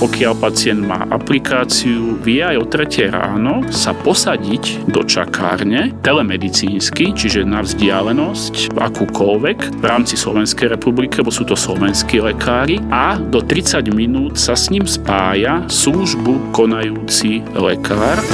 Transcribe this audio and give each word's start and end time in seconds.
pokiaľ 0.00 0.32
pacient 0.40 0.80
má 0.80 1.04
aplikáciu, 1.12 2.16
vie 2.24 2.40
aj 2.40 2.56
o 2.56 2.64
3 2.64 3.12
ráno 3.12 3.68
sa 3.68 3.92
posadiť 3.92 4.88
do 4.88 5.04
čakárne 5.04 5.92
telemedicínsky, 6.00 7.12
čiže 7.12 7.44
na 7.44 7.60
vzdialenosť 7.60 8.72
akúkoľvek 8.72 9.76
v 9.76 9.84
rámci 9.84 10.16
Slovenskej 10.16 10.72
republiky, 10.72 11.20
lebo 11.20 11.28
sú 11.28 11.44
to 11.44 11.52
slovenskí 11.52 12.16
lekári 12.24 12.80
a 12.88 13.20
do 13.20 13.44
30 13.44 13.92
minút 13.92 14.40
sa 14.40 14.56
s 14.56 14.72
ním 14.72 14.88
spája 14.88 15.68
službu 15.68 16.56
konajúci 16.56 17.44
lekár. 17.52 18.24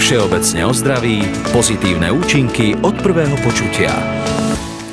Všeobecne 0.00 0.64
o 0.64 0.72
zdraví, 0.72 1.20
pozitívne 1.52 2.08
účinky 2.08 2.72
od 2.80 2.96
prvého 3.04 3.36
počutia. 3.44 3.92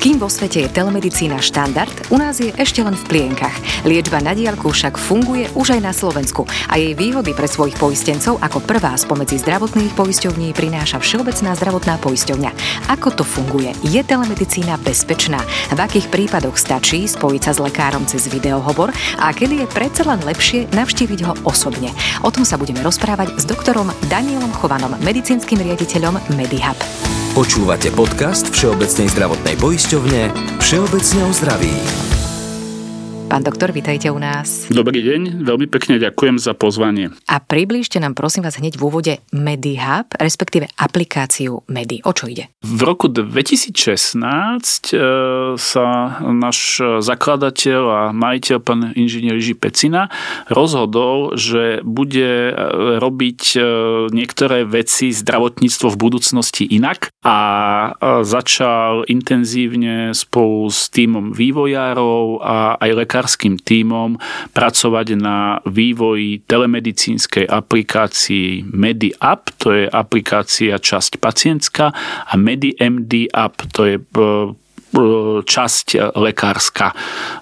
Kým 0.00 0.16
vo 0.16 0.32
svete 0.32 0.64
je 0.64 0.72
telemedicína 0.72 1.44
štandard, 1.44 1.92
u 2.08 2.16
nás 2.16 2.40
je 2.40 2.48
ešte 2.56 2.80
len 2.80 2.96
v 2.96 3.04
plienkach. 3.04 3.52
Liečba 3.84 4.24
na 4.24 4.32
diálku 4.32 4.72
však 4.72 4.96
funguje 4.96 5.52
už 5.52 5.76
aj 5.76 5.80
na 5.84 5.92
Slovensku 5.92 6.48
a 6.72 6.80
jej 6.80 6.96
výhody 6.96 7.36
pre 7.36 7.44
svojich 7.44 7.76
poistencov 7.76 8.40
ako 8.40 8.64
prvá 8.64 8.96
spomedzi 8.96 9.36
zdravotných 9.44 9.92
poisťovní 9.92 10.56
prináša 10.56 11.04
Všeobecná 11.04 11.52
zdravotná 11.52 12.00
poisťovňa. 12.00 12.50
Ako 12.88 13.12
to 13.12 13.28
funguje? 13.28 13.76
Je 13.84 14.00
telemedicína 14.00 14.80
bezpečná? 14.80 15.44
V 15.68 15.76
akých 15.76 16.08
prípadoch 16.08 16.56
stačí 16.56 17.04
spojiť 17.04 17.42
sa 17.44 17.52
s 17.52 17.60
lekárom 17.60 18.08
cez 18.08 18.24
videohovor 18.32 18.96
a 19.20 19.28
kedy 19.36 19.60
je 19.60 19.66
predsa 19.68 20.08
len 20.08 20.24
lepšie 20.24 20.72
navštíviť 20.72 21.20
ho 21.28 21.36
osobne? 21.44 21.92
O 22.24 22.32
tom 22.32 22.48
sa 22.48 22.56
budeme 22.56 22.80
rozprávať 22.80 23.36
s 23.36 23.44
doktorom 23.44 23.92
Danielom 24.08 24.56
Chovanom, 24.64 24.96
medicínskym 25.04 25.60
riaditeľom 25.60 26.16
MediHub. 26.40 26.80
Počúvate 27.40 27.88
podcast 27.96 28.52
Všeobecnej 28.52 29.08
zdravotnej 29.16 29.56
poisťovne 29.56 30.28
Všeobecne 30.60 31.20
o 31.24 31.32
zdraví. 31.32 31.72
Pán 33.30 33.46
doktor, 33.46 33.70
vítajte 33.70 34.10
u 34.10 34.18
nás. 34.18 34.66
Dobrý 34.74 35.06
deň, 35.06 35.46
veľmi 35.46 35.70
pekne 35.70 36.02
ďakujem 36.02 36.42
za 36.42 36.50
pozvanie. 36.50 37.14
A 37.30 37.38
priblížte 37.38 38.02
nám 38.02 38.18
prosím 38.18 38.42
vás 38.42 38.58
hneď 38.58 38.74
v 38.74 38.82
úvode 38.82 39.14
MediHub, 39.30 40.10
respektíve 40.18 40.66
aplikáciu 40.74 41.62
Medi. 41.70 42.02
O 42.02 42.10
čo 42.10 42.26
ide? 42.26 42.50
V 42.66 42.82
roku 42.82 43.06
2016 43.06 44.18
e, 44.18 44.94
sa 45.54 45.86
náš 46.26 46.82
zakladateľ 46.82 47.82
a 47.86 48.02
majiteľ, 48.10 48.56
pán 48.66 48.90
inžinier 48.98 49.38
Jiži 49.38 49.54
Pecina, 49.54 50.10
rozhodol, 50.50 51.38
že 51.38 51.86
bude 51.86 52.50
e, 52.50 52.52
robiť 52.98 53.42
e, 53.54 53.58
niektoré 54.10 54.66
veci 54.66 55.14
zdravotníctvo 55.14 55.86
v 55.86 56.00
budúcnosti 56.02 56.66
inak 56.66 57.14
a 57.22 57.38
začal 58.26 59.06
intenzívne 59.06 60.18
spolu 60.18 60.66
s 60.66 60.90
týmom 60.90 61.30
vývojárov 61.30 62.42
a 62.42 62.74
aj 62.74 62.90
lekárov 62.90 63.19
lekárským 63.20 63.60
tímom 63.60 64.16
pracovať 64.56 65.12
na 65.20 65.60
vývoji 65.68 66.40
telemedicínskej 66.48 67.44
aplikácii 67.44 68.64
MediApp, 68.64 69.52
to 69.60 69.76
je 69.76 69.84
aplikácia 69.84 70.80
časť 70.80 71.20
pacientská 71.20 71.92
a 72.24 72.32
MediMD 72.40 73.28
App, 73.36 73.60
to 73.76 73.84
je 73.84 74.00
E, 74.00 74.52
časť 75.46 76.14
lekárska. 76.18 76.92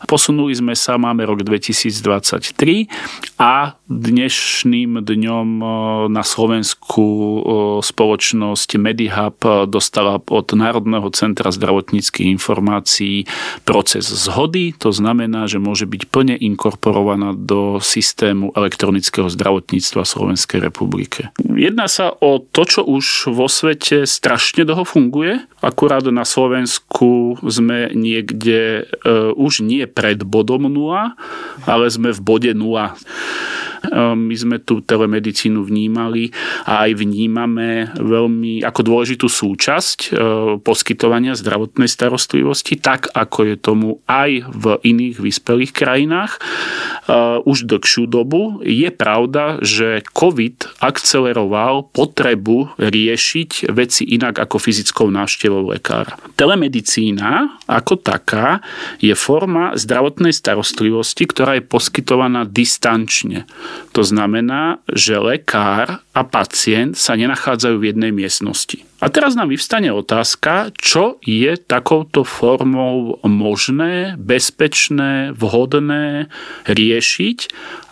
Posunuli 0.05 0.53
sme 0.53 0.75
sa, 0.77 1.01
máme 1.01 1.25
rok 1.25 1.41
2023 1.45 3.41
a 3.41 3.73
dnešným 3.89 5.01
dňom 5.01 5.49
e, 5.59 5.67
na 6.13 6.21
Slovensku 6.21 7.05
e, 7.05 7.39
spoločnosť 7.81 8.69
MediHub 8.77 9.39
dostala 9.65 10.21
od 10.21 10.47
Národného 10.53 11.09
centra 11.17 11.49
zdravotníckých 11.49 12.29
informácií 12.29 13.25
proces 13.65 14.05
zhody, 14.05 14.77
to 14.77 14.93
znamená, 14.93 15.49
že 15.49 15.57
môže 15.57 15.89
byť 15.89 16.03
plne 16.13 16.37
inkorporovaná 16.37 17.33
do 17.33 17.81
systému 17.81 18.53
elektronického 18.53 19.33
zdravotníctva 19.33 20.05
Slovenskej 20.05 20.61
republike. 20.61 21.33
Jedná 21.41 21.89
sa 21.89 22.13
o 22.13 22.45
to, 22.45 22.63
čo 22.69 22.81
už 22.85 23.33
vo 23.33 23.49
svete 23.49 24.05
strašne 24.05 24.69
dlho 24.69 24.85
funguje, 24.85 25.41
akurát 25.65 26.05
na 26.09 26.23
Slovensku 26.23 27.38
sme 27.47 27.93
niekde 27.95 28.91
uh, 29.05 29.31
už 29.35 29.63
nie 29.63 29.87
pred 29.87 30.23
bodom 30.23 30.67
0, 30.67 31.15
ale 31.67 31.85
sme 31.91 32.11
v 32.11 32.21
bode 32.21 32.53
0. 32.55 32.95
Ehm, 33.87 34.29
my 34.29 34.37
sme 34.37 34.57
tú 34.59 34.83
telemedicínu 34.83 35.63
vnímali 35.63 36.35
a 36.67 36.89
aj 36.89 36.99
vnímame 36.99 37.95
veľmi 37.95 38.67
ako 38.67 38.81
dôležitú 38.83 39.27
súčasť 39.31 39.99
ehm, 40.11 40.17
poskytovania 40.63 41.39
zdravotnej 41.39 41.87
starostlivosti, 41.87 42.79
tak 42.79 43.11
ako 43.15 43.55
je 43.55 43.57
tomu 43.57 43.91
aj 44.11 44.51
v 44.51 44.65
iných 44.83 45.23
vyspelých 45.23 45.73
krajinách 45.73 46.43
ehm, 47.07 47.47
už 47.47 47.71
dlhšiu 47.71 48.11
dobu. 48.11 48.61
Je 48.67 48.91
pravda, 48.91 49.63
že 49.63 50.03
COVID 50.11 50.83
akceleroval 50.83 51.91
potrebu 51.95 52.75
riešiť 52.79 53.71
veci 53.71 54.03
inak 54.11 54.43
ako 54.43 54.59
fyzickou 54.59 55.07
návštevou 55.09 55.71
lekára. 55.71 56.19
Telemedicína 56.35 57.63
ako 57.69 58.01
taká 58.01 58.65
je 58.99 59.13
forma 59.15 59.77
zdravotnej 59.79 60.35
starostlivosti, 60.35 61.29
ktorá 61.29 61.61
je 61.61 61.65
poskytovaná 61.69 62.49
distančne. 62.49 63.45
To 63.97 64.03
znamená, 64.05 64.79
že 64.91 65.19
lekár 65.19 66.05
a 66.15 66.23
pacient 66.23 66.95
sa 66.95 67.19
nenachádzajú 67.19 67.77
v 67.79 67.89
jednej 67.95 68.13
miestnosti. 68.15 68.85
A 68.99 69.07
teraz 69.07 69.39
nám 69.39 69.55
vyvstane 69.55 69.95
otázka, 69.95 70.75
čo 70.75 71.23
je 71.23 71.55
takouto 71.55 72.27
formou 72.27 73.23
možné, 73.23 74.19
bezpečné, 74.19 75.31
vhodné 75.39 76.27
riešiť 76.67 77.39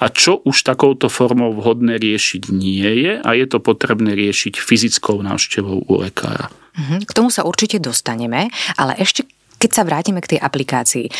a 0.03 0.11
čo 0.11 0.43
už 0.43 0.67
takouto 0.67 1.07
formou 1.07 1.55
vhodné 1.55 2.03
riešiť 2.03 2.51
nie 2.51 3.07
je 3.07 3.13
a 3.23 3.31
je 3.39 3.47
to 3.47 3.63
potrebné 3.63 4.19
riešiť 4.19 4.59
fyzickou 4.59 5.23
návštevou 5.23 5.87
u 5.87 5.95
lekára. 6.03 6.51
Mhm, 6.77 7.09
k 7.09 7.13
tomu 7.17 7.33
sa 7.33 7.47
určite 7.47 7.81
dostaneme, 7.81 8.53
ale 8.77 8.93
ešte 9.01 9.25
keď 9.57 9.71
sa 9.73 9.83
vrátime 9.83 10.21
k 10.21 10.37
tej 10.37 10.41
aplikácii, 10.41 11.07
e, 11.09 11.13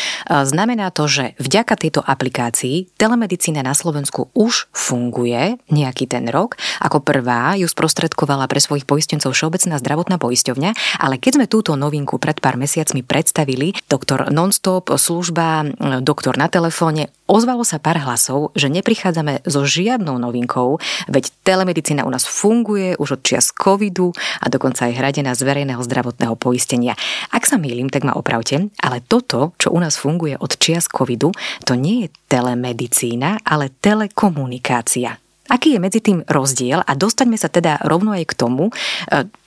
znamená 0.45 0.93
to, 0.93 1.09
že 1.09 1.33
vďaka 1.41 1.73
tejto 1.77 2.01
aplikácii 2.05 2.93
telemedicína 2.95 3.65
na 3.65 3.73
Slovensku 3.73 4.29
už 4.37 4.69
funguje 4.71 5.57
nejaký 5.73 6.05
ten 6.05 6.29
rok. 6.29 6.55
Ako 6.81 7.01
prvá 7.01 7.57
ju 7.57 7.65
sprostredkovala 7.65 8.45
pre 8.45 8.61
svojich 8.61 8.85
poistencov 8.85 9.33
Všeobecná 9.33 9.81
zdravotná 9.81 10.17
poisťovňa, 10.21 11.01
ale 11.01 11.17
keď 11.17 11.31
sme 11.41 11.51
túto 11.51 11.73
novinku 11.73 12.21
pred 12.21 12.37
pár 12.39 12.55
mesiacmi 12.55 13.01
predstavili, 13.01 13.73
doktor 13.89 14.29
Nonstop, 14.29 14.93
služba, 14.95 15.65
e, 15.65 15.99
doktor 16.05 16.37
na 16.37 16.47
telefóne, 16.47 17.09
ozvalo 17.27 17.61
sa 17.67 17.77
pár 17.77 17.99
hlasov, 18.01 18.55
že 18.55 18.71
neprichádzame 18.71 19.43
so 19.43 19.67
žiadnou 19.67 20.17
novinkou, 20.17 20.79
veď 21.11 21.29
telemedicína 21.43 22.07
u 22.07 22.11
nás 22.11 22.23
funguje 22.25 22.95
už 22.97 23.19
od 23.19 23.21
čias 23.21 23.51
covidu 23.51 24.15
a 24.41 24.47
dokonca 24.47 24.87
aj 24.87 24.97
hradená 24.97 25.35
z 25.35 25.43
verejného 25.43 25.83
zdravotného 25.83 26.33
poistenia. 26.39 26.95
Ak 27.29 27.45
sa 27.45 27.59
mýlim, 27.59 27.91
tak 27.91 28.07
ma 28.07 28.15
opravte, 28.15 28.71
ale 28.79 29.03
toto, 29.03 29.53
čo 29.59 29.75
u 29.75 29.79
nás 29.83 29.99
funguje 29.99 30.39
od 30.39 30.55
čias 30.57 30.87
covidu, 30.87 31.35
to 31.67 31.75
nie 31.75 32.07
je 32.07 32.09
telemedicína, 32.31 33.43
ale 33.43 33.69
telekomunikácia. 33.83 35.26
Aký 35.47 35.75
je 35.75 35.79
medzi 35.79 35.99
tým 36.03 36.23
rozdiel 36.27 36.83
a 36.83 36.91
dostaňme 36.93 37.39
sa 37.39 37.47
teda 37.47 37.83
rovno 37.87 38.11
aj 38.13 38.23
k 38.29 38.33
tomu, 38.35 38.69
e, 38.69 38.73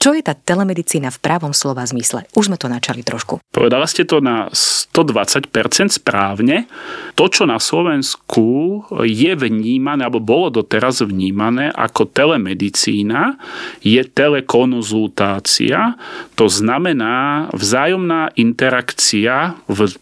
čo 0.01 0.17
je 0.17 0.25
tá 0.25 0.33
telemedicína 0.33 1.13
v 1.13 1.19
právom 1.23 1.53
slova 1.53 1.85
zmysle. 1.85 2.25
Už 2.33 2.49
sme 2.49 2.57
to 2.61 2.73
načali 2.73 3.05
trošku. 3.05 3.41
Povedala 3.53 3.85
ste 3.85 4.09
to 4.09 4.25
na 4.25 4.49
120% 4.53 5.53
správne. 5.93 6.67
To, 7.15 7.29
čo 7.29 7.45
na 7.45 7.61
Slovensku 7.61 8.83
je 9.05 9.33
vnímané, 9.37 10.09
alebo 10.09 10.25
bolo 10.25 10.63
doteraz 10.63 11.05
vnímané 11.05 11.71
ako 11.73 12.09
telemedicína, 12.09 13.37
je 13.85 14.01
telekonzultácia. 14.05 16.01
To 16.37 16.47
znamená 16.49 17.49
vzájomná 17.53 18.33
interakcia 18.35 19.61
v 19.69 19.93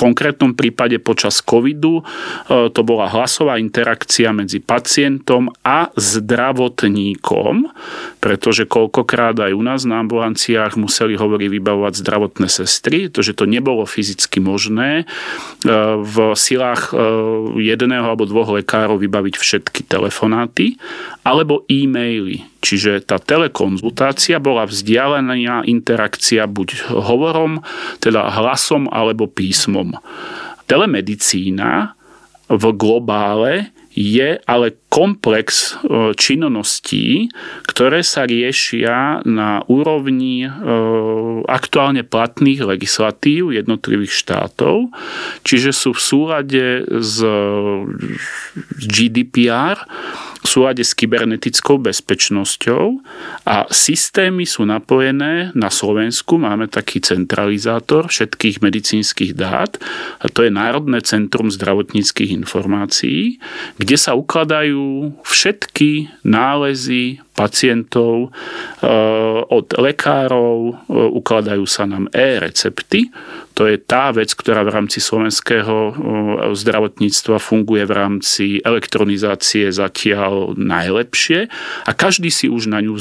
konkrétnom 0.00 0.56
prípade 0.56 0.96
počas 0.96 1.44
covidu 1.44 2.00
e, 2.00 2.02
to 2.72 2.80
bola 2.80 3.12
hlasová 3.12 3.60
interakcia 3.60 4.32
medzi 4.32 4.64
pacientom 4.64 5.52
a 5.60 5.92
zdravotníkom, 5.92 7.68
pretože 8.24 8.64
koľkokrát 8.64 9.36
aj 9.36 9.52
u 9.52 9.60
nás 9.60 9.84
na 9.84 10.00
ambulanciách 10.00 10.80
museli 10.80 11.20
hovoriť 11.20 11.48
vybavovať 11.52 12.00
zdravotné 12.00 12.48
sestry, 12.48 13.12
pretože 13.12 13.36
to 13.36 13.44
nebolo 13.44 13.84
fyzicky 13.84 14.40
možné 14.40 15.04
e, 15.04 15.04
v 16.00 16.32
silách 16.32 16.90
e, 16.90 17.04
jedného 17.60 18.08
alebo 18.08 18.24
dvoch 18.24 18.56
lekárov 18.56 18.96
vybaviť 18.96 19.34
všetky 19.36 19.84
telefonáty 19.84 20.80
alebo 21.20 21.68
e-maily. 21.68 22.48
Čiže 22.60 23.08
tá 23.08 23.16
telekonzultácia 23.16 24.36
bola 24.36 24.68
vzdialená 24.68 25.64
interakcia 25.64 26.44
buď 26.44 26.92
hovorom, 26.92 27.64
teda 28.04 28.28
hlasom 28.36 28.84
alebo 28.92 29.24
písmom. 29.24 29.96
Telemedicína 30.68 31.96
v 32.52 32.64
globále 32.76 33.72
je 33.90 34.38
ale 34.46 34.78
komplex 34.86 35.74
e, 35.82 36.14
činností, 36.14 37.30
ktoré 37.66 38.06
sa 38.06 38.26
riešia 38.26 39.22
na 39.26 39.66
úrovni 39.66 40.46
e, 40.46 40.50
aktuálne 41.46 42.06
platných 42.06 42.62
legislatív 42.62 43.50
jednotlivých 43.50 44.14
štátov, 44.14 44.94
čiže 45.42 45.74
sú 45.74 45.90
v 45.94 46.00
súlade 46.00 46.64
s 46.86 47.18
GDPR, 48.78 49.78
v 50.40 50.46
súlade 50.48 50.80
s 50.80 50.96
kybernetickou 50.96 51.76
bezpečnosťou 51.76 53.04
a 53.44 53.68
systémy 53.68 54.48
sú 54.48 54.64
napojené 54.64 55.52
na 55.52 55.68
Slovensku. 55.68 56.40
Máme 56.40 56.64
taký 56.66 57.04
centralizátor 57.04 58.08
všetkých 58.08 58.64
medicínskych 58.64 59.36
dát 59.36 59.76
a 60.18 60.26
to 60.32 60.48
je 60.48 60.50
Národné 60.50 61.04
centrum 61.04 61.52
zdravotníckých 61.52 62.32
informácií, 62.32 63.36
kde 63.76 63.89
sa 63.96 64.18
ukladajú 64.18 65.14
všetky 65.24 66.10
nálezy 66.26 67.22
pacientov 67.40 68.28
eh, 68.28 69.40
od 69.48 69.66
lekárov, 69.72 70.58
eh, 70.68 70.76
ukladajú 70.92 71.64
sa 71.64 71.88
nám 71.88 72.12
e-recepty, 72.12 73.08
to 73.60 73.68
je 73.68 73.76
tá 73.76 74.08
vec, 74.08 74.32
ktorá 74.32 74.64
v 74.64 74.72
rámci 74.72 75.04
slovenského 75.04 75.92
zdravotníctva 76.56 77.36
funguje 77.36 77.84
v 77.84 77.92
rámci 77.92 78.44
elektronizácie 78.64 79.68
zatiaľ 79.68 80.56
najlepšie 80.56 81.44
a 81.84 81.90
každý 81.92 82.32
si 82.32 82.48
už 82.48 82.72
na 82.72 82.80
ňu 82.80 82.96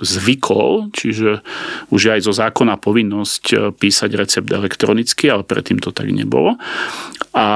zvykol, 0.00 0.88
čiže 0.96 1.44
už 1.92 2.00
je 2.00 2.10
aj 2.16 2.22
zo 2.24 2.32
zákona 2.32 2.80
povinnosť 2.80 3.44
e, 3.52 3.56
písať 3.76 4.10
recept 4.16 4.48
elektronicky, 4.48 5.28
ale 5.28 5.44
predtým 5.44 5.84
to 5.84 5.92
tak 5.92 6.08
nebolo. 6.08 6.56
A 7.36 7.46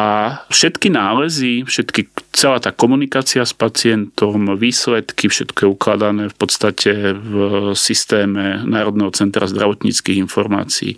všetky 0.53 0.93
nálezy, 0.93 1.65
všetky, 1.65 2.13
celá 2.37 2.61
tá 2.61 2.77
komunikácia 2.77 3.41
s 3.41 3.57
pacientom, 3.57 4.53
výsledky, 4.53 5.33
všetko 5.33 5.50
je 5.55 5.69
ukladané 5.69 6.31
v 6.31 6.37
podstate 6.37 7.15
v 7.15 7.33
systéme 7.75 8.63
Národného 8.65 9.11
centra 9.11 9.47
zdravotníckých 9.47 10.21
informácií. 10.23 10.97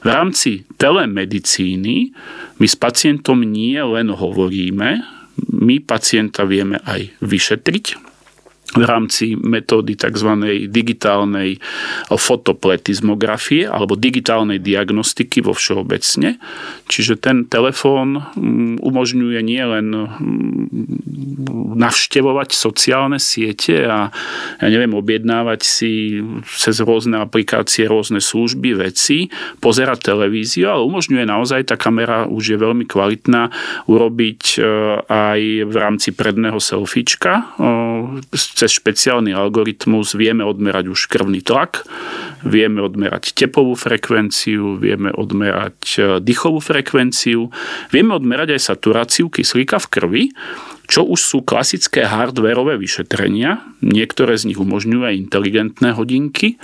V 0.00 0.06
rámci 0.06 0.64
telemedicíny 0.80 2.12
my 2.58 2.66
s 2.66 2.76
pacientom 2.76 3.40
nie 3.44 3.78
len 3.80 4.12
hovoríme, 4.12 5.00
my 5.40 5.76
pacienta 5.80 6.44
vieme 6.44 6.80
aj 6.84 7.12
vyšetriť, 7.24 7.84
v 8.70 8.84
rámci 8.86 9.34
metódy 9.34 9.98
tzv. 9.98 10.30
digitálnej 10.70 11.58
fotopletizmografie 12.06 13.66
alebo 13.66 13.98
digitálnej 13.98 14.62
diagnostiky 14.62 15.42
vo 15.42 15.50
všeobecne. 15.50 16.38
Čiže 16.86 17.18
ten 17.18 17.50
telefón 17.50 18.22
mm, 18.22 18.78
umožňuje 18.78 19.40
nielen 19.42 19.86
mm, 19.90 20.14
navštevovať 21.74 22.54
sociálne 22.54 23.18
siete 23.18 23.82
a 23.90 24.14
ja 24.62 24.68
neviem, 24.70 24.94
objednávať 24.94 25.60
si 25.66 26.22
cez 26.46 26.78
rôzne 26.82 27.18
aplikácie, 27.18 27.90
rôzne 27.90 28.22
služby, 28.22 28.78
veci, 28.78 29.32
pozerať 29.58 30.14
televíziu, 30.14 30.70
ale 30.70 30.86
umožňuje 30.86 31.24
naozaj, 31.26 31.74
tá 31.74 31.76
kamera 31.78 32.30
už 32.30 32.54
je 32.54 32.58
veľmi 32.58 32.86
kvalitná, 32.86 33.50
urobiť 33.90 34.42
e, 34.54 34.58
aj 35.10 35.40
v 35.66 35.74
rámci 35.74 36.14
predného 36.14 36.62
selfiečka 36.62 37.58
cez 38.60 38.76
špeciálny 38.76 39.32
algoritmus 39.32 40.12
vieme 40.12 40.44
odmerať 40.44 40.92
už 40.92 41.08
krvný 41.08 41.40
tlak, 41.40 41.88
vieme 42.44 42.84
odmerať 42.84 43.32
tepovú 43.32 43.72
frekvenciu, 43.72 44.76
vieme 44.76 45.08
odmerať 45.16 45.80
e, 45.96 46.00
dýchovú 46.20 46.60
frekvenciu, 46.60 47.48
vieme 47.88 48.12
odmerať 48.12 48.60
aj 48.60 48.60
saturáciu 48.60 49.32
kyslíka 49.32 49.80
v 49.80 49.86
krvi 49.88 50.24
čo 50.90 51.06
už 51.06 51.20
sú 51.22 51.38
klasické 51.46 52.02
hardwareové 52.02 52.74
vyšetrenia. 52.74 53.62
Niektoré 53.78 54.34
z 54.34 54.50
nich 54.50 54.58
umožňujú 54.58 55.06
aj 55.06 55.14
inteligentné 55.14 55.94
hodinky, 55.94 56.58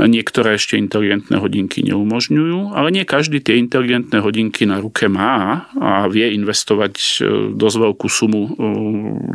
niektoré 0.00 0.56
ešte 0.56 0.80
inteligentné 0.80 1.36
hodinky 1.36 1.84
neumožňujú, 1.84 2.72
ale 2.72 2.88
nie 2.88 3.04
každý 3.04 3.44
tie 3.44 3.60
inteligentné 3.60 4.24
hodinky 4.24 4.64
na 4.64 4.80
ruke 4.80 5.12
má 5.12 5.68
a 5.76 6.08
vie 6.08 6.32
investovať 6.32 6.94
e, 6.96 7.06
dosť 7.52 7.76
veľkú 7.76 8.08
sumu 8.08 8.42
e, 8.48 8.50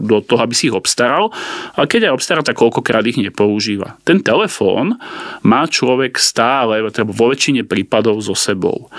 do 0.02 0.18
toho, 0.26 0.42
aby 0.42 0.58
si 0.58 0.74
ich 0.74 0.76
obstaral. 0.76 1.30
A 1.78 1.86
keď 1.86 2.10
aj 2.10 2.18
obstará, 2.18 2.42
tak 2.42 2.58
koľkokrát 2.58 3.06
ich 3.06 3.22
nepoužíva. 3.22 4.02
Ten 4.02 4.26
telefón 4.26 4.98
má 5.46 5.70
človek 5.70 6.18
stále, 6.18 6.82
teda 6.90 7.06
vo 7.06 7.30
väčšine 7.30 7.62
prípadov 7.64 8.20
so 8.26 8.34
sebou. 8.34 8.90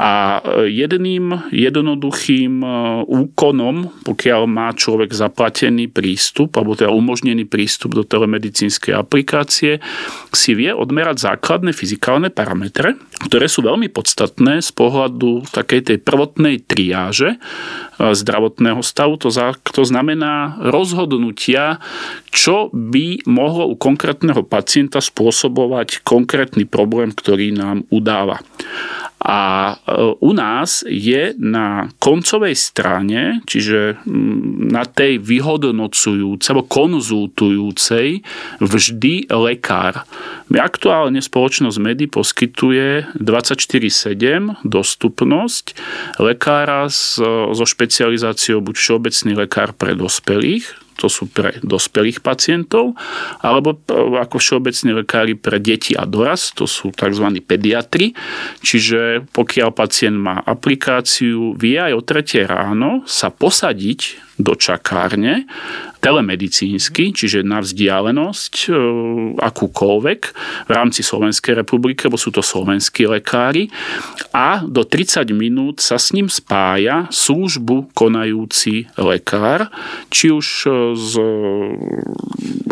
A 0.00 0.40
jedným 0.64 1.52
jednoduchým 1.52 2.64
e, 2.64 2.68
úkonom, 3.04 3.92
pokiaľ 4.00 4.48
má 4.48 4.72
človek 4.72 5.12
zaplatený 5.12 5.92
prístup, 5.92 6.56
alebo 6.56 6.72
teda 6.72 6.88
umožnený 6.88 7.44
prístup 7.44 7.92
do 7.92 8.00
telemedicínskej 8.00 8.96
aplikácie, 8.96 9.84
si 10.32 10.56
vie 10.56 10.72
odmerať 10.72 11.28
základné 11.28 11.76
fyzikálne 11.76 12.32
parametre, 12.32 12.96
ktoré 13.28 13.44
sú 13.44 13.60
veľmi 13.60 13.92
podstatné 13.92 14.64
z 14.64 14.72
pohľadu 14.72 15.44
takej 15.52 15.92
tej 15.92 15.98
prvotnej 16.00 16.64
triáže 16.64 17.36
e, 17.36 17.38
zdravotného 18.00 18.80
stavu. 18.80 19.20
To, 19.20 19.28
za, 19.28 19.52
to 19.60 19.84
znamená 19.84 20.64
rozhodnutia, 20.64 21.76
čo 22.32 22.72
by 22.72 23.28
mohlo 23.28 23.68
u 23.68 23.76
konkrétneho 23.76 24.48
pacienta 24.48 25.04
spôsobovať 25.04 26.00
konkrétny 26.08 26.64
problém, 26.64 27.12
ktorý 27.12 27.52
nám 27.52 27.84
udáva. 27.92 28.40
A 29.20 29.40
e, 29.72 30.16
u 30.16 30.32
nás 30.32 30.80
je 30.88 31.36
na 31.36 31.92
koncovej 32.00 32.56
strane, 32.56 33.44
čiže 33.44 34.00
mm, 34.00 34.72
na 34.72 34.88
tej 34.88 35.20
vyhodnocujúcej 35.20 36.48
alebo 36.56 36.64
konzultujúcej 36.64 38.24
vždy 38.64 39.28
lekár. 39.28 40.08
Aktuálne 40.48 41.20
spoločnosť 41.20 41.76
Medy 41.78 42.08
poskytuje 42.08 43.12
24-7 43.20 44.64
dostupnosť 44.64 45.64
lekára 46.16 46.88
so 46.88 47.64
špecializáciou 47.64 48.64
buď 48.64 48.74
všeobecný 48.74 49.32
lekár 49.36 49.76
pre 49.76 49.92
dospelých, 49.92 50.89
to 51.00 51.08
sú 51.08 51.32
pre 51.32 51.56
dospelých 51.64 52.20
pacientov, 52.20 52.92
alebo 53.40 53.74
e, 53.74 53.78
ako 54.20 54.36
všeobecní 54.36 55.00
lekári 55.00 55.34
pre 55.40 55.56
deti 55.56 55.96
a 55.96 56.04
dorast, 56.04 56.60
to 56.60 56.68
sú 56.68 56.92
tzv. 56.92 57.40
pediatri. 57.40 58.12
Čiže 58.60 59.24
pokiaľ 59.32 59.72
pacient 59.72 60.20
má 60.20 60.44
aplikáciu, 60.44 61.56
vie 61.56 61.80
aj 61.80 61.92
o 61.96 62.02
3 62.04 62.44
ráno 62.44 62.90
sa 63.08 63.32
posadiť 63.32 64.29
do 64.40 64.56
čakárne 64.56 65.46
telemedicínsky, 66.00 67.12
čiže 67.12 67.44
na 67.44 67.60
vzdialenosť 67.60 68.54
e, 68.66 68.68
akúkoľvek 69.36 70.20
v 70.66 70.70
rámci 70.72 71.04
Slovenskej 71.04 71.60
republiky, 71.60 72.08
lebo 72.08 72.16
sú 72.16 72.32
to 72.32 72.40
slovenskí 72.40 73.04
lekári 73.04 73.68
a 74.32 74.64
do 74.64 74.82
30 74.82 75.28
minút 75.36 75.84
sa 75.84 76.00
s 76.00 76.16
ním 76.16 76.32
spája 76.32 77.04
službu 77.12 77.92
konajúci 77.92 78.88
lekár, 78.96 79.68
či 80.08 80.32
už 80.32 80.46
e, 80.64 80.68
z, 80.96 81.12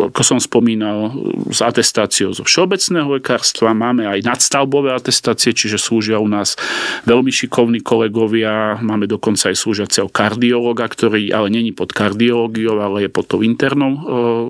ako 0.01 0.21
som 0.25 0.41
spomínal, 0.41 1.13
s 1.53 1.61
atestáciou 1.61 2.33
zo 2.33 2.41
všeobecného 2.41 3.21
lekárstva, 3.21 3.77
máme 3.77 4.09
aj 4.09 4.25
nadstavbové 4.25 4.89
atestácie, 4.89 5.53
čiže 5.53 5.77
slúžia 5.77 6.17
u 6.17 6.25
nás 6.25 6.57
veľmi 7.05 7.29
šikovní 7.29 7.85
kolegovia, 7.85 8.81
máme 8.81 9.05
dokonca 9.05 9.53
aj 9.53 9.55
slúžiaceho 9.55 10.09
kardiologa, 10.09 10.89
ktorý 10.89 11.29
ale 11.29 11.53
není 11.59 11.75
pod 11.75 11.91
kardiológiou, 11.91 12.79
ale 12.79 13.05
je 13.05 13.09
pod 13.11 13.27
tou 13.27 13.43
internou 13.43 13.91
e, 13.93 14.01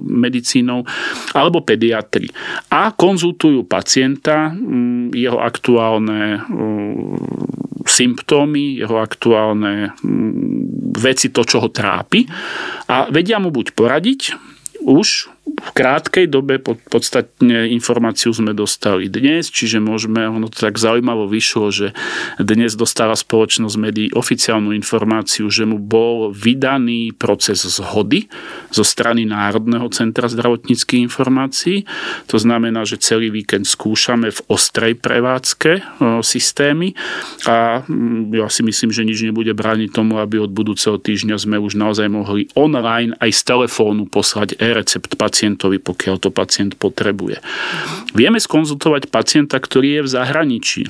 medicínou, 0.05 0.85
alebo 1.33 1.65
pediatri. 1.65 2.29
A 2.69 2.93
konzultujú 2.93 3.65
pacienta, 3.65 4.53
mm, 4.53 5.17
jeho 5.17 5.41
aktuálne 5.41 6.21
e, 6.37 6.39
symptómy, 7.89 8.77
jeho 8.77 9.01
aktuálne 9.01 9.97
mm, 9.97 10.93
veci, 11.01 11.33
to, 11.33 11.41
čo 11.41 11.65
ho 11.65 11.69
trápi 11.73 12.29
a 12.85 13.09
vedia 13.09 13.41
mu 13.41 13.49
buď 13.49 13.73
poradiť, 13.73 14.21
už 14.79 15.27
v 15.57 15.71
krátkej 15.73 16.29
dobe 16.29 16.61
podstatne 16.61 17.67
informáciu 17.73 18.29
sme 18.31 18.53
dostali 18.53 19.09
dnes, 19.09 19.49
čiže 19.49 19.81
môžeme, 19.81 20.23
ono 20.29 20.47
to 20.47 20.61
tak 20.61 20.77
zaujímavo 20.77 21.25
vyšlo, 21.25 21.73
že 21.73 21.87
dnes 22.37 22.77
dostáva 22.77 23.17
spoločnosť 23.17 23.75
médií 23.75 24.07
oficiálnu 24.13 24.71
informáciu, 24.77 25.49
že 25.49 25.65
mu 25.65 25.81
bol 25.81 26.29
vydaný 26.31 27.17
proces 27.17 27.65
zhody 27.65 28.29
zo 28.69 28.85
strany 28.85 29.25
Národného 29.25 29.89
centra 29.89 30.29
zdravotníckých 30.29 31.09
informácií. 31.09 31.83
To 32.29 32.37
znamená, 32.37 32.85
že 32.85 33.01
celý 33.01 33.33
víkend 33.33 33.65
skúšame 33.65 34.29
v 34.29 34.39
ostrej 34.51 35.01
prevádzke 35.01 36.03
systémy 36.21 36.93
a 37.49 37.83
mm, 37.83 38.37
ja 38.37 38.47
si 38.47 38.61
myslím, 38.63 38.93
že 38.93 39.07
nič 39.07 39.25
nebude 39.25 39.51
brániť 39.51 39.89
tomu, 39.91 40.21
aby 40.21 40.39
od 40.39 40.51
budúceho 40.53 41.01
týždňa 41.01 41.35
sme 41.35 41.57
už 41.59 41.75
naozaj 41.75 42.07
mohli 42.07 42.47
online 42.55 43.15
aj 43.19 43.31
z 43.33 43.41
telefónu 43.43 44.05
poslať 44.07 44.55
e-recept 44.59 45.17
pacienta 45.19 45.38
pacientovi, 45.39 45.79
pokiaľ 45.79 46.19
to 46.19 46.35
pacient 46.35 46.75
potrebuje. 46.75 47.39
Vieme 48.11 48.43
skonzultovať 48.43 49.07
pacienta, 49.07 49.55
ktorý 49.55 49.95
je 49.95 50.01
v 50.03 50.09
zahraničí 50.11 50.83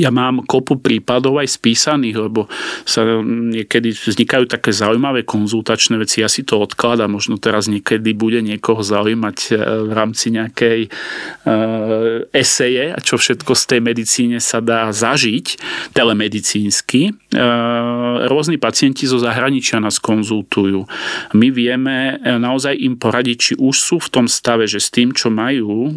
ja 0.00 0.08
mám 0.08 0.40
kopu 0.48 0.80
prípadov 0.80 1.36
aj 1.36 1.52
spísaných, 1.52 2.16
lebo 2.16 2.48
sa 2.88 3.04
niekedy 3.20 3.92
vznikajú 3.92 4.48
také 4.48 4.72
zaujímavé 4.72 5.28
konzultačné 5.28 6.00
veci. 6.00 6.24
Ja 6.24 6.32
si 6.32 6.48
to 6.48 6.64
odkladám, 6.64 7.12
možno 7.12 7.36
teraz 7.36 7.68
niekedy 7.68 8.16
bude 8.16 8.40
niekoho 8.40 8.80
zaujímať 8.80 9.36
e, 9.52 9.60
v 9.84 9.92
rámci 9.92 10.32
nejakej 10.32 10.80
uh, 10.88 12.24
eseje, 12.32 12.96
čo 13.04 13.20
všetko 13.20 13.52
z 13.52 13.62
tej 13.68 13.80
medicíne 13.84 14.38
sa 14.40 14.64
dá 14.64 14.88
zažiť 14.88 15.60
telemedicínsky. 15.92 17.12
Uh, 17.32 18.24
rôzni 18.32 18.56
pacienti 18.56 19.04
zo 19.04 19.20
zahraničia 19.20 19.76
nás 19.76 20.00
konzultujú. 20.00 20.88
My 21.36 21.48
vieme 21.52 22.16
naozaj 22.22 22.80
im 22.80 22.96
poradiť, 22.96 23.36
či 23.36 23.52
už 23.58 23.76
sú 23.76 23.96
v 24.00 24.08
tom 24.08 24.26
stave, 24.30 24.64
že 24.64 24.80
s 24.80 24.88
tým, 24.88 25.12
čo 25.12 25.28
majú, 25.28 25.92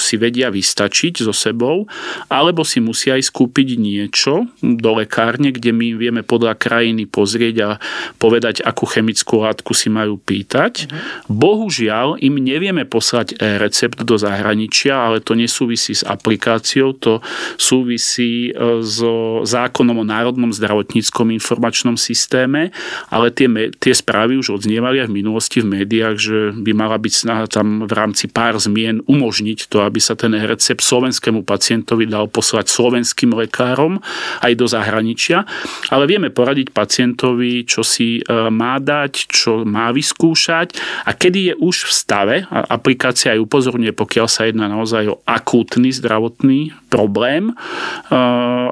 si 0.00 0.18
vedia 0.18 0.50
vystačiť 0.50 1.22
so 1.22 1.34
sebou, 1.34 1.86
alebo 2.26 2.66
si 2.66 2.82
musia 2.82 3.14
ísť 3.14 3.35
kúpiť 3.36 3.76
niečo 3.76 4.48
do 4.64 4.90
lekárne, 4.96 5.52
kde 5.52 5.76
my 5.76 5.92
vieme 6.00 6.22
podľa 6.24 6.56
krajiny 6.56 7.04
pozrieť 7.04 7.56
a 7.60 7.70
povedať, 8.16 8.64
akú 8.64 8.88
chemickú 8.88 9.44
látku 9.44 9.76
si 9.76 9.92
majú 9.92 10.16
pýtať. 10.16 10.88
Mhm. 10.88 10.98
Bohužiaľ, 11.28 12.16
im 12.24 12.40
nevieme 12.40 12.88
poslať 12.88 13.36
recept 13.36 14.00
do 14.00 14.16
zahraničia, 14.16 14.96
ale 14.96 15.20
to 15.20 15.36
nesúvisí 15.36 15.92
s 15.92 16.00
aplikáciou, 16.00 16.96
to 16.96 17.20
súvisí 17.60 18.50
e, 18.50 18.80
so 18.80 19.42
zákonom 19.44 20.00
o 20.00 20.04
Národnom 20.06 20.54
zdravotníckom 20.54 21.34
informačnom 21.34 22.00
systéme, 22.00 22.72
ale 23.12 23.28
tie, 23.34 23.50
tie 23.76 23.92
správy 23.92 24.40
už 24.40 24.62
odznievali 24.62 25.02
aj 25.04 25.08
v 25.10 25.16
minulosti 25.20 25.58
v 25.60 25.82
médiách, 25.82 26.16
že 26.16 26.38
by 26.56 26.72
mala 26.72 26.96
byť 26.96 27.12
snaha 27.12 27.44
tam 27.50 27.84
v 27.84 27.92
rámci 27.92 28.30
pár 28.30 28.56
zmien 28.56 29.02
umožniť 29.04 29.68
to, 29.68 29.82
aby 29.82 30.00
sa 30.00 30.14
ten 30.14 30.32
recept 30.32 30.80
slovenskému 30.80 31.42
pacientovi 31.42 32.06
dal 32.06 32.30
poslať 32.30 32.70
slovenským 32.70 33.25
praktickým 33.26 33.34
lekárom 33.34 33.98
aj 34.42 34.52
do 34.54 34.66
zahraničia, 34.70 35.42
ale 35.90 36.06
vieme 36.06 36.30
poradiť 36.30 36.70
pacientovi, 36.70 37.66
čo 37.66 37.82
si 37.82 38.20
e, 38.20 38.50
má 38.50 38.78
dať, 38.78 39.12
čo 39.26 39.66
má 39.66 39.90
vyskúšať 39.90 40.78
a 41.06 41.10
kedy 41.10 41.52
je 41.52 41.54
už 41.58 41.76
v 41.88 41.92
stave, 41.92 42.36
a 42.46 42.62
aplikácia 42.70 43.34
aj 43.34 43.42
upozorňuje, 43.42 43.92
pokiaľ 43.96 44.26
sa 44.30 44.46
jedná 44.46 44.70
naozaj 44.70 45.04
o 45.10 45.20
akútny 45.26 45.90
zdravotný 45.90 46.76
problém, 46.86 47.50
e, 47.50 47.54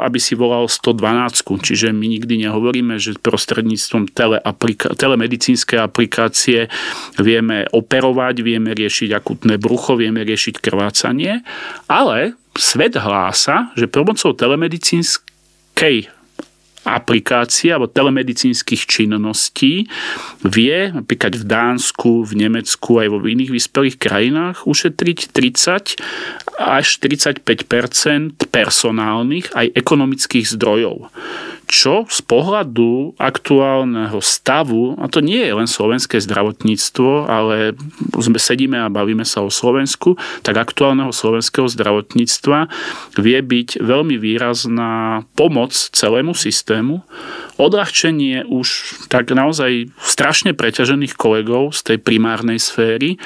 aby 0.05 0.19
si 0.21 0.39
volal 0.39 0.71
112. 0.71 1.59
Čiže 1.65 1.91
my 1.91 2.07
nikdy 2.07 2.47
nehovoríme, 2.47 3.01
že 3.01 3.17
prostredníctvom 3.19 4.13
teleaplika- 4.13 4.95
telemedicínskej 4.95 5.81
aplikácie 5.81 6.71
vieme 7.19 7.67
operovať, 7.73 8.45
vieme 8.45 8.77
riešiť 8.77 9.11
akútne 9.17 9.57
brucho, 9.57 9.97
vieme 9.97 10.23
riešiť 10.23 10.61
krvácanie, 10.61 11.41
ale 11.89 12.44
svet 12.59 12.95
hlása, 12.97 13.75
že 13.75 13.91
pomocou 13.91 14.33
telemedicínskej 14.33 16.11
aplikácie 16.85 17.73
alebo 17.73 17.89
telemedicínskych 17.89 18.85
činností 18.85 19.89
vie 20.45 20.93
napríklad 20.93 21.33
v 21.33 21.45
Dánsku, 21.49 22.29
v 22.29 22.33
Nemecku 22.45 23.01
aj 23.01 23.09
vo 23.09 23.19
iných 23.25 23.51
vyspelých 23.51 23.97
krajinách 23.97 24.69
ušetriť 24.69 25.33
30 25.33 26.61
až 26.61 26.87
45% 27.01 27.41
personálnych 28.53 29.49
aj 29.57 29.73
ekonomických 29.73 30.45
zdrojov 30.45 31.09
čo 31.75 32.07
z 32.07 32.23
pohľadu 32.23 33.19
aktuálneho 33.19 34.23
stavu, 34.23 34.95
a 35.03 35.11
to 35.11 35.19
nie 35.19 35.43
je 35.43 35.59
len 35.59 35.67
slovenské 35.67 36.23
zdravotníctvo, 36.23 37.27
ale 37.27 37.75
sme 38.15 38.39
sedíme 38.39 38.79
a 38.79 38.87
bavíme 38.87 39.27
sa 39.27 39.43
o 39.43 39.51
Slovensku, 39.51 40.15
tak 40.47 40.55
aktuálneho 40.55 41.11
slovenského 41.11 41.67
zdravotníctva 41.67 42.71
vie 43.19 43.39
byť 43.43 43.83
veľmi 43.83 44.15
výrazná 44.15 45.27
pomoc 45.35 45.75
celému 45.75 46.39
systému, 46.39 47.03
odľahčenie 47.57 48.49
už 48.49 48.69
tak 49.07 49.31
naozaj 49.31 49.91
strašne 50.01 50.57
preťažených 50.57 51.15
kolegov 51.15 51.75
z 51.75 51.81
tej 51.95 51.99
primárnej 52.03 52.59
sféry, 52.59 53.17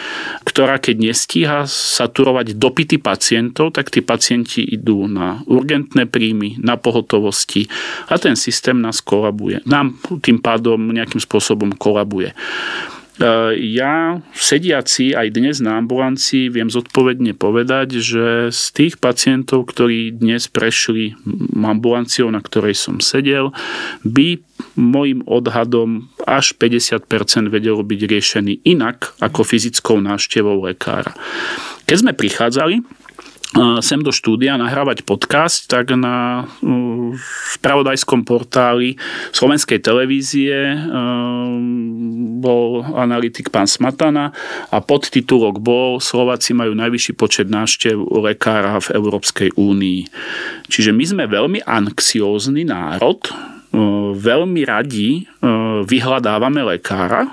ktorá 0.45 0.77
keď 0.77 0.97
nestíha 1.13 1.59
saturovať 1.69 2.57
dopity 2.57 3.01
pacientov, 3.01 3.73
tak 3.73 3.89
tí 3.89 4.05
pacienti 4.05 4.65
idú 4.65 5.09
na 5.09 5.41
urgentné 5.49 6.05
príjmy, 6.05 6.61
na 6.61 6.77
pohotovosti 6.77 7.69
a 8.09 8.21
ten 8.21 8.37
systém 8.37 8.77
nás 8.79 9.01
kolabuje. 9.01 9.65
Nám 9.65 9.97
tým 10.21 10.41
pádom 10.41 10.81
nejakým 10.81 11.21
spôsobom 11.21 11.73
kolabuje. 11.77 12.37
E, 13.19 13.59
ja 13.75 14.23
sediaci 14.31 15.11
aj 15.19 15.35
dnes 15.35 15.59
na 15.59 15.83
ambulancii 15.83 16.55
viem 16.55 16.71
zodpovedne 16.71 17.35
povedať, 17.35 17.99
že 17.99 18.55
z 18.55 18.65
tých 18.71 18.95
pacientov, 19.03 19.67
ktorí 19.75 20.15
dnes 20.15 20.47
prešli 20.47 21.19
ambulanciou, 21.59 22.31
na 22.31 22.39
ktorej 22.39 22.79
som 22.79 23.03
sedel, 23.03 23.51
by 24.07 24.39
môjim 24.79 25.27
odhadom 25.27 26.07
až 26.27 26.55
50% 26.55 27.51
vedelo 27.51 27.83
byť 27.83 28.01
riešený 28.07 28.55
inak 28.63 29.19
ako 29.19 29.43
fyzickou 29.43 29.99
návštevou 29.99 30.71
lekára. 30.71 31.15
Keď 31.89 31.97
sme 31.99 32.13
prichádzali, 32.15 32.85
sem 33.81 34.01
do 34.05 34.13
štúdia 34.13 34.61
nahrávať 34.61 35.09
podcast, 35.09 35.65
tak 35.73 35.97
na 35.97 36.45
spravodajskom 37.57 38.21
portáli 38.29 39.01
slovenskej 39.33 39.81
televízie 39.81 40.77
bol 42.39 42.85
analytik 42.93 43.49
pán 43.49 43.65
Smatana 43.65 44.37
a 44.69 44.85
podtitulok 44.85 45.65
bol 45.65 45.97
Slováci 45.97 46.53
majú 46.53 46.77
najvyšší 46.77 47.13
počet 47.17 47.49
návštev 47.49 47.97
lekára 48.21 48.77
v 48.85 49.01
Európskej 49.01 49.57
únii. 49.57 50.01
Čiže 50.69 50.93
my 50.93 51.05
sme 51.09 51.25
veľmi 51.25 51.65
anxiózny 51.65 52.69
národ, 52.69 53.19
veľmi 54.13 54.61
radi 54.69 55.25
vyhľadávame 55.89 56.77
lekára, 56.77 57.33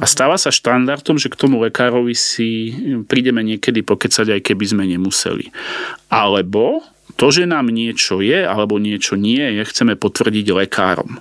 a 0.00 0.04
stáva 0.08 0.40
sa 0.40 0.48
štandardom, 0.48 1.20
že 1.20 1.28
k 1.28 1.36
tomu 1.36 1.60
lekárovi 1.60 2.16
si 2.16 2.72
prídeme 3.04 3.44
niekedy 3.44 3.84
pokecať, 3.84 4.32
aj 4.32 4.40
keby 4.40 4.64
sme 4.64 4.84
nemuseli. 4.88 5.52
Alebo 6.08 6.80
to, 7.20 7.28
že 7.28 7.44
nám 7.44 7.68
niečo 7.68 8.24
je 8.24 8.48
alebo 8.48 8.80
niečo 8.80 9.18
nie 9.18 9.60
je, 9.60 9.62
chceme 9.68 9.92
potvrdiť 9.98 10.46
lekárom. 10.56 11.20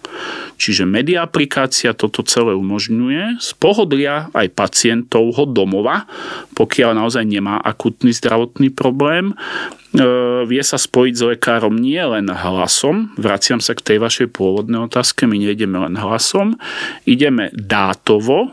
Čiže 0.56 0.88
media 0.88 1.28
aplikácia 1.28 1.92
toto 1.92 2.24
celé 2.24 2.56
umožňuje 2.56 3.44
z 3.44 3.50
pohodlia 3.60 4.32
aj 4.32 4.48
pacientovho 4.56 5.44
domova, 5.50 6.08
pokiaľ 6.56 7.04
naozaj 7.04 7.28
nemá 7.28 7.60
akutný 7.60 8.16
zdravotný 8.16 8.72
problém, 8.72 9.32
e, 9.32 10.04
vie 10.48 10.64
sa 10.64 10.80
spojiť 10.80 11.14
s 11.16 11.24
lekárom 11.36 11.76
nie 11.76 12.00
len 12.00 12.32
hlasom, 12.32 13.16
vraciam 13.20 13.60
sa 13.60 13.76
k 13.76 13.84
tej 13.84 13.98
vašej 14.00 14.28
pôvodnej 14.32 14.80
otázke, 14.80 15.28
my 15.28 15.36
nejdeme 15.36 15.80
len 15.84 15.96
hlasom, 16.00 16.56
ideme 17.04 17.52
dátovo, 17.56 18.52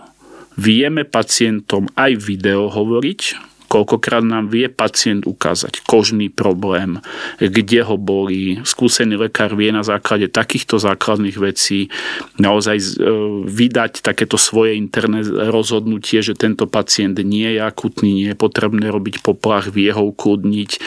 Vieme 0.57 1.05
pacientom 1.05 1.85
aj 2.01 2.17
video 2.17 2.73
hovoriť, 2.73 3.21
Koľkokrát 3.66 4.23
nám 4.23 4.49
vie 4.50 4.70
pacient 4.70 5.26
ukázať 5.26 5.82
kožný 5.87 6.30
problém, 6.30 7.02
kde 7.38 7.82
ho 7.82 7.96
bolí. 7.99 8.62
Skúsený 8.62 9.18
lekár 9.18 9.54
vie 9.58 9.75
na 9.75 9.82
základe 9.82 10.30
takýchto 10.30 10.78
základných 10.78 11.38
vecí 11.38 11.90
naozaj 12.38 12.76
e, 12.78 12.87
vydať 13.46 14.02
takéto 14.02 14.38
svoje 14.38 14.78
interné 14.78 15.23
rozhodnutie, 15.26 16.23
že 16.23 16.38
tento 16.38 16.70
pacient 16.70 17.18
nie 17.23 17.56
je 17.56 17.61
akutný, 17.62 18.11
nie 18.12 18.28
je 18.32 18.38
potrebné 18.38 18.90
robiť 18.90 19.25
poplach, 19.25 19.73
vie 19.73 19.90
ho 19.90 20.12
ukludniť, 20.12 20.70
e, 20.76 20.78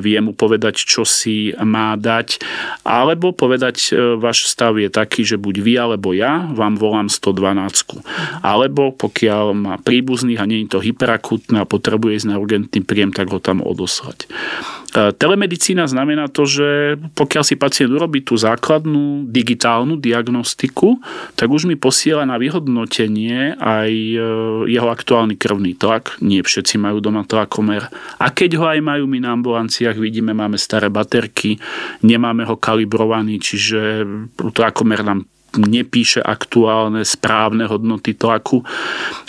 vie 0.00 0.18
mu 0.20 0.32
povedať, 0.36 0.76
čo 0.82 1.06
si 1.06 1.52
má 1.60 1.94
dať, 1.94 2.42
alebo 2.84 3.32
povedať, 3.32 3.94
e, 3.94 4.18
váš 4.18 4.50
stav 4.50 4.76
je 4.76 4.90
taký, 4.90 5.22
že 5.22 5.38
buď 5.38 5.56
vy 5.62 5.72
alebo 5.78 6.12
ja 6.12 6.50
vám 6.50 6.76
volám 6.76 7.08
112. 7.08 8.02
Alebo 8.42 8.90
pokiaľ 8.90 9.46
má 9.54 9.74
príbuzných 9.78 10.40
a 10.40 10.48
nie 10.48 10.66
je 10.66 10.76
to 10.76 10.80
hyperakutné 10.82 11.62
a 11.62 11.68
potrebuje 11.68 12.09
potrebuje 12.10 12.26
ísť 12.26 12.30
na 12.34 12.40
urgentný 12.42 12.80
príjem, 12.82 13.14
tak 13.14 13.30
ho 13.30 13.38
tam 13.38 13.62
odoslať. 13.62 14.26
E, 14.26 15.14
telemedicína 15.14 15.86
znamená 15.86 16.26
to, 16.26 16.42
že 16.42 16.98
pokiaľ 17.14 17.44
si 17.46 17.54
pacient 17.54 17.94
urobí 17.94 18.26
tú 18.26 18.34
základnú 18.34 19.30
digitálnu 19.30 19.94
diagnostiku, 19.94 20.98
tak 21.38 21.46
už 21.46 21.70
mi 21.70 21.78
posiela 21.78 22.26
na 22.26 22.34
vyhodnotenie 22.34 23.54
aj 23.54 23.90
e, 23.94 24.18
jeho 24.66 24.88
aktuálny 24.90 25.38
krvný 25.38 25.78
tlak. 25.78 26.18
Nie 26.18 26.42
všetci 26.42 26.82
majú 26.82 26.98
doma 26.98 27.22
tlakomer. 27.22 27.86
A 28.18 28.26
keď 28.34 28.58
ho 28.58 28.66
aj 28.66 28.82
majú 28.82 29.06
my 29.06 29.18
na 29.22 29.30
ambulanciách, 29.38 29.94
vidíme, 29.94 30.34
máme 30.34 30.58
staré 30.58 30.90
baterky, 30.90 31.62
nemáme 32.02 32.42
ho 32.42 32.58
kalibrovaný, 32.58 33.38
čiže 33.38 34.02
tlakomer 34.34 35.06
nám 35.06 35.30
nepíše 35.56 36.22
aktuálne 36.22 37.02
správne 37.02 37.66
hodnoty 37.66 38.14
tlaku. 38.14 38.62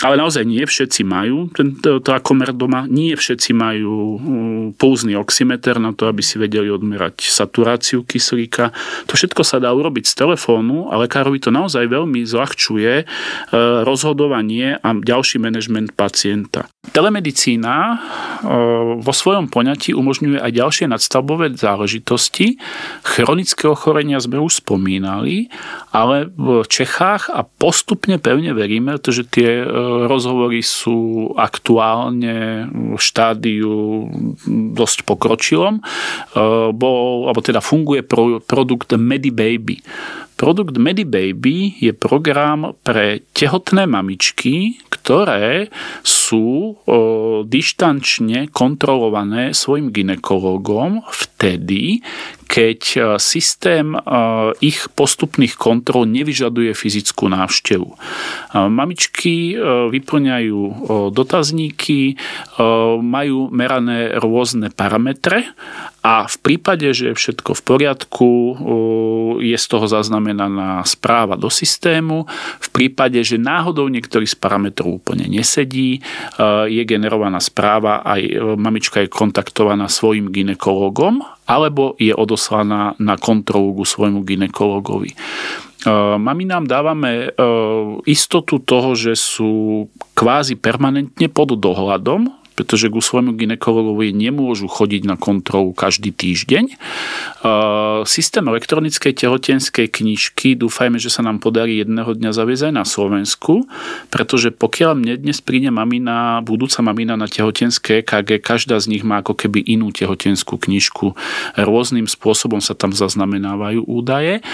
Ale 0.05 0.19
naozaj 0.19 0.45
nie 0.45 0.61
všetci 0.65 1.01
majú 1.07 1.49
ten 1.53 1.77
tlakomer 1.79 2.53
doma, 2.53 2.85
nie 2.85 3.15
všetci 3.17 3.51
majú 3.55 3.93
pulzný 4.77 5.17
oximeter 5.17 5.79
na 5.81 5.95
to, 5.95 6.05
aby 6.11 6.21
si 6.21 6.37
vedeli 6.37 6.67
odmerať 6.67 7.25
saturáciu 7.25 8.03
kyslíka. 8.03 8.75
To 9.07 9.13
všetko 9.15 9.41
sa 9.41 9.57
dá 9.57 9.71
urobiť 9.71 10.05
z 10.09 10.13
telefónu 10.13 10.91
a 10.91 10.99
lekárovi 10.99 11.39
to 11.39 11.49
naozaj 11.49 11.87
veľmi 11.87 12.21
zľahčuje 12.27 13.07
rozhodovanie 13.87 14.77
a 14.77 14.89
ďalší 14.93 15.39
manažment 15.39 15.95
pacienta. 15.95 16.67
Telemedicína 16.91 18.01
vo 18.99 19.13
svojom 19.13 19.47
poňatí 19.47 19.95
umožňuje 19.95 20.41
aj 20.43 20.51
ďalšie 20.51 20.85
nadstavbové 20.91 21.53
záležitosti. 21.55 22.59
Chronické 23.05 23.69
ochorenia 23.69 24.19
sme 24.19 24.41
už 24.41 24.65
spomínali, 24.65 25.47
ale 25.95 26.10
v 26.31 26.63
Čechách 26.67 27.31
a 27.31 27.43
postupne 27.43 28.17
pevne 28.17 28.51
veríme, 28.51 28.99
že 29.01 29.23
tie 29.27 29.61
e, 29.61 29.67
rozhovory 30.05 30.63
sú 30.63 31.31
aktuálne 31.35 32.67
v 32.71 32.99
štádiu 32.99 34.07
dosť 34.75 35.03
pokročilom. 35.07 35.79
E, 35.79 35.83
bol, 36.71 37.31
alebo 37.31 37.41
teda 37.43 37.63
funguje 37.63 38.05
produkt 38.43 38.93
Medibaby. 38.95 39.81
Produkt 40.41 40.73
Medibaby 40.73 41.77
je 41.77 41.93
program 41.93 42.73
pre 42.81 43.21
tehotné 43.37 43.85
mamičky, 43.85 44.81
ktoré 44.89 45.69
sú 46.01 46.73
o, 46.73 47.45
dištančne 47.45 48.49
kontrolované 48.49 49.53
svojim 49.53 49.93
ginekologom 49.93 51.05
vtedy, 51.13 52.01
keď 52.51 52.81
e, 52.83 52.99
systém 53.15 53.95
e, 53.95 53.99
ich 54.59 54.91
postupných 54.91 55.55
kontrol 55.55 56.03
nevyžaduje 56.03 56.75
fyzickú 56.75 57.31
návštevu. 57.31 57.87
E, 57.87 57.97
mamičky 58.67 59.55
vyplňajú 59.91 60.59
dotazníky, 61.13 62.17
majú 62.99 63.47
merané 63.53 64.17
rôzne 64.19 64.73
parametre 64.73 65.47
a 66.01 66.25
v 66.25 66.35
prípade, 66.41 66.91
že 66.91 67.13
je 67.13 67.19
všetko 67.19 67.53
v 67.53 67.61
poriadku, 67.61 68.29
je 69.39 69.57
z 69.57 69.65
toho 69.69 69.85
zaznamenaná 70.31 70.87
správa 70.87 71.35
do 71.35 71.51
systému. 71.51 72.25
V 72.63 72.67
prípade, 72.71 73.19
že 73.21 73.35
náhodou 73.35 73.91
niektorý 73.91 74.23
z 74.23 74.35
parametrov 74.39 75.03
úplne 75.03 75.27
nesedí, 75.27 75.99
je 76.67 76.83
generovaná 76.87 77.43
správa, 77.43 78.01
aj 78.07 78.55
mamička 78.55 79.03
je 79.03 79.11
kontaktovaná 79.11 79.91
svojim 79.91 80.31
ginekologom, 80.31 81.19
alebo 81.45 81.99
je 81.99 82.15
odoslaná 82.15 82.95
na 82.97 83.19
kontrolu 83.19 83.75
ku 83.75 83.83
svojmu 83.83 84.23
ginekologovi. 84.23 85.11
Mami 86.21 86.45
nám 86.45 86.69
dávame 86.69 87.33
istotu 88.05 88.61
toho, 88.61 88.93
že 88.93 89.17
sú 89.17 89.89
kvázi 90.13 90.53
permanentne 90.55 91.25
pod 91.27 91.57
dohľadom 91.57 92.40
pretože 92.61 92.93
ku 92.93 93.01
svojmu 93.01 93.33
ginekologovi 93.33 94.13
nemôžu 94.13 94.69
chodiť 94.69 95.09
na 95.09 95.17
kontrolu 95.17 95.73
každý 95.73 96.13
týždeň. 96.13 96.77
Systém 98.05 98.45
elektronickej 98.45 99.17
tehotenskej 99.17 99.89
knižky 99.89 100.53
dúfajme, 100.53 101.01
že 101.01 101.09
sa 101.09 101.25
nám 101.25 101.41
podarí 101.41 101.81
jedného 101.81 102.13
dňa 102.13 102.29
zaviesť 102.29 102.69
aj 102.69 102.73
na 102.77 102.85
Slovensku, 102.85 103.65
pretože 104.13 104.53
pokiaľ 104.53 104.93
mne 104.93 105.17
dnes 105.17 105.41
príde 105.41 105.73
mamina, 105.73 106.45
budúca 106.45 106.85
mamina 106.85 107.17
na 107.17 107.25
tehotenské 107.25 108.05
EKG, 108.05 108.37
každá 108.45 108.77
z 108.77 108.93
nich 108.93 109.01
má 109.01 109.25
ako 109.25 109.33
keby 109.33 109.65
inú 109.65 109.89
tehotenskú 109.89 110.61
knižku. 110.61 111.17
Rôznym 111.57 112.05
spôsobom 112.05 112.61
sa 112.61 112.77
tam 112.77 112.93
zaznamenávajú 112.93 113.89
údaje 113.89 114.45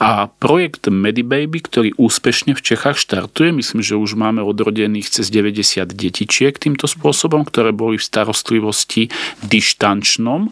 a 0.00 0.32
projekt 0.32 0.88
Medibaby, 0.88 1.60
ktorý 1.60 1.92
úspešne 2.00 2.56
v 2.56 2.64
Čechách 2.64 2.96
štartuje, 2.96 3.52
myslím, 3.52 3.84
že 3.84 4.00
už 4.00 4.16
máme 4.16 4.40
odrodených 4.40 5.12
cez 5.12 5.28
90 5.28 5.92
detičiek 5.92 6.56
týmto 6.56 6.88
spôsobom, 6.88 7.44
ktoré 7.50 7.74
boli 7.74 7.98
v 7.98 8.06
starostlivosti 8.06 9.10
dištančnom, 9.42 10.46
e, 10.46 10.50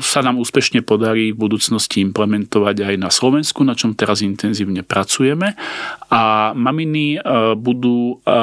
sa 0.00 0.20
nám 0.24 0.40
úspešne 0.40 0.80
podarí 0.80 1.36
v 1.36 1.40
budúcnosti 1.44 2.00
implementovať 2.00 2.88
aj 2.88 2.94
na 2.96 3.12
Slovensku, 3.12 3.60
na 3.60 3.76
čom 3.76 3.92
teraz 3.92 4.24
intenzívne 4.24 4.80
pracujeme. 4.80 5.52
A 6.08 6.56
maminy 6.56 7.20
e, 7.20 7.52
budú 7.60 8.16
e, 8.24 8.34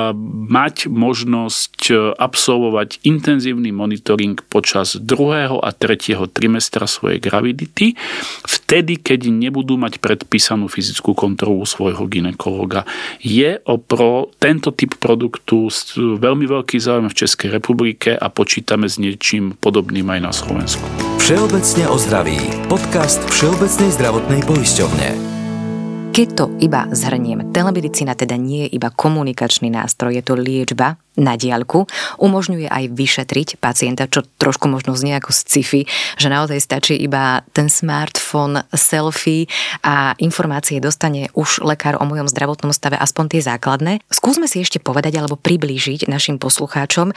mať 0.51 0.85
možnosť 0.85 2.13
absolvovať 2.21 3.01
intenzívny 3.01 3.73
monitoring 3.73 4.37
počas 4.45 4.99
druhého 5.01 5.57
a 5.63 5.73
tretieho 5.73 6.29
trimestra 6.29 6.85
svojej 6.85 7.17
gravidity, 7.17 7.97
vtedy, 8.45 9.01
keď 9.01 9.33
nebudú 9.33 9.79
mať 9.81 9.97
predpísanú 9.97 10.69
fyzickú 10.69 11.17
kontrolu 11.17 11.65
svojho 11.65 12.05
ginekologa. 12.05 12.85
Je 13.23 13.57
opro 13.65 14.29
tento 14.37 14.69
typ 14.75 14.99
produktu 14.99 15.71
veľmi 15.97 16.45
veľký 16.45 16.77
záujem 16.77 17.07
v 17.07 17.17
Českej 17.17 17.30
Českej 17.31 17.63
republike 17.63 18.11
a 18.11 18.27
počítame 18.27 18.91
s 18.91 18.99
niečím 18.99 19.55
podobným 19.55 20.03
aj 20.03 20.19
na 20.19 20.31
Slovensku. 20.35 20.83
Všeobecne 21.15 21.87
o 21.87 21.95
zdraví. 21.95 22.43
Podcast 22.67 23.23
Všeobecnej 23.31 23.87
zdravotnej 23.95 24.43
poisťovne. 24.43 25.30
Keď 26.11 26.27
to 26.35 26.51
iba 26.59 26.91
zhrniem, 26.91 27.55
telemedicína 27.55 28.19
teda 28.19 28.35
nie 28.35 28.67
je 28.67 28.75
iba 28.75 28.91
komunikačný 28.91 29.71
nástroj, 29.71 30.19
je 30.19 30.23
to 30.27 30.35
liečba 30.35 30.99
na 31.15 31.39
diaľku, 31.39 31.87
umožňuje 32.19 32.67
aj 32.67 32.91
vyšetriť 32.91 33.55
pacienta, 33.63 34.11
čo 34.11 34.27
trošku 34.35 34.67
možno 34.67 34.91
znie 34.91 35.15
ako 35.15 35.31
sci-fi, 35.31 35.87
že 36.19 36.27
naozaj 36.27 36.59
stačí 36.59 36.99
iba 36.99 37.47
ten 37.55 37.71
smartfón, 37.71 38.59
selfie 38.75 39.47
a 39.87 40.11
informácie 40.19 40.83
dostane 40.83 41.31
už 41.31 41.63
lekár 41.63 41.95
o 41.95 42.03
mojom 42.03 42.27
zdravotnom 42.27 42.75
stave, 42.75 42.99
aspoň 42.99 43.25
tie 43.31 43.41
základné. 43.47 44.03
Skúsme 44.11 44.51
si 44.51 44.59
ešte 44.59 44.83
povedať 44.83 45.15
alebo 45.15 45.39
priblížiť 45.39 46.11
našim 46.11 46.43
poslucháčom, 46.43 47.15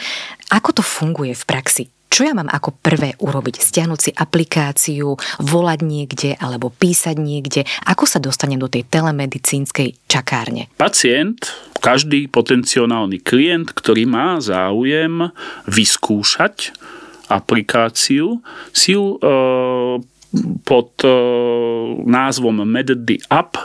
ako 0.55 0.71
to 0.71 0.83
funguje 0.87 1.35
v 1.35 1.45
praxi 1.51 1.94
čo 2.15 2.23
ja 2.23 2.31
mám 2.31 2.47
ako 2.47 2.79
prvé 2.79 3.19
urobiť? 3.19 3.59
Stiahnuť 3.59 3.99
si 3.99 4.11
aplikáciu, 4.15 5.19
volať 5.43 5.81
niekde 5.83 6.31
alebo 6.39 6.71
písať 6.71 7.19
niekde? 7.19 7.67
Ako 7.91 8.07
sa 8.07 8.23
dostanem 8.23 8.63
do 8.63 8.71
tej 8.71 8.87
telemedicínskej 8.87 10.07
čakárne? 10.07 10.71
Pacient, 10.79 11.51
každý 11.83 12.31
potenciálny 12.31 13.19
klient, 13.19 13.75
ktorý 13.75 14.07
má 14.07 14.39
záujem 14.39 15.35
vyskúšať 15.67 16.71
aplikáciu, 17.27 18.39
si 18.71 18.95
ju 18.95 19.19
e, 19.19 19.27
pod 20.63 20.95
e, 21.03 21.11
názvom 22.07 22.63
MedDy 22.63 23.27
App 23.27 23.59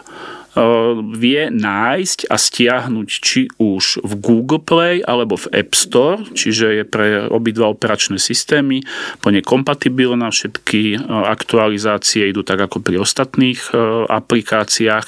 vie 1.13 1.41
nájsť 1.53 2.29
a 2.29 2.35
stiahnuť 2.35 3.09
či 3.09 3.45
už 3.61 4.01
v 4.01 4.11
Google 4.17 4.63
Play 4.63 5.05
alebo 5.05 5.37
v 5.37 5.49
App 5.53 5.77
Store, 5.77 6.25
čiže 6.33 6.81
je 6.81 6.83
pre 6.87 7.29
obidva 7.29 7.69
operačné 7.69 8.17
systémy 8.17 8.81
plne 9.21 9.45
kompatibilná, 9.45 10.33
všetky 10.33 10.97
aktualizácie 11.09 12.29
idú 12.29 12.41
tak 12.41 12.65
ako 12.65 12.81
pri 12.81 12.97
ostatných 12.97 13.61
aplikáciách 14.09 15.07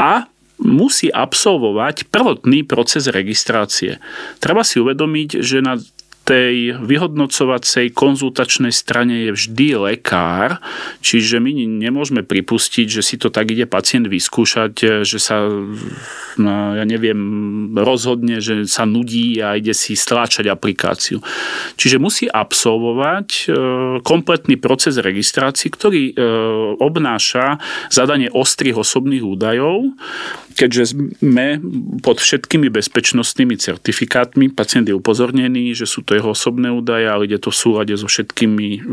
a 0.00 0.26
musí 0.54 1.10
absolvovať 1.10 2.10
prvotný 2.14 2.62
proces 2.62 3.10
registrácie. 3.10 3.98
Treba 4.38 4.62
si 4.62 4.78
uvedomiť, 4.78 5.42
že 5.42 5.58
na 5.58 5.74
tej 6.24 6.80
vyhodnocovacej 6.80 7.92
konzultačnej 7.92 8.72
strane 8.72 9.28
je 9.28 9.30
vždy 9.36 9.68
lekár, 9.76 10.56
čiže 11.04 11.36
my 11.36 11.52
nemôžeme 11.68 12.24
pripustiť, 12.24 12.86
že 12.88 13.04
si 13.04 13.20
to 13.20 13.28
tak 13.28 13.52
ide 13.52 13.68
pacient 13.68 14.08
vyskúšať, 14.08 15.04
že 15.04 15.18
sa, 15.20 15.44
no, 16.40 16.54
ja 16.72 16.84
neviem, 16.88 17.20
rozhodne, 17.76 18.40
že 18.40 18.64
sa 18.64 18.88
nudí 18.88 19.36
a 19.44 19.60
ide 19.60 19.76
si 19.76 19.92
stláčať 19.92 20.48
aplikáciu. 20.48 21.20
Čiže 21.76 22.00
musí 22.00 22.24
absolvovať 22.24 23.28
e, 23.28 23.46
kompletný 24.00 24.56
proces 24.56 24.96
registrácie, 24.96 25.68
ktorý 25.68 26.02
e, 26.10 26.14
obnáša 26.80 27.60
zadanie 27.92 28.32
ostrých 28.32 28.80
osobných 28.80 29.20
údajov, 29.20 29.92
keďže 30.54 30.94
sme 31.20 31.58
pod 32.00 32.22
všetkými 32.22 32.70
bezpečnostnými 32.70 33.58
certifikátmi, 33.58 34.54
pacient 34.54 34.86
je 34.86 34.94
upozornený, 34.94 35.74
že 35.74 35.84
sú 35.84 36.06
to 36.06 36.13
jeho 36.16 36.30
osobné 36.32 36.70
údaje, 36.70 37.06
ale 37.06 37.26
ide 37.26 37.38
to 37.42 37.50
v 37.50 37.58
súlade 37.58 37.94
so 37.98 38.06
všetkými 38.06 38.86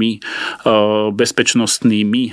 my, 0.00 0.10
e, 0.16 0.20
bezpečnostnými 1.12 2.22
e, 2.24 2.32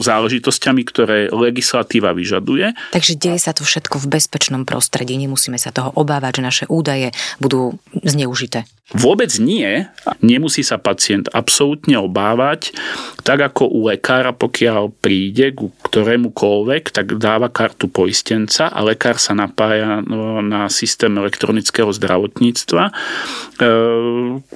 záležitosťami, 0.00 0.82
ktoré 0.86 1.18
legislatíva 1.30 2.14
vyžaduje. 2.14 2.74
Takže 2.94 3.18
deje 3.18 3.38
sa 3.42 3.52
to 3.52 3.66
všetko 3.66 3.98
v 4.02 4.06
bezpečnom 4.18 4.62
prostredí, 4.62 5.18
nemusíme 5.18 5.58
sa 5.58 5.74
toho 5.74 5.90
obávať, 5.94 6.38
že 6.38 6.42
naše 6.42 6.64
údaje 6.70 7.14
budú 7.38 7.76
zneužité. 8.02 8.64
Vôbec 8.92 9.32
nie. 9.40 9.88
Nemusí 10.20 10.60
sa 10.60 10.76
pacient 10.76 11.32
absolútne 11.32 11.96
obávať. 11.96 12.76
Tak 13.24 13.52
ako 13.52 13.72
u 13.72 13.88
lekára, 13.88 14.36
pokiaľ 14.36 14.92
príde 15.00 15.56
ku 15.56 15.72
ktorémukoľvek, 15.88 16.92
tak 16.92 17.16
dáva 17.16 17.48
kartu 17.48 17.88
poistenca 17.88 18.68
a 18.68 18.80
lekár 18.84 19.16
sa 19.16 19.32
napája 19.32 20.04
no, 20.04 20.44
na 20.44 20.68
systém 20.68 21.12
elektronického 21.16 21.88
zdravotníctva. 21.88 22.84
E, 22.88 22.92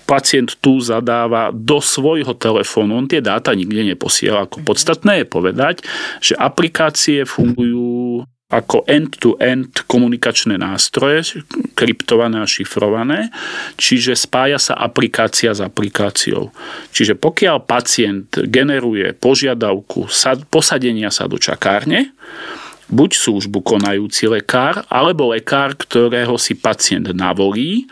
pacient 0.05 0.61
tu 0.61 0.85
zadáva 0.85 1.49
do 1.55 1.81
svojho 1.81 2.37
telefónu, 2.37 3.01
on 3.01 3.09
tie 3.09 3.25
dáta 3.25 3.57
nikde 3.57 3.89
neposiela. 3.89 4.45
Ako 4.45 4.61
podstatné 4.61 5.25
je 5.25 5.27
povedať, 5.27 5.75
že 6.21 6.37
aplikácie 6.37 7.25
fungujú 7.25 8.25
ako 8.47 8.87
end-to-end 8.87 9.91
komunikačné 9.91 10.55
nástroje, 10.55 11.43
kryptované 11.75 12.39
a 12.39 12.47
šifrované, 12.47 13.35
čiže 13.75 14.15
spája 14.15 14.63
sa 14.63 14.79
aplikácia 14.79 15.51
s 15.51 15.59
aplikáciou. 15.59 16.55
Čiže 16.95 17.19
pokiaľ 17.19 17.67
pacient 17.67 18.31
generuje 18.47 19.11
požiadavku 19.19 20.07
posadenia 20.47 21.11
sa 21.11 21.27
do 21.27 21.43
čakárne, 21.43 22.15
buď 22.87 23.11
službu 23.19 23.67
konajúci 23.67 24.31
lekár, 24.31 24.87
alebo 24.87 25.35
lekár, 25.35 25.75
ktorého 25.75 26.39
si 26.39 26.55
pacient 26.55 27.11
navolí, 27.19 27.91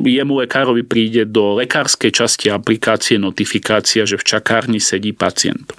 jemu 0.00 0.32
lekárovi 0.40 0.80
príde 0.80 1.28
do 1.28 1.60
lekárskej 1.60 2.08
časti 2.08 2.48
aplikácie 2.48 3.20
notifikácia, 3.20 4.08
že 4.08 4.16
v 4.16 4.24
čakárni 4.24 4.80
sedí 4.80 5.12
pacient. 5.12 5.76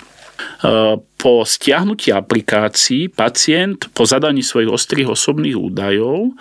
Po 1.17 1.33
stiahnutí 1.41 2.13
aplikácií 2.13 3.09
pacient 3.09 3.89
po 3.91 4.05
zadaní 4.05 4.45
svojich 4.45 4.69
ostrých 4.69 5.11
osobných 5.17 5.57
údajov 5.57 6.37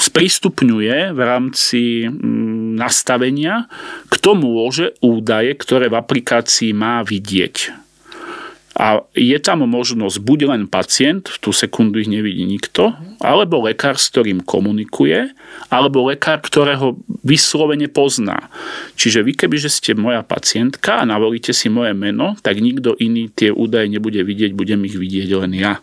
sprístupňuje 0.00 1.12
v 1.12 1.20
rámci 1.20 2.08
mm, 2.08 2.78
nastavenia, 2.80 3.68
kto 4.08 4.32
môže 4.32 4.96
údaje, 5.04 5.52
ktoré 5.60 5.92
v 5.92 5.98
aplikácii 6.00 6.72
má 6.72 7.04
vidieť. 7.04 7.89
A 8.78 9.02
je 9.18 9.34
tam 9.42 9.66
možnosť 9.66 10.22
buď 10.22 10.38
len 10.46 10.62
pacient, 10.70 11.26
v 11.26 11.36
tú 11.42 11.50
sekundu 11.50 11.98
ich 11.98 12.06
nevidí 12.06 12.46
nikto, 12.46 12.94
alebo 13.18 13.66
lekár, 13.66 13.98
s 13.98 14.14
ktorým 14.14 14.46
komunikuje, 14.46 15.34
alebo 15.74 16.06
lekár, 16.06 16.38
ktorého 16.38 16.94
vyslovene 17.26 17.90
pozná. 17.90 18.46
Čiže 18.94 19.26
vy, 19.26 19.34
kebyže 19.34 19.66
ste 19.66 19.98
moja 19.98 20.22
pacientka 20.22 21.02
a 21.02 21.08
navolíte 21.08 21.50
si 21.50 21.66
moje 21.66 21.98
meno, 21.98 22.38
tak 22.46 22.62
nikto 22.62 22.94
iný 23.02 23.26
tie 23.34 23.50
údaje 23.50 23.90
nebude 23.90 24.22
vidieť, 24.22 24.54
budem 24.54 24.86
ich 24.86 24.94
vidieť 24.94 25.30
len 25.34 25.52
ja. 25.58 25.82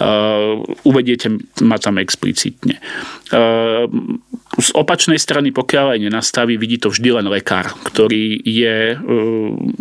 Uh, 0.00 0.64
uvediete 0.88 1.36
ma 1.60 1.76
tam 1.76 2.00
explicitne. 2.00 2.80
Uh, 3.28 3.84
z 4.56 4.70
opačnej 4.72 5.20
strany, 5.20 5.52
pokiaľ 5.52 5.96
aj 5.96 6.00
nenastaví, 6.08 6.56
vidí 6.56 6.80
to 6.80 6.88
vždy 6.88 7.20
len 7.20 7.26
lekár, 7.28 7.76
ktorý 7.84 8.40
je 8.40 8.96
uh, 8.96 9.00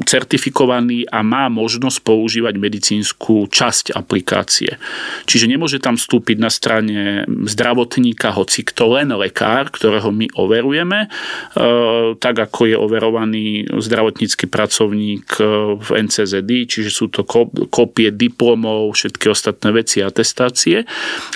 certifikovaný 0.04 1.08
a 1.08 1.24
má 1.24 1.48
možnosť 1.48 2.04
používať 2.04 2.60
medicínsku 2.60 3.48
časť 3.48 3.96
aplikácie. 3.96 4.76
Čiže 5.24 5.48
nemôže 5.48 5.80
tam 5.80 5.96
vstúpiť 5.96 6.38
na 6.40 6.52
strane 6.52 7.24
zdravotníka, 7.48 8.36
hoci 8.36 8.68
kto 8.68 9.00
len 9.00 9.16
lekár, 9.16 9.72
ktorého 9.72 10.12
my 10.12 10.28
overujeme, 10.36 11.08
uh, 11.08 12.14
tak 12.20 12.36
ako 12.36 12.62
je 12.68 12.76
overovaný 12.76 13.46
zdravotnícky 13.72 14.52
pracovník 14.52 15.40
v 15.80 15.90
NCZD, 16.04 16.68
čiže 16.68 16.92
sú 16.92 17.08
to 17.08 17.24
kopie 17.70 18.12
diplomov, 18.12 18.96
všetky 18.96 19.32
ostatné 19.32 19.72
veci, 19.72 20.04
atestácie. 20.04 20.84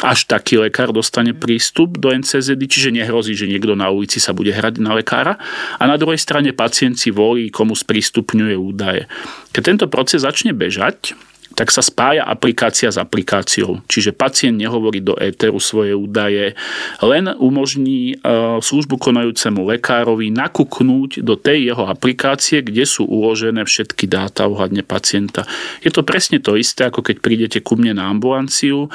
Až 0.04 0.28
taký 0.28 0.60
lekár 0.60 0.92
dostane 0.92 1.32
prístup 1.32 1.98
do 1.98 2.12
NCZD, 2.12 2.62
čiže 2.68 2.90
nehrozí 2.96 3.29
hrozí, 3.30 3.38
že 3.38 3.46
niekto 3.46 3.78
na 3.78 3.94
ulici 3.94 4.18
sa 4.18 4.34
bude 4.34 4.50
hrať 4.50 4.82
na 4.82 4.98
lekára 4.98 5.38
a 5.78 5.84
na 5.86 6.02
druhej 6.02 6.18
strane 6.18 6.50
pacient 6.50 6.98
si 6.98 7.14
volí, 7.14 7.54
komu 7.54 7.78
sprístupňuje 7.78 8.56
údaje. 8.58 9.06
Keď 9.54 9.62
tento 9.62 9.86
proces 9.86 10.26
začne 10.26 10.58
bežať, 10.58 11.14
tak 11.60 11.76
sa 11.76 11.84
spája 11.84 12.24
aplikácia 12.24 12.88
s 12.88 12.96
aplikáciou. 12.96 13.84
Čiže 13.92 14.16
pacient 14.16 14.56
nehovorí 14.56 15.04
do 15.04 15.20
éteru 15.20 15.60
svoje 15.60 15.92
údaje, 15.92 16.56
len 17.04 17.28
umožní 17.36 18.16
e, 18.16 18.34
službu 18.64 18.96
konajúcemu 18.96 19.68
lekárovi 19.76 20.32
nakúknúť 20.32 21.20
do 21.20 21.36
tej 21.36 21.76
jeho 21.76 21.84
aplikácie, 21.92 22.64
kde 22.64 22.88
sú 22.88 23.04
uložené 23.04 23.68
všetky 23.68 24.08
dáta 24.08 24.48
ohľadne 24.48 24.88
pacienta. 24.88 25.44
Je 25.84 25.92
to 25.92 26.08
presne 26.08 26.40
to 26.40 26.56
isté, 26.56 26.88
ako 26.88 27.04
keď 27.04 27.20
prídete 27.20 27.60
ku 27.60 27.76
mne 27.76 28.00
na 28.00 28.08
ambulanciu 28.08 28.88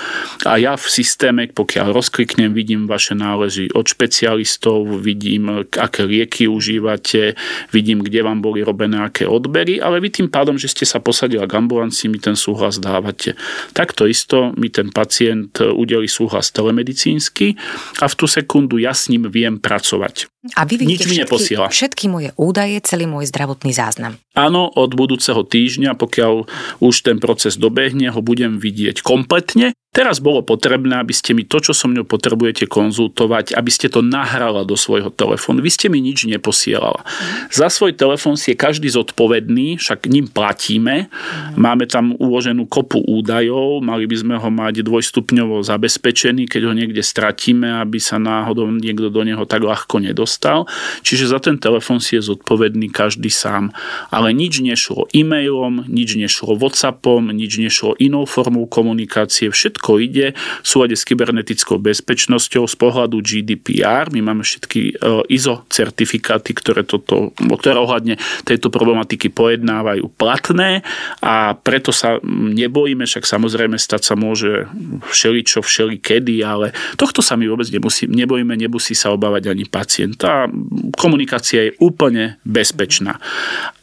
a 0.49 0.57
ja 0.57 0.81
v 0.81 0.89
systéme, 0.89 1.45
pokiaľ 1.53 1.93
rozkliknem, 1.93 2.57
vidím 2.57 2.89
vaše 2.89 3.13
nálezy 3.13 3.77
od 3.77 3.85
špecialistov, 3.85 4.89
vidím, 5.05 5.69
aké 5.69 6.09
lieky 6.09 6.49
užívate, 6.49 7.37
vidím, 7.77 8.01
kde 8.01 8.25
vám 8.25 8.41
boli 8.41 8.65
robené 8.65 9.05
aké 9.05 9.29
odbery, 9.29 9.85
ale 9.85 10.01
vy 10.01 10.09
tým 10.09 10.33
pádom, 10.33 10.57
že 10.57 10.73
ste 10.73 10.89
sa 10.89 10.97
posadili 10.97 11.45
k 11.45 11.61
ambulancii, 11.61 12.09
mi 12.09 12.17
ten 12.17 12.33
sú 12.33 12.54
súhlas 12.55 12.79
dávate. 12.79 13.35
Takto 13.75 14.07
isto 14.07 14.55
mi 14.55 14.71
ten 14.71 14.95
pacient 14.95 15.59
udeli 15.59 16.07
súhlas 16.07 16.55
telemedicínsky 16.55 17.59
a 17.99 18.07
v 18.07 18.15
tú 18.15 18.31
sekundu 18.31 18.79
ja 18.79 18.95
s 18.95 19.11
ním 19.11 19.27
viem 19.27 19.59
pracovať. 19.59 20.31
A 20.55 20.63
vy 20.63 20.87
Nič 20.87 21.11
mi 21.11 21.19
všetky, 21.19 21.57
všetky 21.59 22.05
moje 22.07 22.31
údaje, 22.39 22.79
celý 22.87 23.11
môj 23.11 23.27
zdravotný 23.33 23.75
záznam. 23.75 24.21
Áno, 24.39 24.71
od 24.71 24.95
budúceho 24.95 25.43
týždňa, 25.43 25.99
pokiaľ 25.99 26.47
už 26.79 26.95
ten 27.03 27.19
proces 27.19 27.59
dobehne, 27.59 28.13
ho 28.15 28.21
budem 28.23 28.63
vidieť 28.63 29.03
kompletne. 29.03 29.75
Teraz 29.95 30.19
bolo 30.19 30.43
potrebné, 30.43 30.99
aby 30.99 31.15
ste 31.15 31.33
mi 31.33 31.47
to, 31.47 31.63
čo 31.63 31.71
so 31.71 31.87
mnou 31.87 32.03
potrebujete 32.03 32.67
konzultovať, 32.67 33.55
aby 33.55 33.71
ste 33.71 33.87
to 33.87 34.03
nahrala 34.03 34.67
do 34.67 34.75
svojho 34.75 35.15
telefónu. 35.15 35.63
Vy 35.63 35.71
ste 35.71 35.87
mi 35.87 36.03
nič 36.03 36.27
neposielala. 36.27 37.07
Za 37.55 37.71
svoj 37.71 37.95
telefón 37.95 38.35
si 38.35 38.53
je 38.53 38.59
každý 38.59 38.91
zodpovedný, 38.91 39.79
však 39.79 40.11
ním 40.11 40.27
platíme. 40.27 41.07
Máme 41.55 41.87
tam 41.87 42.19
uloženú 42.19 42.67
kopu 42.67 42.99
údajov, 43.07 43.81
mali 43.87 44.11
by 44.11 44.17
sme 44.19 44.35
ho 44.35 44.49
mať 44.51 44.83
dvojstupňovo 44.83 45.63
zabezpečený, 45.63 46.51
keď 46.51 46.63
ho 46.67 46.73
niekde 46.75 47.01
stratíme, 47.01 47.79
aby 47.79 48.03
sa 48.03 48.19
náhodou 48.19 48.67
niekto 48.69 49.09
do 49.09 49.23
neho 49.23 49.47
tak 49.47 49.63
ľahko 49.63 50.03
nedostal 50.03 50.35
dostal. 50.35 50.67
Čiže 51.07 51.31
za 51.31 51.39
ten 51.39 51.61
telefón 51.61 52.03
si 52.03 52.17
je 52.17 52.35
zodpovedný 52.35 52.89
každý 52.89 53.29
sám. 53.29 53.71
Ale 54.11 54.33
nič 54.33 54.59
nešlo 54.65 55.07
e-mailom, 55.13 55.87
nič 55.87 56.17
nešlo 56.17 56.57
WhatsAppom, 56.57 57.31
nič 57.31 57.61
nešlo 57.61 57.95
inou 58.01 58.25
formou 58.25 58.67
komunikácie. 58.67 59.53
Všetko 59.53 59.84
ide 60.03 60.35
v 60.35 60.67
súlade 60.67 60.99
s 60.99 61.07
kybernetickou 61.07 61.79
bezpečnosťou 61.79 62.67
z 62.67 62.75
pohľadu 62.75 63.23
GDPR. 63.23 64.11
My 64.11 64.21
máme 64.21 64.43
všetky 64.43 64.81
e, 64.81 64.93
ISO 65.31 65.63
certifikáty, 65.71 66.57
ktoré, 66.57 66.83
toto, 66.83 67.31
ktoré 67.39 67.79
ohľadne 67.79 68.19
tejto 68.43 68.73
problematiky 68.75 69.31
pojednávajú 69.31 70.11
platné 70.19 70.83
a 71.23 71.55
preto 71.55 71.95
sa 71.95 72.19
nebojíme, 72.27 73.07
však 73.07 73.23
samozrejme 73.23 73.79
stať 73.79 74.03
sa 74.03 74.15
môže 74.19 74.67
všeličo, 75.07 75.63
všelikedy, 75.63 76.43
ale 76.43 76.75
tohto 76.99 77.23
sa 77.23 77.39
my 77.39 77.47
vôbec 77.47 77.69
nemusí, 77.71 78.11
nebojíme, 78.11 78.57
nemusí 78.59 78.99
sa 78.99 79.15
obávať 79.15 79.55
ani 79.55 79.69
pacient 79.69 80.25
tá 80.25 80.49
komunikácia 80.97 81.69
je 81.69 81.77
úplne 81.83 82.41
bezpečná. 82.49 83.21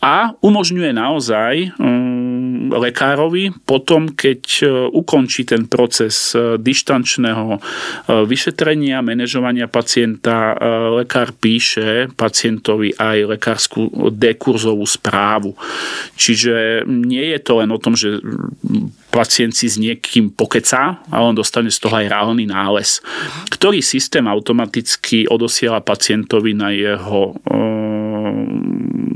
A 0.01 0.33
umožňuje 0.41 0.89
naozaj 0.89 1.77
um, 1.77 2.20
lekárovi 2.69 3.49
potom, 3.65 4.13
keď 4.13 4.41
uh, 4.61 4.69
ukončí 4.93 5.47
ten 5.47 5.65
proces 5.65 6.37
uh, 6.37 6.59
dištančného 6.61 7.57
uh, 7.57 7.61
vyšetrenia, 8.27 9.01
manažovania 9.01 9.65
pacienta, 9.71 10.53
lekár 10.93 11.33
píše 11.33 12.11
pacientovi 12.13 12.93
aj 12.95 13.37
lekárskú 13.37 14.11
dekurzovú 14.11 14.83
správu. 14.85 15.55
Čiže 16.19 16.85
nie 16.85 17.33
je 17.33 17.39
to 17.41 17.63
len 17.63 17.69
o 17.71 17.79
tom, 17.79 17.95
že 17.97 18.19
pacient 19.11 19.53
si 19.53 19.67
s 19.67 19.75
niekým 19.75 20.31
pokecá 20.31 21.03
a 21.11 21.17
on 21.19 21.35
dostane 21.35 21.67
z 21.67 21.79
toho 21.83 21.99
aj 21.99 22.07
reálny 22.07 22.47
nález, 22.47 23.03
ktorý 23.51 23.83
systém 23.83 24.23
automaticky 24.25 25.27
odosiela 25.27 25.83
pacientovi 25.83 26.55
na 26.55 26.71
jeho 26.71 27.35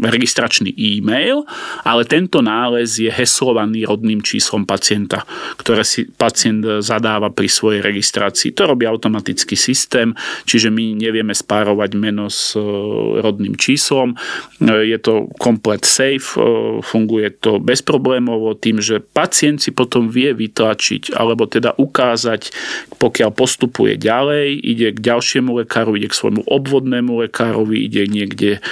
registračný 0.08 0.72
e-mail, 0.76 1.44
ale 1.84 2.06
tento 2.06 2.42
nález 2.42 2.98
je 3.02 3.10
heslovaný 3.10 3.86
rodným 3.86 4.22
číslom 4.22 4.64
pacienta, 4.64 5.26
ktoré 5.58 5.82
si 5.82 6.06
pacient 6.06 6.84
zadáva 6.84 7.34
pri 7.34 7.50
svojej 7.50 7.82
registrácii. 7.82 8.54
To 8.56 8.70
robí 8.70 8.86
automatický 8.86 9.58
systém, 9.58 10.14
čiže 10.46 10.70
my 10.70 10.96
nevieme 10.96 11.34
spárovať 11.34 11.92
meno 11.98 12.30
s 12.30 12.54
e, 12.54 12.62
rodným 13.22 13.58
číslom. 13.58 14.14
E, 14.14 14.96
je 14.96 14.98
to 15.02 15.32
komplet 15.42 15.84
safe, 15.84 16.38
e, 16.38 16.80
funguje 16.86 17.34
to 17.42 17.58
bezproblémovo 17.58 18.54
tým, 18.56 18.80
že 18.80 19.02
pacient 19.02 19.64
si 19.64 19.72
potom 19.72 20.12
vie 20.12 20.36
vytlačiť 20.36 21.16
alebo 21.16 21.50
teda 21.50 21.76
ukázať, 21.78 22.52
pokiaľ 23.02 23.30
postupuje 23.34 23.98
ďalej, 23.98 24.60
ide 24.60 24.88
k 24.94 25.00
ďalšiemu 25.00 25.66
lekáru, 25.66 25.98
ide 25.98 26.12
k 26.12 26.18
svojmu 26.18 26.46
obvodnému 26.46 27.26
lekárovi, 27.28 27.86
ide 27.86 28.08
niekde 28.08 28.64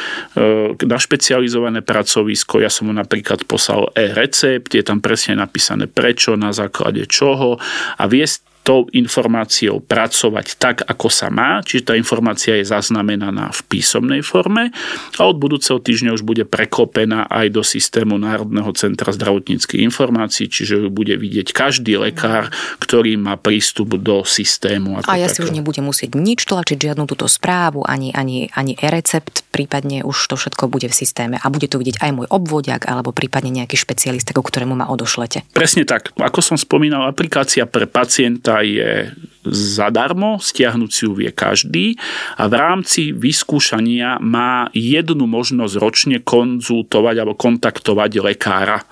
na 0.83 0.97
špeciálne 0.97 1.22
špecializované 1.23 1.79
pracovisko, 1.79 2.59
ja 2.59 2.67
som 2.67 2.91
mu 2.91 2.93
napríklad 2.99 3.47
poslal 3.47 3.95
e-recept, 3.95 4.75
je 4.75 4.83
tam 4.83 4.99
presne 4.99 5.39
napísané 5.39 5.87
prečo, 5.87 6.35
na 6.35 6.51
základe 6.51 7.07
čoho 7.07 7.55
a 7.95 8.03
vie 8.11 8.27
tou 8.63 8.87
informáciou 8.95 9.83
pracovať 9.83 10.55
tak, 10.55 10.77
ako 10.87 11.11
sa 11.11 11.27
má, 11.27 11.59
čiže 11.61 11.91
tá 11.91 11.93
informácia 11.99 12.55
je 12.55 12.65
zaznamenaná 12.65 13.51
v 13.51 13.61
písomnej 13.67 14.23
forme 14.23 14.71
a 15.19 15.21
od 15.27 15.35
budúceho 15.35 15.83
týždňa 15.83 16.15
už 16.15 16.23
bude 16.23 16.47
preklopená 16.47 17.27
aj 17.27 17.51
do 17.51 17.61
systému 17.61 18.15
Národného 18.15 18.71
centra 18.71 19.11
zdravotníckých 19.11 19.83
informácií, 19.83 20.47
čiže 20.47 20.79
ju 20.79 20.89
bude 20.89 21.19
vidieť 21.19 21.51
každý 21.51 21.99
lekár, 21.99 22.47
ktorý 22.79 23.19
má 23.19 23.35
prístup 23.35 23.99
do 23.99 24.23
systému. 24.23 25.03
A 25.03 25.19
ja 25.19 25.27
si 25.27 25.43
už 25.43 25.51
nebudem 25.51 25.83
musieť 25.83 26.15
nič 26.15 26.47
tlačiť, 26.47 26.79
žiadnu 26.79 27.03
túto 27.03 27.27
správu, 27.27 27.83
ani, 27.83 28.15
ani, 28.15 28.47
ani 28.55 28.79
e-recept, 28.79 29.43
prípadne 29.51 30.07
už 30.07 30.15
to 30.31 30.39
všetko 30.39 30.71
bude 30.71 30.87
v 30.87 30.95
systéme 30.95 31.35
a 31.35 31.45
bude 31.51 31.67
to 31.67 31.75
vidieť 31.77 31.99
aj 31.99 32.11
môj 32.15 32.27
obvodiak 32.31 32.87
alebo 32.87 33.11
prípadne 33.11 33.51
nejaký 33.51 33.75
špecialista, 33.75 34.31
ku 34.31 34.39
ktorému 34.39 34.73
ma 34.73 34.87
odošlete. 34.87 35.51
Presne 35.51 35.83
tak. 35.83 36.15
Ako 36.15 36.39
som 36.39 36.55
spomínal, 36.55 37.03
aplikácia 37.05 37.67
pre 37.67 37.85
pacienta 37.85 38.52
ktorá 38.53 38.61
je 38.69 39.09
zadarmo, 39.49 40.37
stiahnuť 40.37 40.91
si 40.93 41.01
ju 41.09 41.11
vie 41.17 41.33
každý 41.33 41.97
a 42.37 42.45
v 42.45 42.53
rámci 42.53 43.09
vyskúšania 43.09 44.21
má 44.21 44.69
jednu 44.77 45.25
možnosť 45.25 45.73
ročne 45.81 46.17
konzultovať 46.21 47.15
alebo 47.17 47.33
kontaktovať 47.33 48.11
lekára. 48.21 48.85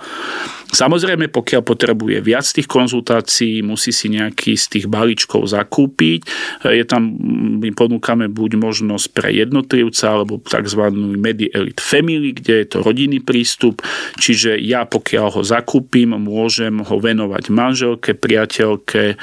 Samozrejme, 0.71 1.27
pokiaľ 1.27 1.67
potrebuje 1.67 2.23
viac 2.23 2.47
tých 2.47 2.63
konzultácií, 2.63 3.59
musí 3.59 3.91
si 3.91 4.07
nejaký 4.07 4.55
z 4.55 4.65
tých 4.79 4.85
balíčkov 4.87 5.43
zakúpiť. 5.51 6.23
Je 6.63 6.87
tam, 6.87 7.11
my 7.59 7.75
ponúkame 7.75 8.31
buď 8.31 8.55
možnosť 8.55 9.05
pre 9.11 9.35
jednotlivca, 9.35 10.15
alebo 10.15 10.39
tzv. 10.39 10.81
Medi 11.19 11.51
Elite 11.51 11.83
Family, 11.83 12.31
kde 12.31 12.63
je 12.63 12.67
to 12.71 12.77
rodinný 12.87 13.19
prístup. 13.19 13.83
Čiže 14.15 14.55
ja, 14.63 14.87
pokiaľ 14.87 15.27
ho 15.35 15.41
zakúpim, 15.43 16.15
môžem 16.15 16.79
ho 16.79 16.95
venovať 16.95 17.51
manželke, 17.51 18.15
priateľke, 18.15 19.19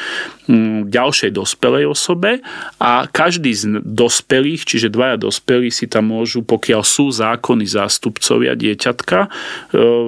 mm, 0.53 0.93
ďalšej 0.93 1.33
dospelej 1.33 1.89
osobe 1.89 2.45
a 2.77 3.09
každý 3.09 3.57
z 3.57 3.81
dospelých, 3.89 4.69
čiže 4.69 4.93
dvaja 4.93 5.17
dospelí 5.17 5.73
si 5.73 5.89
tam 5.89 6.13
môžu, 6.13 6.45
pokiaľ 6.45 6.85
sú 6.85 7.09
zákony 7.09 7.65
zástupcovia 7.65 8.53
dieťatka, 8.53 9.19
e, 9.25 9.29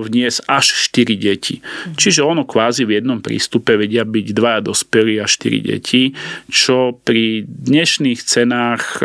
vniesť 0.04 0.38
až 0.44 0.66
4 0.92 1.16
deti 1.16 1.29
deti. 1.30 1.62
Čiže 1.94 2.26
ono 2.26 2.42
kvázi 2.42 2.82
v 2.82 2.98
jednom 2.98 3.22
prístupe 3.22 3.78
vedia 3.78 4.02
byť 4.02 4.26
dvaja 4.34 4.60
dospelí 4.66 5.22
a 5.22 5.26
štyri 5.30 5.62
deti, 5.62 6.12
čo 6.50 6.98
pri 7.06 7.46
dnešných 7.46 8.20
cenách 8.20 8.98
e, 8.98 9.02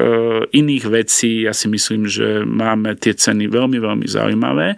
iných 0.50 0.86
vecí, 0.90 1.46
ja 1.46 1.54
si 1.54 1.70
myslím, 1.70 2.10
že 2.10 2.42
máme 2.42 2.98
tie 2.98 3.14
ceny 3.14 3.46
veľmi, 3.46 3.78
veľmi 3.78 4.08
zaujímavé 4.10 4.76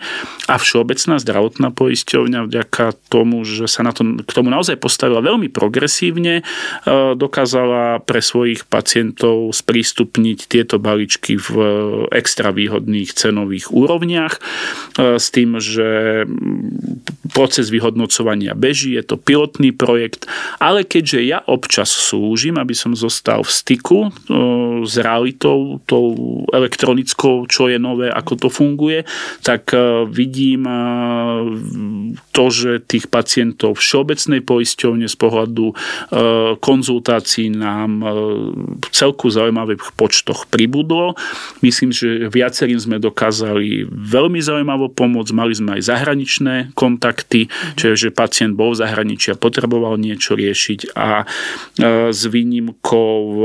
a 0.51 0.55
Všeobecná 0.57 1.15
zdravotná 1.21 1.69
poisťovňa 1.71 2.49
vďaka 2.49 2.97
tomu, 3.07 3.47
že 3.47 3.69
sa 3.71 3.85
na 3.87 3.95
to, 3.95 4.03
k 4.03 4.31
tomu 4.35 4.51
naozaj 4.51 4.75
postavila 4.81 5.23
veľmi 5.23 5.47
progresívne, 5.47 6.41
e, 6.41 6.43
dokázala 7.15 8.03
pre 8.03 8.19
svojich 8.19 8.67
pacientov 8.67 9.53
sprístupniť 9.55 10.49
tieto 10.51 10.81
balíčky 10.81 11.39
v 11.39 11.49
extra 12.11 12.51
výhodných 12.51 13.13
cenových 13.13 13.71
úrovniach 13.71 14.33
e, 14.35 14.41
s 15.21 15.27
tým, 15.31 15.61
že 15.61 16.25
proces 17.37 17.69
vyhodnocovania 17.69 18.57
beží, 18.57 18.97
je 18.97 19.05
to 19.05 19.21
pilotný 19.21 19.69
projekt, 19.69 20.25
ale 20.57 20.81
keďže 20.81 21.21
ja 21.21 21.45
občas 21.45 21.93
slúžim, 21.93 22.57
aby 22.57 22.73
som 22.73 22.97
zostal 22.97 23.45
v 23.45 23.51
styku 23.53 23.99
e, 24.01 24.09
s 24.81 24.97
realitou, 24.97 25.77
tou 25.85 26.41
elektronickou, 26.49 27.45
čo 27.45 27.69
je 27.69 27.77
nové, 27.77 28.09
ako 28.09 28.33
to 28.41 28.47
funguje, 28.49 29.05
tak 29.45 29.69
e, 29.69 30.09
vidím 30.09 30.65
e, 30.65 30.77
to, 32.33 32.49
že 32.49 32.81
tých 32.89 33.05
pacientov 33.05 33.77
všeobecnej 33.77 34.41
poisťovne 34.41 35.05
z 35.05 35.15
pohľadu 35.17 35.65
konzultácií 36.63 37.51
nám 37.51 38.01
v 38.79 38.87
celku 38.93 39.27
zaujímavých 39.27 39.93
počtoch 39.99 40.47
pribudlo. 40.47 41.17
Myslím, 41.59 41.91
že 41.91 42.29
viacerým 42.31 42.79
sme 42.79 42.97
dokázali 43.01 43.89
veľmi 43.89 44.39
zaujímavo 44.39 44.93
pomôcť, 44.93 45.31
mali 45.35 45.53
sme 45.57 45.77
aj 45.77 45.89
zahraničné 45.91 46.55
kontakty, 46.77 47.26
kontakty, 47.27 47.51
čiže 47.75 48.15
pacient 48.15 48.55
bol 48.55 48.71
v 48.71 48.79
zahraničí 48.79 49.35
a 49.35 49.39
potreboval 49.39 49.99
niečo 49.99 50.35
riešiť 50.35 50.95
a 50.95 51.23
e, 51.23 52.11
s 52.15 52.21
výnimkou 52.23 53.19
e, 53.19 53.43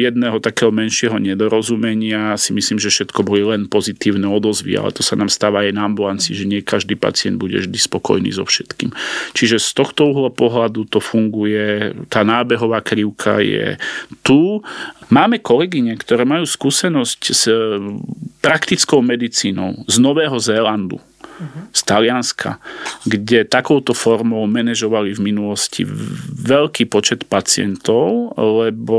jedného 0.00 0.40
takého 0.40 0.72
menšieho 0.72 1.20
nedorozumenia 1.20 2.36
si 2.40 2.56
myslím, 2.56 2.80
že 2.80 2.88
všetko 2.88 3.20
boli 3.22 3.44
len 3.44 3.68
pozitívne 3.68 4.24
odozvy, 4.26 4.80
ale 4.80 4.96
to 4.96 5.04
sa 5.04 5.14
nám 5.16 5.28
stáva 5.28 5.68
aj 5.68 5.76
na 5.76 5.84
ambulancii, 5.84 6.32
že 6.32 6.48
nie 6.48 6.64
každý 6.64 6.96
pacient 6.96 7.36
bude 7.36 7.60
vždy 7.60 7.76
spokojný 7.76 8.32
so 8.32 8.48
všetkým. 8.48 8.90
Čiže 9.36 9.60
z 9.60 9.70
tohto 9.76 10.08
uhla 10.08 10.32
pohľadu 10.32 10.88
to 10.88 10.98
funguje, 10.98 11.92
tá 12.08 12.24
nábehová 12.24 12.80
krivka 12.80 13.44
je 13.44 13.76
tu. 14.24 14.64
Máme 15.12 15.38
kolegyne, 15.38 15.94
ktoré 15.94 16.26
majú 16.26 16.48
skúsenosť 16.48 17.20
s 17.30 17.42
praktickou 18.42 19.04
medicínou 19.04 19.86
z 19.86 19.96
Nového 20.02 20.38
Zélandu 20.40 20.98
z 21.72 21.80
Talianska, 21.84 22.56
kde 23.04 23.44
takouto 23.44 23.92
formou 23.92 24.48
manažovali 24.48 25.12
v 25.12 25.20
minulosti 25.20 25.84
veľký 26.46 26.88
počet 26.88 27.28
pacientov, 27.28 28.32
lebo 28.36 28.98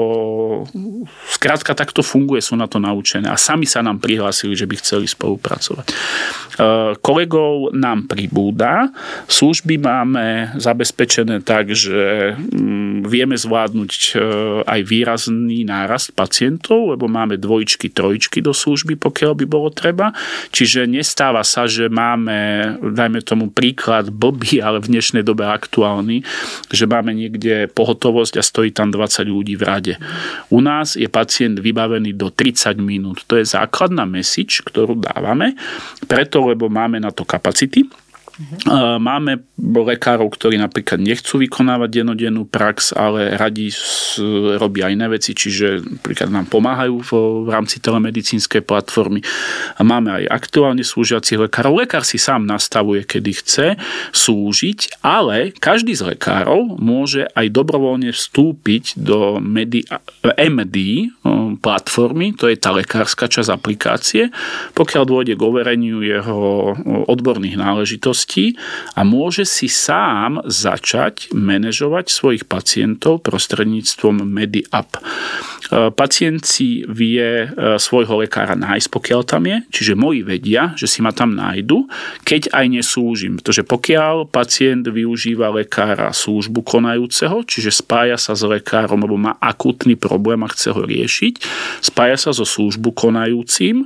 skrátka 1.34 1.74
takto 1.74 2.06
funguje, 2.06 2.42
sú 2.42 2.54
na 2.54 2.70
to 2.70 2.78
naučené 2.78 3.30
a 3.30 3.38
sami 3.40 3.66
sa 3.66 3.82
nám 3.82 3.98
prihlásili, 3.98 4.54
že 4.54 4.70
by 4.70 4.76
chceli 4.78 5.06
spolupracovať. 5.10 5.88
E, 5.90 5.94
kolegov 7.02 7.74
nám 7.74 8.06
pribúda, 8.06 8.94
služby 9.26 9.82
máme 9.82 10.58
zabezpečené 10.62 11.42
tak, 11.42 11.74
že 11.74 12.34
mm, 12.38 13.06
vieme 13.10 13.34
zvládnuť 13.34 13.92
e, 13.94 14.10
aj 14.66 14.82
výrazný 14.86 15.66
nárast 15.66 16.14
pacientov, 16.14 16.94
lebo 16.94 17.10
máme 17.10 17.38
dvojčky, 17.42 17.90
trojčky 17.90 18.46
do 18.46 18.54
služby, 18.54 18.98
pokiaľ 18.98 19.34
by 19.38 19.46
bolo 19.46 19.70
treba. 19.74 20.14
Čiže 20.54 20.86
nestáva 20.86 21.42
sa, 21.42 21.66
že 21.66 21.90
máme 21.90 22.27
máme, 22.28 22.40
dajme 22.92 23.20
tomu 23.24 23.48
príklad 23.48 24.12
blbý, 24.12 24.60
ale 24.60 24.84
v 24.84 25.00
dnešnej 25.00 25.24
dobe 25.24 25.48
aktuálny, 25.48 26.28
že 26.68 26.84
máme 26.84 27.16
niekde 27.16 27.72
pohotovosť 27.72 28.36
a 28.36 28.44
stojí 28.44 28.76
tam 28.76 28.92
20 28.92 29.24
ľudí 29.32 29.56
v 29.56 29.64
rade. 29.64 29.94
U 30.52 30.60
nás 30.60 31.00
je 31.00 31.08
pacient 31.08 31.56
vybavený 31.56 32.20
do 32.20 32.28
30 32.28 32.76
minút. 32.84 33.24
To 33.32 33.40
je 33.40 33.48
základná 33.48 34.04
message, 34.04 34.60
ktorú 34.68 35.00
dávame, 35.00 35.56
preto, 36.12 36.44
lebo 36.44 36.68
máme 36.68 37.00
na 37.00 37.16
to 37.16 37.24
kapacity. 37.24 37.88
Máme 39.02 39.42
lekárov, 39.66 40.30
ktorí 40.30 40.62
napríklad 40.62 41.02
nechcú 41.02 41.42
vykonávať 41.42 41.90
denodennú 41.90 42.46
prax, 42.46 42.94
ale 42.94 43.34
radi 43.34 43.74
robia 44.62 44.94
iné 44.94 45.10
veci, 45.10 45.34
čiže 45.34 45.82
napríklad 45.82 46.30
nám 46.30 46.46
pomáhajú 46.46 47.02
v, 47.02 47.12
v 47.46 47.50
rámci 47.50 47.82
telemedicínskej 47.82 48.62
platformy. 48.62 49.26
A 49.78 49.82
máme 49.82 50.22
aj 50.22 50.30
aktuálne 50.30 50.86
slúžiacich 50.86 51.50
lekárov. 51.50 51.82
Lekár 51.82 52.06
si 52.06 52.22
sám 52.22 52.46
nastavuje, 52.46 53.10
kedy 53.10 53.32
chce 53.42 53.68
slúžiť, 54.14 55.02
ale 55.02 55.50
každý 55.58 55.98
z 55.98 56.14
lekárov 56.14 56.78
môže 56.78 57.26
aj 57.34 57.50
dobrovoľne 57.50 58.14
vstúpiť 58.14 59.02
do 59.02 59.42
Medi, 59.42 59.82
MD 60.38 61.10
platformy, 61.58 62.38
to 62.38 62.46
je 62.54 62.58
tá 62.62 62.70
lekárska 62.70 63.26
časť 63.26 63.50
aplikácie, 63.50 64.30
pokiaľ 64.78 65.04
dôjde 65.10 65.34
k 65.34 65.42
overeniu 65.42 66.06
jeho 66.06 66.78
odborných 67.10 67.58
náležitostí 67.58 68.27
možností 68.28 68.60
a 68.96 69.04
môže 69.04 69.46
si 69.48 69.68
sám 69.72 70.44
začať 70.46 71.32
manažovať 71.34 72.12
svojich 72.12 72.44
pacientov 72.46 73.24
prostredníctvom 73.24 74.26
MediUp. 74.26 74.90
E, 74.98 75.92
pacient 75.92 76.44
si 76.44 76.84
vie 76.88 77.46
e, 77.46 77.78
svojho 77.80 78.24
lekára 78.24 78.56
nájsť, 78.56 78.88
pokiaľ 78.92 79.22
tam 79.24 79.48
je, 79.48 79.58
čiže 79.72 80.00
moji 80.00 80.24
vedia, 80.24 80.74
že 80.76 80.88
si 80.88 81.00
ma 81.02 81.12
tam 81.12 81.36
nájdu, 81.36 81.88
keď 82.26 82.52
aj 82.52 82.66
neslúžim. 82.68 83.40
Pretože 83.40 83.64
pokiaľ 83.64 84.28
pacient 84.28 84.88
využíva 84.88 85.54
lekára 85.54 86.12
službu 86.12 86.64
konajúceho, 86.66 87.46
čiže 87.46 87.72
spája 87.72 88.18
sa 88.20 88.34
s 88.36 88.44
lekárom, 88.44 89.00
alebo 89.04 89.20
má 89.20 89.38
akutný 89.40 89.96
problém 89.96 90.42
a 90.44 90.52
chce 90.52 90.74
ho 90.74 90.82
riešiť, 90.84 91.34
spája 91.84 92.18
sa 92.18 92.32
so 92.34 92.44
službu 92.48 92.92
konajúcim, 92.98 93.86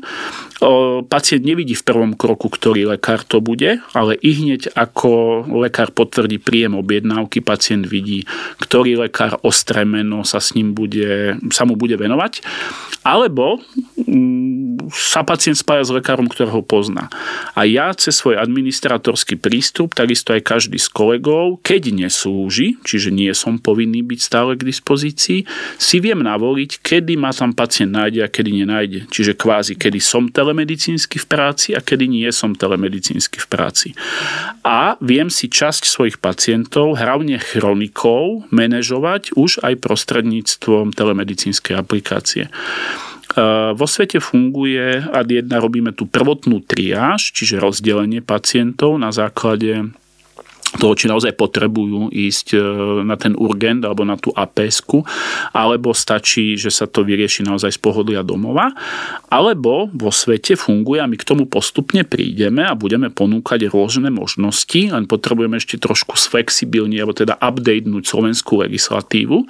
pacient 1.09 1.41
nevidí 1.41 1.73
v 1.73 1.85
prvom 1.85 2.13
kroku, 2.13 2.47
ktorý 2.47 2.93
lekár 2.93 3.25
to 3.25 3.41
bude, 3.41 3.81
ale 3.97 4.13
i 4.31 4.33
hneď 4.39 4.71
ako 4.79 5.43
lekár 5.67 5.91
potvrdí 5.91 6.39
príjem 6.39 6.79
objednávky, 6.79 7.43
pacient 7.43 7.83
vidí, 7.83 8.23
ktorý 8.63 9.03
lekár 9.03 9.35
ostremeno 9.43 10.23
sa 10.23 10.39
s 10.39 10.55
ním 10.55 10.71
bude, 10.71 11.35
sa 11.51 11.67
mu 11.67 11.75
bude 11.75 11.99
venovať. 11.99 12.39
Alebo 13.03 13.59
mm, 13.99 14.87
sa 14.93 15.27
pacient 15.27 15.59
spája 15.59 15.83
s 15.83 15.91
lekárom, 15.91 16.31
ktorého 16.31 16.63
pozná. 16.63 17.11
A 17.57 17.67
ja 17.67 17.91
cez 17.97 18.21
svoj 18.21 18.39
administratorský 18.39 19.35
prístup, 19.41 19.97
takisto 19.97 20.31
aj 20.31 20.45
každý 20.45 20.77
s 20.79 20.87
kolegov, 20.87 21.59
keď 21.65 21.91
neslúži, 21.91 22.79
čiže 22.85 23.11
nie 23.11 23.33
som 23.35 23.59
povinný 23.59 24.05
byť 24.05 24.19
stále 24.21 24.55
k 24.55 24.63
dispozícii, 24.63 25.43
si 25.75 25.97
viem 25.99 26.21
navoliť, 26.23 26.79
kedy 26.79 27.17
ma 27.17 27.33
tam 27.35 27.51
pacient 27.51 27.91
nájde 27.91 28.21
a 28.23 28.31
kedy 28.31 28.63
nenájde. 28.63 28.99
Čiže 29.09 29.35
kvázi, 29.35 29.75
kedy 29.75 29.99
som 29.99 30.29
telemedicínsky 30.29 31.17
v 31.17 31.25
práci 31.25 31.73
a 31.75 31.81
kedy 31.81 32.05
nie 32.07 32.29
som 32.31 32.53
telemedicínsky 32.53 33.41
v 33.41 33.47
práci. 33.49 33.87
A 34.61 34.95
viem 35.01 35.29
si 35.33 35.49
časť 35.49 35.83
svojich 35.87 36.17
pacientov, 36.21 36.97
hlavne 36.97 37.41
chronikov, 37.41 38.45
manažovať 38.53 39.33
už 39.33 39.65
aj 39.65 39.81
prostredníctvom 39.81 40.93
telemedicínskej 40.93 41.73
aplikácie. 41.77 42.47
Vo 43.71 43.87
svete 43.87 44.19
funguje, 44.19 45.07
a 45.07 45.23
jedna 45.23 45.63
robíme 45.63 45.95
tú 45.95 46.03
prvotnú 46.03 46.59
triáž, 46.67 47.31
čiže 47.31 47.63
rozdelenie 47.63 48.19
pacientov 48.19 48.99
na 48.99 49.15
základe 49.15 49.95
toho, 50.79 50.95
či 50.95 51.11
naozaj 51.11 51.35
potrebujú 51.35 52.07
ísť 52.11 52.47
e, 52.55 52.59
na 53.03 53.19
ten 53.19 53.35
urgent 53.35 53.83
alebo 53.83 54.07
na 54.07 54.15
tú 54.15 54.31
aps 54.31 54.83
alebo 55.51 55.91
stačí, 55.91 56.55
že 56.55 56.71
sa 56.71 56.87
to 56.87 57.03
vyrieši 57.03 57.43
naozaj 57.43 57.75
z 57.75 57.79
pohodlia 57.83 58.23
domova, 58.23 58.71
alebo 59.27 59.91
vo 59.91 60.11
svete 60.13 60.55
funguje 60.55 61.03
a 61.03 61.09
my 61.09 61.19
k 61.19 61.27
tomu 61.27 61.43
postupne 61.47 62.07
prídeme 62.07 62.63
a 62.63 62.77
budeme 62.77 63.11
ponúkať 63.11 63.67
rôzne 63.67 64.07
možnosti, 64.07 64.91
len 64.91 65.05
potrebujeme 65.07 65.59
ešte 65.59 65.75
trošku 65.75 66.15
sflexibilniť, 66.15 66.99
alebo 67.03 67.15
teda 67.15 67.35
updatenúť 67.35 68.03
slovenskú 68.07 68.63
legislatívu, 68.63 69.43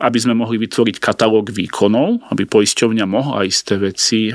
aby 0.00 0.18
sme 0.18 0.34
mohli 0.34 0.58
vytvoriť 0.58 0.96
katalóg 0.98 1.54
výkonov, 1.54 2.30
aby 2.34 2.42
poisťovňa 2.46 3.04
mohla 3.06 3.46
isté 3.46 3.78
veci 3.78 4.30
e, 4.30 4.34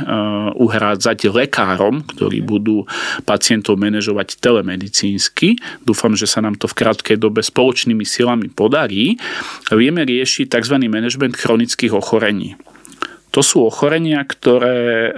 uhrádzať 0.56 1.32
lekárom, 1.32 2.04
ktorí 2.06 2.44
budú 2.44 2.88
pacientov 3.24 3.80
manažovať 3.80 4.40
telemedicínsky 4.40 5.25
zisky. 5.26 5.58
Dúfam, 5.82 6.14
že 6.14 6.30
sa 6.30 6.46
nám 6.46 6.62
to 6.62 6.70
v 6.70 6.78
krátkej 6.86 7.18
dobe 7.18 7.42
spoločnými 7.42 8.06
silami 8.06 8.54
podarí. 8.54 9.18
Vieme 9.74 10.06
riešiť 10.06 10.54
tzv. 10.54 10.78
manažment 10.86 11.34
chronických 11.34 11.98
ochorení. 11.98 12.54
To 13.34 13.44
sú 13.44 13.68
ochorenia, 13.68 14.24
ktoré 14.24 14.80
e, 14.80 15.12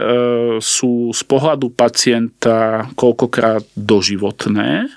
sú 0.57 1.13
z 1.13 1.21
pohľadu 1.21 1.69
pacienta 1.69 2.89
koľkokrát 2.97 3.61
doživotné. 3.77 4.89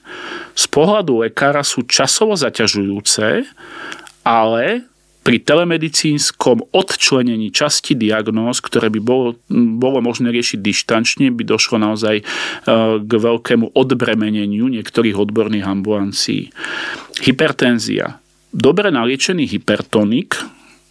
Z 0.56 0.64
pohľadu 0.72 1.28
lekára 1.28 1.60
sú 1.60 1.84
časovo 1.84 2.32
zaťažujúce, 2.32 3.44
ale 4.24 4.88
pri 5.20 5.36
telemedicínskom 5.44 6.72
odčlenení 6.72 7.52
časti 7.52 7.92
diagnóz, 7.92 8.64
ktoré 8.64 8.88
by 8.88 9.00
bolo, 9.04 9.36
bolo 9.52 10.00
možné 10.00 10.32
riešiť 10.32 10.58
dištančne, 10.64 11.28
by 11.28 11.44
došlo 11.44 11.76
naozaj 11.76 12.16
e, 12.20 12.24
k 13.04 13.12
veľkému 13.12 13.76
odbremeneniu 13.76 14.66
niektorých 14.72 15.16
odborných 15.20 15.68
ambulancií. 15.68 16.48
Hypertenzia. 17.20 18.16
Dobre 18.50 18.88
naliečený 18.88 19.46
hypertonik 19.46 20.40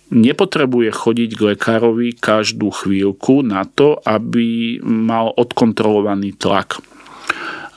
nepotrebuje 0.10 0.89
chodiť 0.94 1.30
k 1.34 1.42
lekárovi 1.54 2.18
každú 2.18 2.70
chvíľku 2.74 3.46
na 3.46 3.65
to, 3.65 3.98
aby 4.06 4.78
mal 4.82 5.34
odkontrolovaný 5.38 6.38
tlak. 6.38 6.82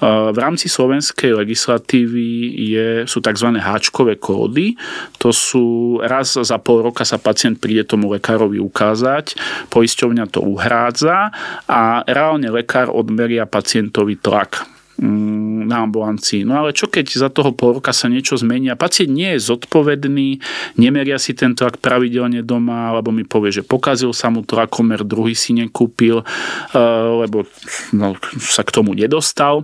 V 0.03 0.35
rámci 0.35 0.67
slovenskej 0.67 1.31
legislatívy 1.47 2.27
je, 2.75 2.89
sú 3.07 3.23
tzv. 3.23 3.55
háčkové 3.55 4.19
kódy. 4.19 4.75
To 5.23 5.31
sú 5.31 5.99
raz 6.03 6.35
za 6.35 6.59
pol 6.59 6.83
roka 6.91 7.07
sa 7.07 7.23
pacient 7.23 7.63
príde 7.63 7.87
tomu 7.87 8.11
lekárovi 8.11 8.59
ukázať, 8.59 9.39
poisťovňa 9.71 10.25
to 10.27 10.43
uhrádza 10.43 11.31
a 11.71 12.03
reálne 12.03 12.51
lekár 12.51 12.91
odmeria 12.91 13.47
pacientovi 13.47 14.19
tlak 14.19 14.67
mm, 14.99 15.71
na 15.71 15.87
ambulancii. 15.87 16.43
No 16.43 16.67
ale 16.67 16.75
čo 16.75 16.91
keď 16.91 17.07
za 17.07 17.31
toho 17.31 17.55
pol 17.55 17.79
roka 17.79 17.95
sa 17.95 18.11
niečo 18.11 18.35
zmení 18.35 18.75
a 18.75 18.81
pacient 18.81 19.15
nie 19.15 19.39
je 19.39 19.55
zodpovedný, 19.55 20.43
nemeria 20.83 21.23
si 21.23 21.31
ten 21.39 21.55
tlak 21.55 21.79
pravidelne 21.79 22.43
doma, 22.43 22.91
alebo 22.91 23.15
mi 23.15 23.23
povie, 23.23 23.55
že 23.55 23.63
pokazil 23.63 24.11
sa 24.11 24.35
mu 24.35 24.43
tlakomer, 24.43 25.07
druhý 25.07 25.39
si 25.39 25.55
nekúpil, 25.55 26.27
eh, 26.27 26.79
lebo 27.23 27.47
no, 27.95 28.19
sa 28.43 28.67
k 28.67 28.75
tomu 28.75 28.99
nedostal 28.99 29.63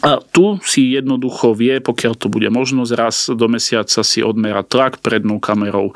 a 0.00 0.24
tu 0.24 0.56
si 0.64 0.96
jednoducho 0.96 1.52
vie, 1.52 1.76
pokiaľ 1.76 2.16
to 2.16 2.32
bude 2.32 2.48
možnosť, 2.48 2.92
raz 2.96 3.28
do 3.28 3.44
mesiaca 3.44 4.00
si 4.00 4.24
odmerať 4.24 4.66
tlak 4.72 4.92
prednou 5.04 5.36
kamerou 5.36 5.92
e, 5.92 5.94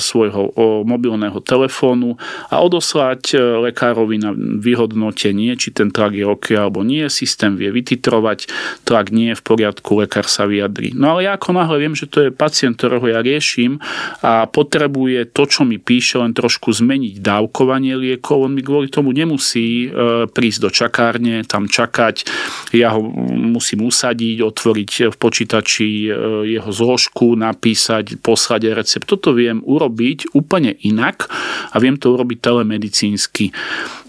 svojho 0.00 0.56
mobilného 0.88 1.36
telefónu 1.44 2.16
a 2.48 2.64
odoslať 2.64 3.36
e, 3.36 3.68
lekárovi 3.68 4.16
na 4.16 4.32
vyhodnotenie, 4.32 5.60
či 5.60 5.76
ten 5.76 5.92
tlak 5.92 6.16
je 6.16 6.24
OK 6.24 6.56
alebo 6.56 6.80
nie. 6.80 7.04
Systém 7.12 7.52
vie 7.52 7.68
vytitrovať, 7.68 8.48
tlak 8.88 9.12
nie 9.12 9.36
je 9.36 9.38
v 9.38 9.44
poriadku, 9.44 10.00
lekár 10.00 10.24
sa 10.24 10.48
vyjadrí. 10.48 10.96
No 10.96 11.12
ale 11.12 11.28
ja 11.28 11.36
ako 11.36 11.52
náhle 11.52 11.84
viem, 11.84 11.92
že 11.92 12.08
to 12.08 12.24
je 12.24 12.30
pacient, 12.32 12.80
ktorého 12.80 13.12
ja 13.12 13.20
riešim 13.20 13.76
a 14.24 14.48
potrebuje 14.48 15.28
to, 15.36 15.44
čo 15.44 15.68
mi 15.68 15.76
píše, 15.76 16.16
len 16.16 16.32
trošku 16.32 16.72
zmeniť 16.72 17.20
dávkovanie 17.20 17.92
liekov, 17.92 18.48
on 18.48 18.56
mi 18.56 18.64
kvôli 18.64 18.88
tomu 18.88 19.12
nemusí 19.12 19.92
e, 19.92 20.24
prísť 20.32 20.58
do 20.64 20.70
čakárne, 20.72 21.44
tam 21.44 21.68
čakať. 21.68 22.24
Ja 22.72 22.96
ho 22.96 23.07
musím 23.34 23.88
usadiť, 23.88 24.44
otvoriť 24.44 24.90
v 25.12 25.16
počítači 25.16 25.88
e, 26.06 26.10
jeho 26.58 26.70
zložku, 26.70 27.34
napísať, 27.34 28.20
poslať 28.20 28.72
recept. 28.72 29.08
Toto 29.08 29.32
viem 29.34 29.64
urobiť 29.64 30.36
úplne 30.36 30.76
inak 30.84 31.26
a 31.72 31.76
viem 31.80 31.96
to 31.96 32.14
urobiť 32.14 32.38
telemedicínsky. 32.38 33.50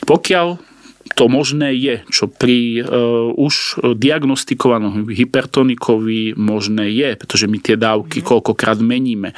Pokiaľ 0.03 0.69
to 1.17 1.25
možné 1.25 1.73
je, 1.73 1.95
čo 2.07 2.29
pri 2.29 2.79
uh, 2.79 3.33
už 3.33 3.81
diagnostikovanom 3.97 5.09
hypertonikovi 5.09 6.37
možné 6.37 6.93
je, 6.93 7.09
pretože 7.17 7.49
my 7.49 7.57
tie 7.59 7.75
dávky 7.75 8.21
koľkokrát 8.21 8.77
meníme. 8.79 9.33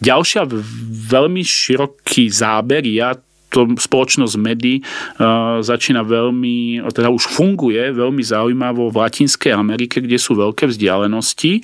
Ďalšia 0.00 0.48
veľmi 1.12 1.44
široký 1.44 2.32
záber, 2.32 2.88
ja 2.88 3.14
to 3.54 3.70
spoločnosť 3.78 4.34
Medy 4.34 4.82
uh, 4.82 5.62
začína 5.62 6.02
veľmi, 6.02 6.82
teda 6.90 7.14
už 7.14 7.30
funguje 7.30 7.94
veľmi 7.94 8.18
zaujímavo 8.18 8.90
v 8.90 8.98
Latinskej 8.98 9.54
Amerike, 9.54 10.02
kde 10.02 10.18
sú 10.18 10.34
veľké 10.34 10.66
vzdialenosti, 10.66 11.62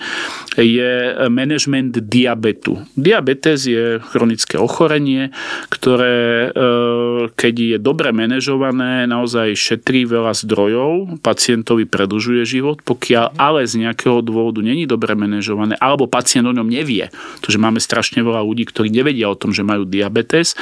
je 0.54 0.92
management 1.26 1.98
diabetu. 2.06 2.78
Diabetes 2.94 3.66
je 3.66 3.98
chronické 4.14 4.54
ochorenie, 4.54 5.34
ktoré 5.66 6.54
uh, 6.54 7.26
keď 7.34 7.54
je 7.56 7.78
dobre 7.80 8.12
manažované, 8.14 9.08
naozaj 9.08 9.56
šetrí 9.56 10.06
veľa 10.06 10.36
zdrojov, 10.36 11.18
pacientovi 11.24 11.88
predlžuje 11.88 12.46
život, 12.46 12.84
pokiaľ 12.84 13.34
ale 13.40 13.64
z 13.64 13.88
nejakého 13.88 14.20
dôvodu 14.20 14.60
není 14.60 14.84
dobre 14.84 15.16
manažované, 15.16 15.74
alebo 15.80 16.06
pacient 16.06 16.44
o 16.46 16.54
ňom 16.54 16.68
nevie, 16.68 17.08
pretože 17.40 17.56
máme 17.56 17.80
strašne 17.80 18.20
veľa 18.20 18.44
ľudí, 18.44 18.68
ktorí 18.68 18.92
nevedia 18.92 19.32
o 19.32 19.38
tom, 19.38 19.50
že 19.56 19.64
majú 19.64 19.88
diabetes, 19.88 20.52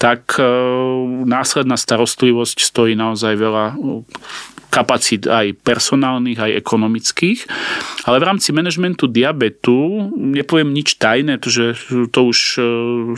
tak 0.00 0.40
uh, 0.40 0.71
následná 1.24 1.76
starostlivosť 1.78 2.58
stojí 2.62 2.92
naozaj 2.94 3.34
veľa 3.38 3.64
kapacít 4.72 5.28
aj 5.28 5.52
personálnych, 5.60 6.40
aj 6.40 6.56
ekonomických. 6.64 7.44
Ale 8.08 8.16
v 8.24 8.26
rámci 8.32 8.56
manažmentu 8.56 9.04
diabetu 9.04 10.08
nepoviem 10.16 10.72
nič 10.72 10.96
tajné, 10.96 11.36
pretože 11.36 11.76
to 12.08 12.32
už 12.32 12.38
e, 12.56 12.60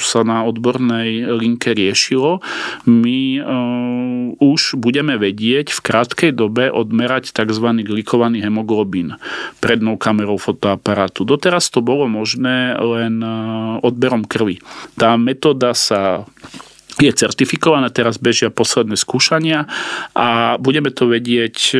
sa 0.03 0.27
na 0.27 0.43
odbornej 0.43 1.31
linke 1.39 1.71
riešilo. 1.71 2.43
My 2.91 3.39
uh, 3.39 4.35
už 4.43 4.81
budeme 4.81 5.15
vedieť 5.15 5.71
v 5.71 5.81
krátkej 5.85 6.31
dobe 6.35 6.73
odmerať 6.73 7.31
tzv. 7.31 7.67
glikovaný 7.87 8.43
hemoglobín 8.43 9.21
prednou 9.63 9.95
kamerou 9.95 10.41
fotoaparátu. 10.41 11.23
Doteraz 11.23 11.71
to 11.71 11.85
bolo 11.85 12.11
možné 12.11 12.75
len 12.75 13.23
e, 13.23 13.31
odberom 13.85 14.27
krvi. 14.27 14.59
Tá 14.99 15.15
metóda 15.15 15.77
sa 15.77 16.27
je 17.03 17.11
certifikované, 17.11 17.91
teraz 17.91 18.23
bežia 18.23 18.55
posledné 18.55 18.95
skúšania 18.95 19.67
a 20.15 20.55
budeme 20.63 20.95
to 20.95 21.11
vedieť, 21.11 21.75
e, 21.75 21.79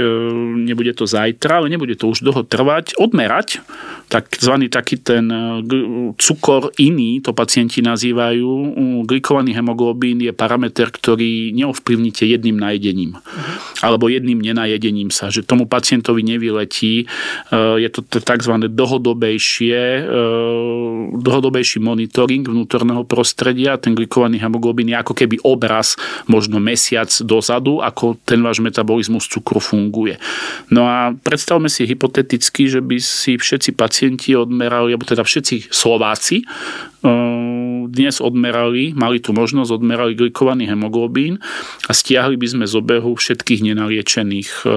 nebude 0.67 0.91
to 0.97 1.07
zajtra, 1.07 1.63
ale 1.63 1.71
nebude 1.71 1.95
to 1.95 2.11
už 2.11 2.27
dlho 2.27 2.43
trvať, 2.43 2.99
odmerať 2.99 3.63
takzvaný 4.11 4.67
taký 4.69 4.99
ten 4.99 5.31
e, 5.31 5.63
cukor 6.19 6.75
iný, 6.83 7.23
to 7.23 7.31
pacienti 7.31 7.79
nazývajú. 7.79 8.75
Glikovaný 9.07 9.55
hemoglobín 9.55 10.19
je 10.19 10.35
parameter, 10.35 10.91
ktorý 10.91 11.55
neovplyvníte 11.55 12.27
jedným 12.27 12.59
najedením 12.59 13.19
alebo 13.83 14.09
jedným 14.09 14.41
nenajedením 14.41 15.13
sa, 15.13 15.29
že 15.29 15.45
tomu 15.45 15.69
pacientovi 15.69 16.27
nevyletí. 16.27 17.05
E, 17.05 17.07
je 17.79 17.89
to 17.91 18.03
tzv. 18.03 18.55
dlhodobejšie, 18.71 20.07
dlhodobejší 21.15 21.79
monitoring 21.79 22.47
vnútorného 22.47 23.07
prostredia. 23.07 23.79
Ten 23.79 23.95
glikovaný 23.95 24.43
hemoglobín 24.43 24.91
je 24.91 24.97
ako 25.05 25.13
keby 25.13 25.45
obraz 25.45 26.01
možno 26.25 26.57
mesiac 26.57 27.13
dozadu, 27.21 27.85
ako 27.85 28.17
ten 28.25 28.41
váš 28.41 28.65
metabolizmus 28.65 29.29
cukru 29.29 29.61
funguje. 29.61 30.17
No 30.73 30.89
a 30.89 31.13
predstavme 31.13 31.69
si 31.69 31.85
hypoteticky, 31.85 32.73
že 32.73 32.81
by 32.81 32.97
si 32.97 33.37
všetci 33.37 33.77
pacienti 33.77 34.33
odmerali, 34.33 34.97
alebo 34.97 35.05
teda 35.05 35.21
všetci 35.21 35.69
Slováci, 35.69 36.49
dnes 37.89 38.21
odmerali, 38.21 38.93
mali 38.97 39.21
tu 39.21 39.37
možnosť, 39.37 39.71
odmerali 39.71 40.19
glikovaný 40.19 40.69
hemoglobín 40.71 41.41
a 41.89 41.93
stiahli 41.93 42.37
by 42.37 42.47
sme 42.47 42.65
z 42.65 42.75
obehu 42.79 43.17
všetkých 43.17 43.61
nenaliečených 43.73 44.51
e, 44.65 44.69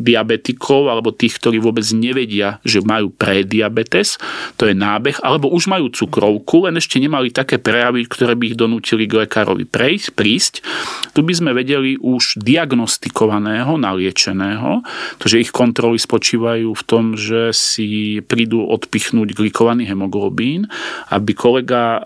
diabetikov 0.00 0.88
alebo 0.88 1.12
tých, 1.12 1.36
ktorí 1.36 1.60
vôbec 1.60 1.84
nevedia, 1.92 2.58
že 2.64 2.80
majú 2.80 3.12
prediabetes, 3.12 4.16
to 4.56 4.66
je 4.66 4.74
nábeh, 4.74 5.20
alebo 5.20 5.52
už 5.52 5.68
majú 5.68 5.92
cukrovku, 5.92 6.66
len 6.66 6.80
ešte 6.80 6.96
nemali 6.96 7.28
také 7.28 7.60
prejavy, 7.60 8.08
ktoré 8.08 8.32
by 8.34 8.54
ich 8.54 8.56
donútili 8.56 9.04
k 9.04 9.26
lekárovi 9.28 9.68
prejsť, 9.68 10.06
prísť. 10.16 10.54
Tu 11.12 11.20
by 11.20 11.32
sme 11.36 11.50
vedeli 11.52 12.00
už 12.00 12.40
diagnostikovaného, 12.40 13.76
naliečeného, 13.76 14.80
že 15.20 15.42
ich 15.44 15.52
kontroly 15.52 16.00
spočívajú 16.00 16.72
v 16.72 16.82
tom, 16.88 17.14
že 17.14 17.52
si 17.52 18.20
prídu 18.24 18.64
odpichnúť 18.64 19.36
glikovaný 19.36 19.86
hemoglobín, 19.90 20.66
aby 21.12 21.36
kolega 21.40 21.96
e, 21.96 22.00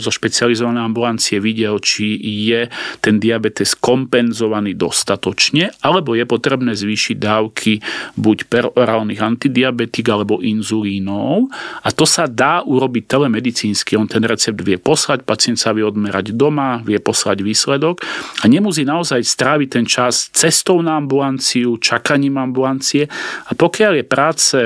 zo 0.00 0.08
špecializovanej 0.08 0.80
ambulancie 0.80 1.36
videl, 1.36 1.76
či 1.76 2.16
je 2.48 2.72
ten 3.04 3.20
diabetes 3.20 3.76
kompenzovaný 3.76 4.72
dostatočne, 4.72 5.76
alebo 5.84 6.16
je 6.16 6.24
potrebné 6.24 6.72
zvýšiť 6.72 7.16
dávky 7.20 7.84
buď 8.16 8.48
perorálnych 8.48 9.20
antidiabetik 9.20 10.08
alebo 10.08 10.40
inzulínov. 10.40 11.52
A 11.84 11.92
to 11.92 12.08
sa 12.08 12.24
dá 12.24 12.64
urobiť 12.64 13.04
telemedicínsky. 13.04 14.00
On 14.00 14.08
ten 14.08 14.24
recept 14.24 14.64
vie 14.64 14.80
poslať, 14.80 15.28
pacient 15.28 15.60
sa 15.60 15.76
vie 15.76 15.84
odmerať 15.84 16.32
doma, 16.32 16.80
vie 16.80 16.96
poslať 16.96 17.44
výsledok 17.44 18.00
a 18.40 18.48
nemusí 18.48 18.88
naozaj 18.88 19.20
stráviť 19.20 19.68
ten 19.68 19.84
čas 19.84 20.32
cestou 20.32 20.80
na 20.80 20.96
ambulanciu, 20.96 21.76
čakaním 21.76 22.40
ambulancie 22.40 23.10
a 23.44 23.52
pokiaľ 23.52 23.92
je 24.00 24.04
práce 24.06 24.58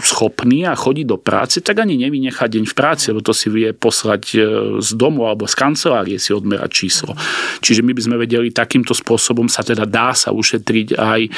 schopný 0.00 0.68
a 0.68 0.76
chodí 0.76 1.04
do 1.04 1.16
práce, 1.16 1.60
tak 1.64 1.80
ani 1.80 1.96
nevynechá 1.96 2.48
deň 2.48 2.64
v 2.68 2.74
práci, 2.74 3.10
lebo 3.10 3.24
to 3.24 3.32
si 3.32 3.48
vie 3.48 3.72
poslať 3.72 4.22
e, 4.34 4.38
z 4.84 4.90
domu 4.94 5.24
alebo 5.24 5.48
z 5.48 5.54
kancelárie 5.56 6.20
si 6.20 6.36
odmerať 6.36 6.70
číslo. 6.70 7.16
Čiže 7.64 7.80
my 7.80 7.92
by 7.96 8.02
sme 8.04 8.16
vedeli 8.20 8.52
takýmto 8.52 8.92
spôsobom 8.92 9.48
sa 9.48 9.64
teda 9.64 9.88
dá 9.88 10.12
sa 10.12 10.30
ušetriť 10.30 10.88
aj 10.96 11.20
e, 11.24 11.30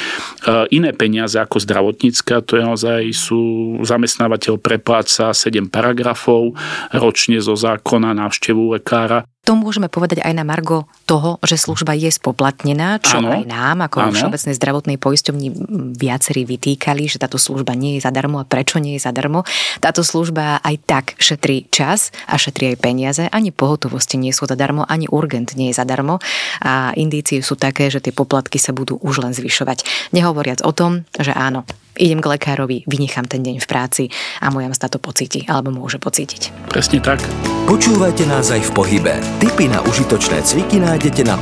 iné 0.75 0.91
peniaze 0.91 1.39
ako 1.39 1.63
zdravotnícke 1.63 2.43
to 2.43 2.59
je 2.59 2.63
naozaj 2.63 3.01
sú 3.13 3.41
zamestnávateľ 3.83 4.59
prepláca 4.59 5.31
7 5.31 5.71
paragrafov 5.71 6.53
ročne 6.91 7.39
zo 7.39 7.55
zákona 7.55 8.11
návštevu 8.13 8.75
lekára 8.75 9.23
to 9.47 9.55
môžeme 9.55 9.87
povedať 9.87 10.19
aj 10.19 10.33
na 10.35 10.43
Margo 10.43 10.91
toho, 11.07 11.39
že 11.39 11.55
služba 11.55 11.95
je 11.95 12.11
spoplatnená, 12.11 12.99
čo 12.99 13.23
ano. 13.23 13.31
aj 13.31 13.47
nám, 13.47 13.87
ako. 13.87 14.11
Všeobecnej 14.11 14.59
zdravotnej 14.59 14.97
poisťovni 14.99 15.47
viacerí 15.95 16.43
vytýkali, 16.43 17.07
že 17.07 17.15
táto 17.15 17.39
služba 17.39 17.71
nie 17.71 17.95
je 17.95 18.03
zadarmo 18.03 18.43
a 18.43 18.49
prečo 18.49 18.83
nie 18.83 18.99
je 18.99 19.07
zadarmo. 19.07 19.47
Táto 19.79 20.03
služba 20.03 20.59
aj 20.59 20.75
tak 20.83 21.05
šetrí 21.15 21.71
čas 21.71 22.11
a 22.27 22.35
šetrí 22.35 22.75
aj 22.75 22.77
peniaze. 22.83 23.23
Ani 23.31 23.55
pohotovosti 23.55 24.19
nie 24.19 24.35
sú 24.35 24.43
zadarmo, 24.51 24.83
ani 24.83 25.07
urgent 25.07 25.55
nie 25.55 25.71
je 25.71 25.79
zadarmo 25.79 26.19
a 26.59 26.91
indície 26.99 27.39
sú 27.39 27.55
také, 27.55 27.87
že 27.87 28.03
tie 28.03 28.11
poplatky 28.11 28.59
sa 28.59 28.75
budú 28.75 28.99
už 28.99 29.23
len 29.23 29.31
zvyšovať. 29.31 30.11
Nehovoriac 30.11 30.59
o 30.67 30.75
tom, 30.75 31.07
že 31.15 31.31
áno, 31.31 31.63
idem 31.99 32.23
k 32.23 32.31
lekárovi, 32.37 32.87
vynechám 32.87 33.27
ten 33.27 33.43
deň 33.43 33.59
v 33.59 33.67
práci 33.67 34.03
a 34.39 34.53
moja 34.53 34.71
msta 34.71 34.87
to 34.87 35.01
pocíti 35.01 35.43
alebo 35.49 35.73
môže 35.73 35.99
pocítiť. 35.99 36.71
Presne 36.71 37.03
tak. 37.03 37.19
Počúvajte 37.67 38.23
nás 38.29 38.47
aj 38.53 38.63
v 38.63 38.71
pohybe. 38.71 39.13
Tipy 39.43 39.67
na 39.67 39.83
užitočné 39.83 40.39
cviky 40.45 40.79
nájdete 40.79 41.27
na 41.27 41.35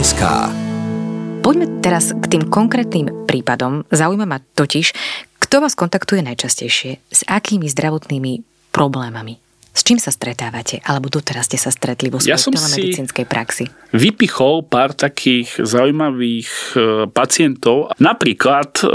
SK. 0.00 0.22
Poďme 1.44 1.66
teraz 1.84 2.16
k 2.16 2.24
tým 2.24 2.48
konkrétnym 2.48 3.28
prípadom. 3.28 3.84
Zaujíma 3.92 4.24
ma 4.24 4.40
totiž, 4.40 4.96
kto 5.44 5.60
vás 5.60 5.76
kontaktuje 5.76 6.24
najčastejšie, 6.24 7.04
s 7.12 7.20
akými 7.28 7.68
zdravotnými 7.68 8.40
problémami? 8.72 9.43
S 9.74 9.82
čím 9.82 9.98
sa 9.98 10.14
stretávate? 10.14 10.78
Alebo 10.86 11.10
doteraz 11.10 11.50
ste 11.50 11.58
sa 11.58 11.74
stretli 11.74 12.08
vo 12.08 12.22
svojej 12.22 12.38
ja 12.38 12.38
telemedicínskej 12.38 13.26
praxi? 13.26 13.66
vypichol 13.94 14.66
pár 14.66 14.90
takých 14.90 15.62
zaujímavých 15.62 16.50
e, 16.50 16.78
pacientov. 17.14 17.94
Napríklad 18.02 18.82
e, 18.82 18.86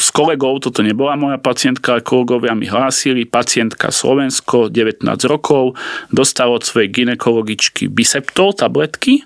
s 0.00 0.08
kolegou, 0.08 0.56
toto 0.56 0.80
nebola 0.80 1.20
moja 1.20 1.36
pacientka, 1.36 2.00
ale 2.00 2.00
kolegovia 2.00 2.56
mi 2.56 2.64
hlásili, 2.64 3.28
pacientka 3.28 3.92
Slovensko, 3.92 4.72
19 4.72 5.04
rokov, 5.28 5.76
dostala 6.08 6.56
od 6.56 6.64
svojej 6.64 6.88
ginekologičky 6.88 7.92
Biseptol 7.92 8.56
tabletky 8.56 9.20
e, 9.20 9.22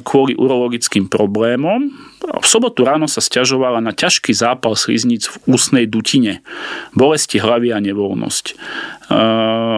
kvôli 0.00 0.32
urologickým 0.32 1.12
problémom. 1.12 1.92
V 2.28 2.46
sobotu 2.46 2.84
ráno 2.84 3.08
sa 3.08 3.24
stiažovala 3.24 3.80
na 3.80 3.96
ťažký 3.96 4.36
zápal 4.36 4.76
sliznic 4.76 5.26
v 5.32 5.56
ústnej 5.56 5.84
dutine, 5.88 6.44
bolesti 6.92 7.40
hlavy 7.40 7.72
a 7.72 7.80
nevoľnosť. 7.80 8.44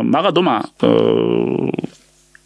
Mala 0.02 0.30
doma 0.34 0.66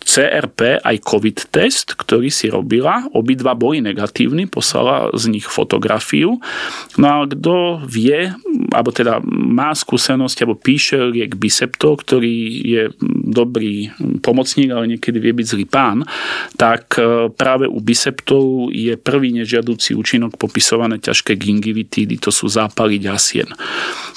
CRP 0.05 0.85
aj 0.85 0.97
COVID 1.01 1.39
test, 1.49 1.97
ktorý 1.97 2.29
si 2.29 2.53
robila. 2.53 3.09
Obidva 3.17 3.57
boli 3.57 3.81
negatívni, 3.81 4.45
poslala 4.45 5.09
z 5.17 5.33
nich 5.33 5.49
fotografiu. 5.49 6.39
No 7.01 7.07
a 7.09 7.17
kto 7.25 7.83
vie, 7.89 8.31
alebo 8.71 8.93
teda 8.93 9.25
má 9.25 9.73
skúsenosť, 9.73 10.37
alebo 10.45 10.61
píše 10.61 11.01
liek 11.01 11.41
Bisepto, 11.41 11.97
ktorý 11.97 12.37
je 12.63 12.83
dobrý 13.33 13.91
pomocník, 14.21 14.71
ale 14.71 14.97
niekedy 14.97 15.17
vie 15.19 15.33
byť 15.33 15.47
zlý 15.49 15.67
pán, 15.67 16.05
tak 16.61 17.01
e, 17.01 17.33
práve 17.33 17.65
u 17.65 17.81
Biseptov 17.81 18.71
je 18.71 18.95
prvý 19.01 19.33
nežiaducí 19.33 19.97
účinok 19.97 20.37
popisované 20.37 21.01
ťažké 21.01 21.35
gingivitídy, 21.35 22.21
to 22.21 22.29
sú 22.29 22.47
zápaly 22.47 23.01
ďasien. 23.01 23.49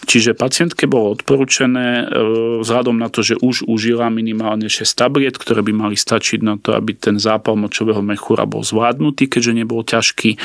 Čiže 0.07 0.39
pacientke 0.39 0.87
bolo 0.87 1.15
odporúčené 1.15 2.03
e, 2.03 2.05
vzhľadom 2.63 2.95
na 2.95 3.11
to, 3.11 3.23
že 3.23 3.35
už 3.39 3.67
užila 3.67 4.07
minimálne 4.11 4.71
6 4.71 4.87
tabliet, 4.95 5.35
ktoré 5.35 5.63
by 5.63 5.73
mali 5.77 5.93
stačiť 5.93 6.41
na 6.41 6.57
to, 6.57 6.73
aby 6.73 6.97
ten 6.97 7.21
zápal 7.21 7.53
močového 7.53 8.01
mechúra 8.01 8.49
bol 8.49 8.65
zvládnutý, 8.65 9.29
keďže 9.29 9.53
nebol 9.53 9.85
ťažký, 9.85 10.41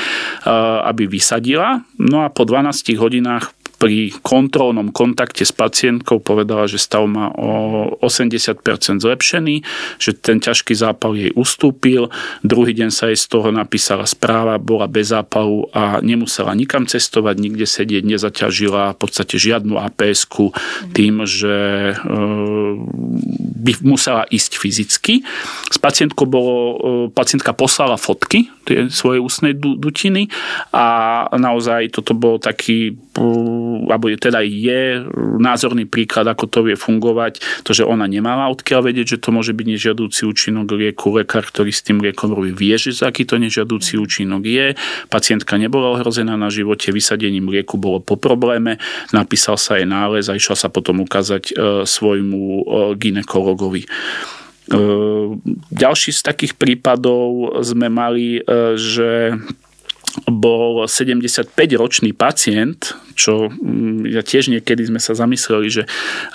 aby 0.85 1.03
vysadila. 1.09 1.81
No 1.97 2.21
a 2.21 2.29
po 2.29 2.45
12 2.45 2.93
hodinách 3.01 3.49
pri 3.83 4.15
kontrolnom 4.23 4.95
kontakte 4.95 5.43
s 5.43 5.51
pacientkou 5.51 6.23
povedala, 6.23 6.71
že 6.71 6.79
stav 6.79 7.03
má 7.03 7.35
o 7.35 7.91
80% 7.99 8.63
zlepšený, 9.03 9.59
že 9.99 10.15
ten 10.15 10.39
ťažký 10.39 10.71
zápal 10.71 11.19
jej 11.19 11.35
ustúpil. 11.35 12.07
Druhý 12.47 12.71
deň 12.71 12.89
sa 12.95 13.11
jej 13.11 13.19
z 13.19 13.27
toho 13.27 13.51
napísala 13.51 14.07
správa, 14.07 14.55
bola 14.55 14.87
bez 14.87 15.11
zápalu 15.11 15.67
a 15.75 15.99
nemusela 15.99 16.55
nikam 16.55 16.87
cestovať, 16.87 17.35
nikde 17.43 17.67
sedieť, 17.67 18.07
nezaťažila 18.07 18.95
v 18.95 18.97
podstate 19.03 19.35
žiadnu 19.35 19.75
aps 19.75 20.31
tým, 20.95 21.27
že 21.27 21.57
e, 21.91 21.95
by 23.67 23.71
musela 23.83 24.23
ísť 24.31 24.63
fyzicky. 24.63 25.27
S 25.67 25.75
pacientkou 25.75 26.23
bolo, 26.23 26.55
e, 26.55 26.75
pacientka 27.11 27.51
poslala 27.51 27.99
fotky 27.99 28.47
tie 28.63 28.87
svoje 28.87 29.19
ústnej 29.19 29.51
dutiny 29.59 30.31
a 30.71 31.27
naozaj 31.35 31.91
toto 31.91 32.15
bol 32.15 32.39
taký 32.39 32.95
alebo 33.13 34.09
teda 34.17 34.41
je 34.41 35.05
názorný 35.37 35.85
príklad, 35.85 36.25
ako 36.25 36.49
to 36.49 36.59
vie 36.65 36.75
fungovať, 36.77 37.43
to, 37.61 37.71
že 37.77 37.85
ona 37.85 38.09
nemala 38.09 38.49
odkiaľ 38.49 38.89
vedieť, 38.89 39.17
že 39.17 39.21
to 39.21 39.29
môže 39.29 39.53
byť 39.53 39.67
nežiadúci 39.69 40.25
účinok 40.25 40.73
lieku. 40.73 41.13
Lekár, 41.13 41.45
ktorý 41.45 41.69
s 41.69 41.85
tým 41.85 42.01
liekom 42.01 42.33
robí, 42.33 42.49
vie, 42.49 42.73
že 42.73 43.05
aký 43.05 43.29
to 43.29 43.37
nežiadúci 43.37 44.01
účinok 44.01 44.41
je. 44.41 44.67
Pacientka 45.13 45.61
nebola 45.61 45.93
ohrozená 45.93 46.33
na 46.33 46.49
živote, 46.49 46.89
vysadením 46.89 47.53
lieku 47.53 47.77
bolo 47.77 48.01
po 48.01 48.17
probléme, 48.17 48.81
napísal 49.13 49.61
sa 49.61 49.77
jej 49.77 49.85
nález 49.85 50.27
a 50.27 50.37
išla 50.37 50.57
sa 50.57 50.69
potom 50.73 51.05
ukázať 51.05 51.43
e, 51.49 51.53
svojmu 51.85 52.41
e, 52.41 52.63
ginekologovi. 52.97 53.83
E, 53.85 53.89
ďalší 55.69 56.11
z 56.15 56.21
takých 56.25 56.53
prípadov 56.57 57.61
sme 57.61 57.93
mali, 57.93 58.41
že 58.73 59.37
bol 60.29 60.85
75-ročný 60.85 62.13
pacient, 62.13 62.93
čo 63.17 63.49
mm, 63.49 64.09
ja 64.13 64.21
tiež 64.21 64.53
niekedy 64.53 64.85
sme 64.85 65.01
sa 65.01 65.17
zamysleli, 65.17 65.67
že 65.69 65.83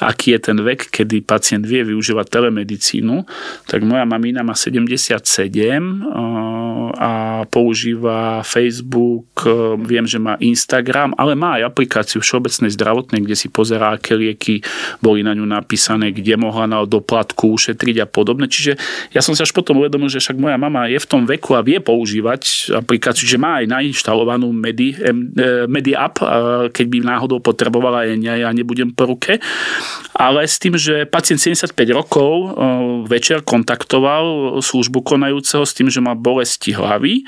aký 0.02 0.34
je 0.34 0.40
ten 0.50 0.58
vek, 0.58 0.90
kedy 0.90 1.22
pacient 1.22 1.62
vie 1.62 1.86
využívať 1.86 2.26
telemedicínu, 2.26 3.22
tak 3.70 3.86
moja 3.86 4.02
mamína 4.02 4.42
má 4.42 4.58
77 4.58 5.22
a 6.98 7.44
používa 7.46 8.42
Facebook, 8.42 9.46
viem, 9.86 10.06
že 10.08 10.18
má 10.18 10.34
Instagram, 10.42 11.14
ale 11.14 11.38
má 11.38 11.60
aj 11.60 11.70
aplikáciu 11.70 12.18
Všeobecnej 12.18 12.74
zdravotnej, 12.74 13.22
kde 13.22 13.36
si 13.38 13.46
pozerá, 13.52 13.94
aké 13.94 14.18
lieky 14.18 14.64
boli 14.98 15.22
na 15.22 15.34
ňu 15.38 15.46
napísané, 15.46 16.10
kde 16.10 16.34
mohla 16.34 16.66
na 16.66 16.82
doplatku 16.82 17.54
ušetriť 17.54 18.02
a 18.02 18.06
podobne. 18.10 18.50
Čiže 18.50 18.74
ja 19.14 19.20
som 19.22 19.38
si 19.38 19.42
až 19.44 19.54
potom 19.54 19.78
uvedomil, 19.78 20.10
že 20.10 20.18
však 20.18 20.38
moja 20.40 20.58
mama 20.58 20.90
je 20.90 20.98
v 20.98 21.06
tom 21.06 21.22
veku 21.28 21.54
a 21.54 21.62
vie 21.62 21.78
používať 21.78 22.74
aplikáciu, 22.74 23.28
že 23.28 23.38
má 23.38 23.62
aj 23.62 23.66
nainštalovanú 23.68 24.48
Medi, 24.50 24.96
Medi 25.68 25.92
App, 25.92 26.24
keď 26.72 26.86
by 26.88 26.98
náhodou 27.04 27.44
potrebovala, 27.44 28.08
ja, 28.08 28.40
ja 28.40 28.50
nebudem 28.50 28.96
po 28.96 29.04
ruke. 29.04 29.36
Ale 30.16 30.48
s 30.48 30.56
tým, 30.56 30.74
že 30.74 31.04
pacient 31.04 31.38
75 31.38 31.76
rokov 31.92 32.56
večer 33.06 33.44
kontaktoval 33.44 34.58
službu 34.58 35.04
konajúceho 35.04 35.62
s 35.68 35.76
tým, 35.76 35.92
že 35.92 36.00
má 36.00 36.16
bolesti 36.16 36.72
hlavy. 36.74 37.22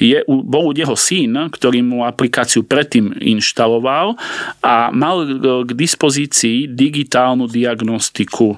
Je, 0.00 0.22
bol 0.24 0.70
u 0.70 0.72
neho 0.72 0.94
syn, 0.96 1.50
ktorý 1.50 1.82
mu 1.84 2.06
aplikáciu 2.06 2.64
predtým 2.64 3.12
inštaloval 3.18 4.14
a 4.64 4.88
mal 4.94 5.26
k 5.66 5.70
dispozícii 5.74 6.70
digitálnu 6.70 7.50
diagnostiku. 7.50 8.56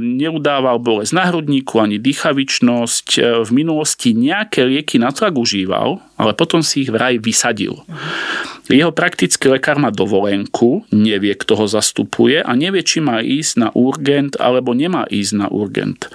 Neudával 0.00 0.80
bolesť 0.80 1.12
na 1.14 1.30
hrudníku 1.30 1.78
ani 1.78 2.00
dýchavičnosť. 2.02 3.06
V 3.44 3.50
minulosti 3.54 4.14
nejaké 4.14 4.66
lieky 4.66 4.98
na 4.98 5.12
tlak 5.14 5.36
užíval, 5.38 6.02
ale 6.14 6.32
potom 6.34 6.62
si 6.62 6.86
ich 6.86 6.90
vraj 6.94 7.18
vysadil. 7.18 7.82
Jeho 8.64 8.96
praktický 8.96 9.52
lekár 9.52 9.76
má 9.76 9.92
dovolenku, 9.92 10.88
nevie, 10.88 11.36
kto 11.36 11.52
ho 11.52 11.66
zastupuje 11.68 12.40
a 12.40 12.52
nevie, 12.56 12.80
či 12.80 13.04
má 13.04 13.20
ísť 13.20 13.54
na 13.60 13.68
urgent 13.76 14.40
alebo 14.40 14.72
nemá 14.72 15.04
ísť 15.12 15.32
na 15.36 15.46
urgent. 15.52 16.08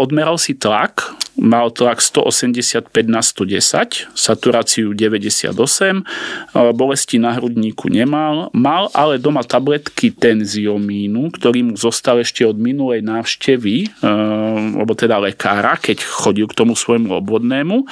Odmeral 0.00 0.40
si 0.40 0.56
tlak, 0.56 1.12
mal 1.38 1.70
tlak 1.70 2.02
185 2.02 2.90
na 3.06 3.22
110, 3.22 4.10
saturáciu 4.12 4.90
98, 4.92 5.54
bolesti 6.74 7.22
na 7.22 7.38
hrudníku 7.38 7.86
nemal, 7.86 8.50
mal 8.50 8.90
ale 8.90 9.22
doma 9.22 9.46
tabletky 9.46 10.10
tenziomínu, 10.10 11.30
ktorý 11.38 11.72
mu 11.72 11.74
zostal 11.78 12.18
ešte 12.20 12.42
od 12.42 12.58
minulej 12.58 13.06
návštevy, 13.06 14.02
alebo 14.02 14.92
teda 14.98 15.22
lekára, 15.22 15.78
keď 15.78 16.02
chodil 16.02 16.50
k 16.50 16.58
tomu 16.58 16.74
svojmu 16.74 17.22
obvodnému. 17.22 17.86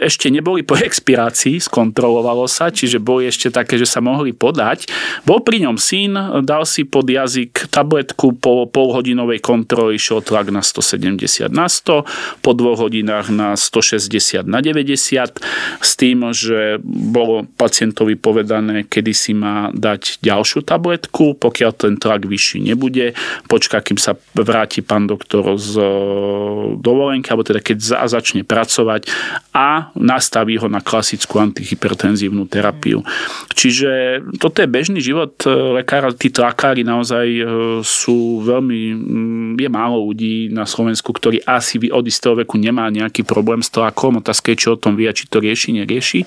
Ešte 0.00 0.30
neboli 0.30 0.62
po 0.66 0.74
expirácii, 0.74 1.62
skontrolovalo 1.62 2.46
sa, 2.50 2.70
čiže 2.70 3.02
boli 3.02 3.28
ešte 3.28 3.50
také, 3.50 3.78
že 3.78 3.86
sa 3.86 4.02
mohli 4.02 4.34
podať. 4.34 4.88
Bol 5.26 5.42
pri 5.42 5.66
ňom 5.66 5.76
syn, 5.76 6.12
dal 6.42 6.64
si 6.66 6.86
pod 6.86 7.06
jazyk 7.06 7.70
tabletku, 7.70 8.36
po 8.38 8.66
polhodinovej 8.66 9.42
kontrole 9.42 9.96
išiel 9.98 10.24
tlak 10.24 10.50
na 10.50 10.64
170 10.64 11.50
na 11.50 11.66
100, 11.68 12.42
po 12.42 12.50
dvoch 12.52 12.86
hodinách 12.86 13.30
na 13.30 13.58
160 13.58 14.46
na 14.46 14.60
90, 14.60 15.40
s 15.80 15.90
tým, 15.94 16.30
že 16.34 16.78
bolo 16.84 17.46
pacientovi 17.56 18.16
povedané, 18.18 18.86
kedy 18.86 19.12
si 19.12 19.32
má 19.34 19.70
dať 19.74 20.22
ďalšiu 20.22 20.64
tabletku, 20.64 21.36
pokiaľ 21.36 21.72
ten 21.74 21.94
tlak 21.98 22.24
vyšší 22.24 22.64
nebude, 22.64 23.12
počká, 23.50 23.82
kým 23.84 23.98
sa 23.98 24.16
vráti 24.32 24.80
pán 24.80 25.10
doktor 25.10 25.56
z 25.60 25.76
e, 25.76 25.86
dovolenky, 26.80 27.28
alebo 27.30 27.44
teda 27.44 27.60
keď 27.60 28.06
začne 28.08 28.46
pracovať 28.46 29.08
a 29.52 29.83
nastaví 29.92 30.56
ho 30.56 30.66
na 30.72 30.80
klasickú 30.80 31.38
antihypertenzívnu 31.42 32.48
terapiu. 32.48 33.04
Čiže 33.52 34.22
toto 34.40 34.64
je 34.64 34.68
bežný 34.68 34.98
život 35.04 35.36
e, 35.44 35.82
lekára, 35.82 36.10
tí 36.16 36.32
tlakári 36.32 36.82
naozaj 36.82 37.26
e, 37.26 37.42
sú 37.84 38.42
veľmi, 38.42 38.80
mm, 38.94 39.50
je 39.60 39.68
málo 39.68 40.00
ľudí 40.08 40.48
na 40.50 40.64
Slovensku, 40.64 41.12
ktorí 41.12 41.44
asi 41.44 41.78
od 41.90 42.04
istého 42.06 42.34
veku 42.34 42.56
nemá 42.56 42.88
nejaký 42.88 43.22
problém 43.26 43.60
s 43.60 43.70
tlakom, 43.70 44.20
otázka 44.20 44.54
je, 44.54 44.60
či 44.64 44.66
o 44.72 44.80
tom 44.80 44.94
vie, 44.98 45.10
či 45.10 45.28
to 45.28 45.38
rieši, 45.42 45.76
nerieši. 45.80 46.20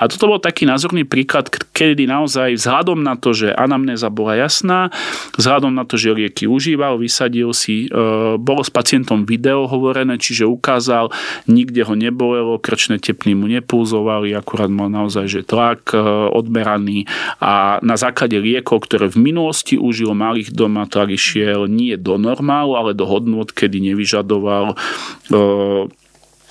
A 0.00 0.08
toto 0.10 0.28
bol 0.28 0.40
taký 0.40 0.66
názorný 0.68 1.06
príklad, 1.06 1.48
kedy 1.50 2.08
naozaj 2.08 2.56
vzhľadom 2.56 3.00
na 3.00 3.14
to, 3.14 3.36
že 3.36 3.52
anamnéza 3.52 4.08
bola 4.08 4.36
jasná, 4.38 4.88
vzhľadom 5.36 5.72
na 5.72 5.84
to, 5.84 6.00
že 6.00 6.14
lieky 6.14 6.44
užíval, 6.48 7.00
vysadil 7.00 7.52
si, 7.52 7.86
e, 7.86 7.96
bolo 8.40 8.62
s 8.64 8.70
pacientom 8.72 9.24
video 9.28 9.66
hovorené, 9.68 10.16
čiže 10.20 10.48
ukázal, 10.48 11.10
nikde 11.50 11.84
ho 11.84 11.94
nebolelo, 11.96 12.56
krčné 12.60 13.00
tepny 13.04 13.36
mu 13.36 13.44
nepulzovali, 13.44 14.32
akurát 14.32 14.72
mal 14.72 14.88
naozaj 14.88 15.28
že 15.28 15.40
tlak 15.44 15.92
e, 15.92 16.00
odmeraný 16.32 17.04
a 17.36 17.76
na 17.84 18.00
základe 18.00 18.40
liekov, 18.40 18.88
ktoré 18.88 19.12
v 19.12 19.20
minulosti 19.20 19.76
užil, 19.76 20.16
malých 20.16 20.56
doma, 20.56 20.88
tlak 20.88 21.12
išiel 21.12 21.68
nie 21.68 22.00
do 22.00 22.16
normálu, 22.16 22.80
ale 22.80 22.96
do 22.96 23.04
hodnot, 23.04 23.52
kedy 23.52 23.92
nevyžadoval 23.92 24.72
e, 24.72 24.76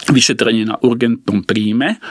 vyšetrenie 0.09 0.67
na 0.67 0.75
urgentnom 0.81 1.45
príjme 1.45 2.01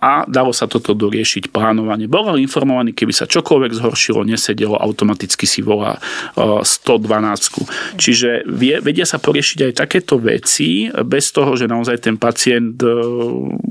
a 0.00 0.24
dalo 0.24 0.54
sa 0.54 0.70
toto 0.70 0.96
doriešiť 0.96 1.52
plánovanie. 1.52 2.06
Bol 2.06 2.30
ale 2.30 2.44
informovaný, 2.44 2.94
keby 2.96 3.12
sa 3.12 3.28
čokoľvek 3.28 3.72
zhoršilo, 3.76 4.24
nesedelo, 4.24 4.78
automaticky 4.78 5.44
si 5.44 5.60
volá 5.60 6.00
112. 6.36 8.00
Čiže 8.00 8.46
vedia 8.80 9.04
sa 9.04 9.20
poriešiť 9.20 9.70
aj 9.70 9.72
takéto 9.76 10.16
veci 10.20 10.88
bez 10.90 11.34
toho, 11.34 11.56
že 11.56 11.66
naozaj 11.66 12.06
ten 12.06 12.16
pacient 12.20 12.78
e, 12.80 12.88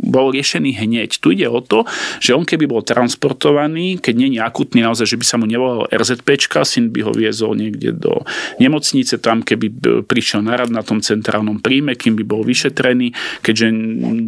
bol 0.09 0.33
riešený 0.33 0.81
hneď. 0.81 1.21
Tu 1.21 1.37
ide 1.37 1.47
o 1.47 1.61
to, 1.61 1.85
že 2.19 2.33
on 2.33 2.43
keby 2.43 2.65
bol 2.65 2.81
transportovaný, 2.81 4.01
keď 4.01 4.13
nie 4.15 4.29
je 4.37 4.41
akutný 4.41 4.81
naozaj, 4.83 5.15
že 5.15 5.19
by 5.19 5.25
sa 5.25 5.35
mu 5.37 5.45
nevolal 5.45 5.87
RZPčka, 5.91 6.65
syn 6.65 6.89
by 6.89 7.05
ho 7.05 7.11
viezol 7.13 7.53
niekde 7.55 7.93
do 7.95 8.25
nemocnice, 8.57 9.21
tam 9.21 9.45
keby 9.45 9.69
prišiel 10.05 10.41
na 10.43 10.57
rad 10.57 10.73
na 10.73 10.81
tom 10.81 10.99
centrálnom 10.99 11.61
príjme, 11.61 11.93
kým 11.95 12.17
by 12.19 12.23
bol 12.25 12.41
vyšetrený, 12.41 13.13
keďže 13.41 13.71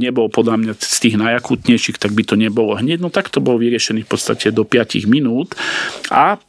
nebol 0.02 0.28
podľa 0.28 0.56
mňa 0.62 0.74
z 0.80 0.98
tých 1.08 1.16
najakutnejších, 1.20 1.98
tak 2.02 2.12
by 2.16 2.24
to 2.26 2.36
nebolo 2.36 2.76
hneď. 2.76 3.00
No 3.00 3.14
tak 3.14 3.30
to 3.30 3.44
bol 3.44 3.60
vyriešený 3.60 4.08
v 4.08 4.12
podstate 4.12 4.52
do 4.52 4.64
5 4.64 5.08
minút 5.08 5.56
a 6.12 6.40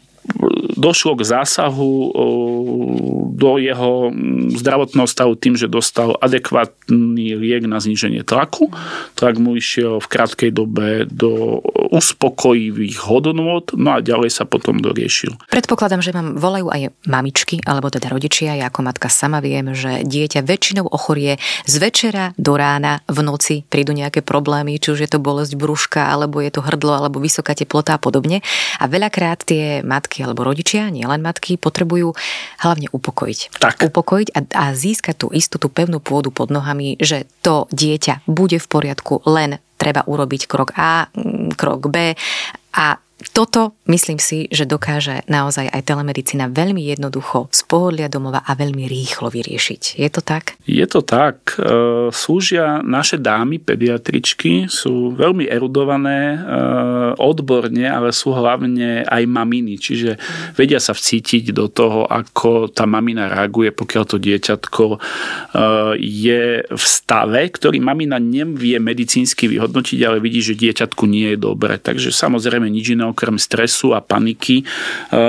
došlo 0.77 1.15
k 1.15 1.23
zásahu 1.23 1.91
do 3.33 3.51
jeho 3.59 4.11
zdravotného 4.59 5.09
stavu 5.09 5.39
tým, 5.39 5.55
že 5.55 5.71
dostal 5.71 6.15
adekvátny 6.19 7.39
liek 7.39 7.67
na 7.67 7.79
zníženie 7.79 8.27
tlaku. 8.27 8.71
Tak 9.15 9.39
mu 9.39 9.55
išiel 9.55 10.03
v 10.03 10.11
krátkej 10.11 10.51
dobe 10.51 11.07
do 11.07 11.63
uspokojivých 11.93 13.03
hodnôt, 13.07 13.67
no 13.75 13.89
a 13.95 14.03
ďalej 14.03 14.31
sa 14.33 14.45
potom 14.47 14.79
doriešil. 14.83 15.39
Predpokladám, 15.51 16.03
že 16.03 16.15
vám 16.15 16.39
volajú 16.39 16.71
aj 16.71 16.95
mamičky, 17.07 17.63
alebo 17.63 17.91
teda 17.91 18.11
rodičia. 18.11 18.59
Ja 18.59 18.71
ako 18.71 18.87
matka 18.87 19.07
sama 19.07 19.39
viem, 19.39 19.75
že 19.75 20.03
dieťa 20.03 20.43
väčšinou 20.43 20.87
ochorie 20.91 21.39
z 21.67 21.75
večera 21.79 22.35
do 22.39 22.59
rána, 22.59 23.05
v 23.07 23.19
noci 23.25 23.55
prídu 23.67 23.95
nejaké 23.95 24.23
problémy, 24.23 24.79
či 24.79 24.95
už 24.95 25.05
je 25.05 25.11
to 25.11 25.23
bolesť 25.23 25.55
brúška, 25.55 26.11
alebo 26.11 26.43
je 26.43 26.51
to 26.53 26.65
hrdlo, 26.65 26.95
alebo 26.97 27.23
vysoká 27.23 27.55
teplota 27.57 27.97
a 27.97 28.01
podobne. 28.01 28.45
A 28.81 28.85
veľakrát 28.87 29.45
tie 29.47 29.81
matky 29.85 30.12
alebo 30.21 30.45
rodičia, 30.45 30.93
nielen 30.93 31.25
matky, 31.25 31.57
potrebujú 31.57 32.13
hlavne 32.61 32.93
upokojiť. 32.93 33.57
Tak. 33.57 33.89
Upokojiť 33.89 34.29
a, 34.37 34.41
a 34.53 34.65
získať 34.77 35.25
tú 35.25 35.27
istú, 35.33 35.57
tú 35.57 35.73
pevnú 35.73 36.05
pôdu 36.05 36.29
pod 36.29 36.53
nohami, 36.53 37.01
že 37.01 37.25
to 37.41 37.65
dieťa 37.73 38.29
bude 38.29 38.61
v 38.61 38.67
poriadku, 38.69 39.25
len 39.25 39.57
treba 39.81 40.05
urobiť 40.05 40.47
krok 40.47 40.77
A, 40.77 41.09
mm, 41.11 41.57
krok 41.57 41.89
B 41.89 42.13
a 42.77 42.87
toto 43.31 43.79
myslím 43.87 44.19
si, 44.19 44.51
že 44.51 44.67
dokáže 44.67 45.23
naozaj 45.31 45.71
aj 45.71 45.83
telemedicína 45.87 46.51
veľmi 46.51 46.83
jednoducho 46.91 47.47
z 47.55 47.61
pohodlia 47.71 48.11
domova 48.11 48.43
a 48.43 48.53
veľmi 48.59 48.91
rýchlo 48.91 49.31
vyriešiť. 49.31 50.01
Je 50.01 50.11
to 50.11 50.21
tak? 50.25 50.59
Je 50.67 50.83
to 50.91 51.01
tak. 51.05 51.55
E, 51.55 52.11
slúžia 52.11 52.83
naše 52.83 53.23
dámy, 53.23 53.63
pediatričky, 53.63 54.67
sú 54.67 55.15
veľmi 55.15 55.47
erudované 55.47 56.35
e, 56.35 56.39
odborne, 57.21 57.87
ale 57.87 58.11
sú 58.11 58.35
hlavne 58.35 59.07
aj 59.07 59.23
maminy, 59.29 59.79
čiže 59.79 60.19
vedia 60.59 60.83
sa 60.83 60.97
vcítiť 60.97 61.55
do 61.55 61.71
toho, 61.71 62.09
ako 62.09 62.73
tá 62.73 62.89
mamina 62.89 63.31
reaguje, 63.31 63.71
pokiaľ 63.71 64.05
to 64.09 64.17
dieťatko 64.19 64.85
e, 64.91 64.99
je 66.01 66.43
v 66.67 66.85
stave, 66.85 67.47
ktorý 67.53 67.79
mamina 67.79 68.19
nevie 68.19 68.81
medicínsky 68.83 69.47
vyhodnotiť, 69.47 69.99
ale 70.03 70.19
vidí, 70.19 70.41
že 70.43 70.59
dieťatku 70.59 71.05
nie 71.07 71.35
je 71.35 71.39
dobre. 71.39 71.77
Takže 71.79 72.11
samozrejme 72.11 72.67
nič 72.67 72.97
iného 72.97 73.12
okrem 73.13 73.37
stresu 73.37 73.93
a 73.93 74.01
paniky 74.01 74.63
e, 74.63 74.65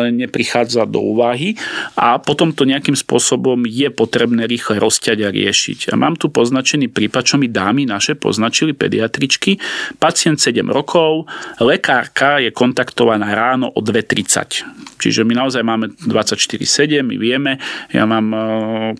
neprichádza 0.09 0.87
do 0.87 1.03
úvahy 1.03 1.53
a 1.99 2.17
potom 2.17 2.55
to 2.55 2.63
nejakým 2.63 2.95
spôsobom 2.95 3.67
je 3.67 3.91
potrebné 3.91 4.47
rýchle 4.47 4.79
rozťať 4.79 5.17
a 5.23 5.29
riešiť. 5.29 5.79
A 5.91 5.99
mám 5.99 6.15
tu 6.15 6.31
poznačený 6.31 6.89
prípad, 6.89 7.23
čo 7.23 7.35
mi 7.37 7.51
dámy 7.51 7.85
naše 7.85 8.15
poznačili 8.15 8.73
pediatričky. 8.73 9.59
Pacient 9.99 10.39
7 10.39 10.65
rokov, 10.71 11.27
lekárka 11.59 12.39
je 12.39 12.49
kontaktovaná 12.49 13.35
ráno 13.35 13.69
o 13.69 13.79
2.30. 13.83 14.83
Čiže 15.03 15.27
my 15.27 15.35
naozaj 15.35 15.67
máme 15.67 15.91
24-7, 16.07 17.03
my 17.03 17.19
vieme, 17.19 17.59
ja 17.91 18.07
mám, 18.07 18.31
e, 18.31 18.39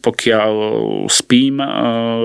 pokiaľ 0.03 0.51
spím, 1.07 1.63
e, 1.63 1.67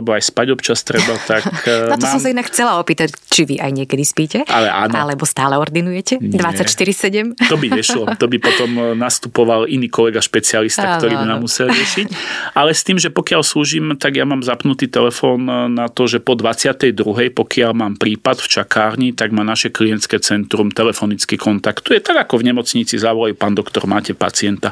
lebo 0.03 0.19
aj 0.19 0.23
spať 0.35 0.47
občas 0.51 0.83
treba, 0.83 1.15
tak... 1.31 1.47
Na 1.95 1.95
to 1.95 2.11
mám... 2.11 2.13
som 2.19 2.21
sa 2.21 2.35
inak 2.35 2.51
chcela 2.51 2.83
opýtať, 2.83 3.15
či 3.31 3.47
vy 3.47 3.63
aj 3.63 3.71
niekedy 3.71 4.03
spíte? 4.03 4.39
Ale 4.51 4.67
áno. 4.67 4.99
Alebo 4.99 5.23
stále 5.23 5.55
ordinujete? 5.55 6.19
24-7? 6.39 7.51
To 7.51 7.57
by 7.59 7.67
nešlo. 7.75 8.05
To 8.17 8.27
by 8.31 8.39
potom 8.39 8.71
e, 8.79 8.83
nastupoval 8.95 9.67
iný 9.67 9.91
kolega 9.91 10.23
špecialista, 10.23 10.97
ktorý 10.97 11.19
by 11.19 11.27
nám 11.27 11.41
musel 11.43 11.69
riešiť. 11.69 12.07
Ale 12.55 12.73
s 12.73 12.87
tým, 12.87 12.97
že 12.97 13.11
pokiaľ 13.11 13.43
slúžim, 13.43 13.99
tak 13.99 14.17
ja 14.17 14.25
mám 14.25 14.41
zapnutý 14.47 14.87
telefón 14.87 15.45
e, 15.51 15.69
na 15.69 15.91
to, 15.91 16.07
že 16.07 16.23
po 16.23 16.39
22. 16.39 16.95
pokiaľ 17.35 17.71
mám 17.75 17.95
prípad 17.99 18.41
v 18.41 18.49
čakárni, 18.49 19.09
tak 19.13 19.35
ma 19.35 19.43
naše 19.43 19.75
klientské 19.75 20.23
centrum 20.23 20.71
telefonicky 20.71 21.35
kontaktuje. 21.35 21.99
Tak 21.99 22.29
ako 22.29 22.41
v 22.41 22.55
nemocnici 22.55 22.95
zavolajú, 22.97 23.35
pán 23.35 23.59
doktor, 23.59 23.85
máte 23.91 24.15
pacienta. 24.15 24.71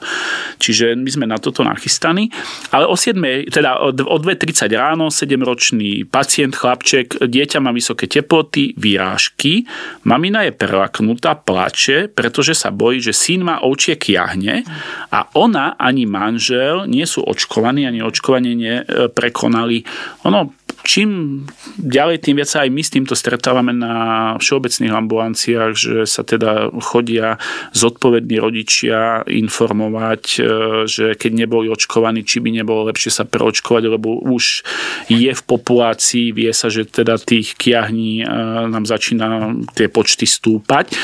Čiže 0.62 0.95
my 0.97 1.11
sme 1.11 1.27
na 1.27 1.37
toto 1.43 1.67
nachystaní. 1.67 2.31
Ale 2.71 2.87
o 2.87 2.95
7, 2.95 3.19
teda 3.51 3.83
o 3.91 4.17
2.30 4.19 4.71
ráno, 4.73 5.11
7-ročný 5.11 6.07
pacient, 6.07 6.55
chlapček, 6.55 7.27
dieťa 7.27 7.59
má 7.59 7.75
vysoké 7.75 8.07
teploty, 8.07 8.77
výrážky, 8.77 9.67
mamina 10.07 10.47
je 10.47 10.53
prelaknutá, 10.55 11.37
plače, 11.57 12.12
pretože 12.12 12.52
sa 12.52 12.68
bojí, 12.68 13.00
že 13.00 13.16
syn 13.16 13.48
má 13.48 13.64
ovčie 13.64 13.96
kiahne 13.96 14.61
a 15.09 15.24
ona 15.40 15.80
ani 15.80 16.04
manžel 16.04 16.84
nie 16.84 17.09
sú 17.09 17.24
očkovaní, 17.24 17.88
ani 17.88 18.04
očkovanie 18.04 18.52
neprekonali. 18.52 19.80
Ono 20.28 20.52
čím 20.87 21.43
ďalej, 21.76 22.22
tým 22.22 22.39
viac 22.39 22.51
aj 22.55 22.70
my 22.70 22.82
s 22.82 22.95
týmto 22.95 23.14
stretávame 23.18 23.74
na 23.74 23.95
všeobecných 24.39 24.95
ambulanciách, 24.95 25.72
že 25.74 25.97
sa 26.07 26.22
teda 26.22 26.70
chodia 26.78 27.43
zodpovední 27.74 28.39
rodičia 28.39 29.26
informovať, 29.26 30.22
e, 30.39 30.41
že 30.87 31.18
keď 31.18 31.32
neboli 31.45 31.66
očkovaní, 31.68 32.22
či 32.22 32.39
by 32.39 32.62
nebolo 32.62 32.89
lepšie 32.89 33.11
sa 33.12 33.24
preočkovať, 33.26 33.82
lebo 33.91 34.22
už 34.22 34.62
je 35.11 35.32
v 35.34 35.43
populácii, 35.43 36.30
vie 36.30 36.55
sa, 36.55 36.70
že 36.70 36.87
teda 36.87 37.18
tých 37.18 37.59
kiahní 37.59 38.22
e, 38.22 38.26
nám 38.70 38.87
začína 38.87 39.59
tie 39.74 39.91
počty 39.91 40.24
stúpať. 40.24 40.95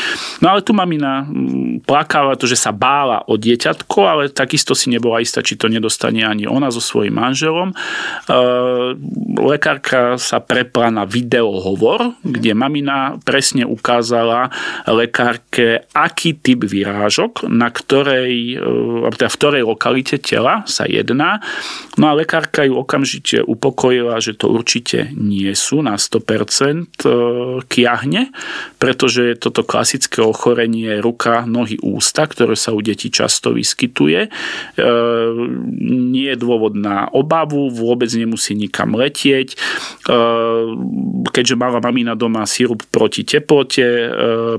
No 0.40 0.54
ale 0.54 0.64
tu 0.64 0.72
mamina 0.72 1.26
plakáva 1.82 2.38
to, 2.38 2.46
že 2.46 2.56
sa 2.56 2.70
bála 2.70 3.26
o 3.26 3.36
dieťatko, 3.36 3.98
ale 4.06 4.22
takisto 4.32 4.72
si 4.72 4.88
nebola 4.88 5.20
istá, 5.20 5.42
či 5.42 5.58
to 5.58 5.66
nedostane 5.66 6.22
ani 6.22 6.46
ona 6.46 6.70
so 6.70 6.80
svojím 6.80 7.18
manželom. 7.18 7.72
E, 7.72 7.76
lekár 9.42 9.71
lekárka 9.72 10.20
sa 10.20 10.44
prepla 10.44 10.92
na 10.92 11.08
videohovor, 11.08 12.20
kde 12.20 12.52
mamina 12.52 13.16
presne 13.24 13.64
ukázala 13.64 14.52
lekárke, 14.84 15.88
aký 15.96 16.36
typ 16.36 16.68
vyrážok, 16.68 17.48
na 17.48 17.72
ktorej, 17.72 18.60
e, 18.60 19.08
teda 19.16 19.32
v 19.32 19.38
ktorej 19.40 19.62
lokalite 19.64 20.20
tela 20.20 20.60
sa 20.68 20.84
jedná. 20.84 21.40
No 21.96 22.12
a 22.12 22.16
lekárka 22.20 22.68
ju 22.68 22.76
okamžite 22.76 23.40
upokojila, 23.40 24.20
že 24.20 24.36
to 24.36 24.52
určite 24.52 25.08
nie 25.16 25.48
sú 25.56 25.80
na 25.80 25.96
100% 25.96 26.20
e, 26.20 27.12
kiahne, 27.64 28.28
pretože 28.76 29.32
je 29.32 29.40
toto 29.40 29.64
klasické 29.64 30.20
ochorenie 30.20 31.00
ruka, 31.00 31.48
nohy, 31.48 31.80
ústa, 31.80 32.28
ktoré 32.28 32.60
sa 32.60 32.76
u 32.76 32.84
detí 32.84 33.08
často 33.08 33.56
vyskytuje. 33.56 34.28
E, 34.28 34.30
nie 36.12 36.28
je 36.28 36.36
dôvod 36.36 36.76
na 36.76 37.08
obavu, 37.08 37.72
vôbec 37.72 38.12
nemusí 38.12 38.52
nikam 38.52 38.92
letieť. 38.92 39.61
Ehm, 40.02 41.22
keďže 41.30 41.54
mala 41.54 41.78
mamina 41.78 42.18
doma 42.18 42.42
sirup 42.42 42.82
proti 42.90 43.22
teplote, 43.22 43.86
ehm, 43.86 44.10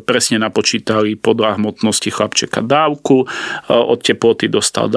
presne 0.08 0.39
napočítali 0.39 1.20
podľa 1.20 1.60
hmotnosti 1.60 2.08
chlapčeka 2.08 2.64
dávku, 2.64 3.28
ehm, 3.28 3.84
od 3.93 3.99
teploty 3.99 4.47
dostal, 4.47 4.88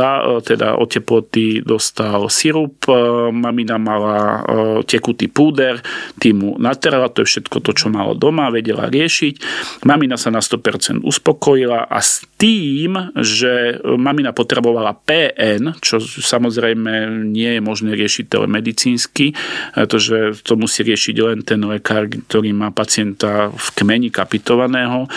teda 0.42 0.78
od 0.78 0.88
teploty 0.90 1.62
dostal 1.62 2.26
sirup, 2.30 2.86
mamina 3.30 3.78
mala 3.78 4.42
tekutý 4.82 5.30
púder, 5.30 5.78
tým 6.18 6.34
mu 6.42 6.50
natrela, 6.58 7.06
to 7.06 7.22
je 7.22 7.38
všetko 7.38 7.62
to, 7.62 7.70
čo 7.72 7.86
mala 7.88 8.18
doma, 8.18 8.50
vedela 8.50 8.90
riešiť. 8.90 9.34
Mamina 9.86 10.18
sa 10.18 10.34
na 10.34 10.42
100% 10.42 11.06
uspokojila 11.06 11.86
a 11.86 11.98
s 12.02 12.26
tým, 12.36 13.14
že 13.16 13.80
mamina 13.84 14.34
potrebovala 14.34 14.92
PN, 14.92 15.78
čo 15.80 16.02
samozrejme 16.02 17.24
nie 17.30 17.58
je 17.58 17.60
možné 17.62 17.96
riešiť 17.96 18.28
telemedicínsky, 18.28 19.32
pretože 19.96 20.44
to 20.44 20.60
musí 20.60 20.84
riešiť 20.84 21.16
len 21.24 21.40
ten 21.40 21.56
lekár, 21.64 22.04
ktorý 22.04 22.52
má 22.52 22.68
pacienta 22.68 23.48
v 23.48 23.66
kmeni 23.80 24.12
kapitovaného, 24.12 25.08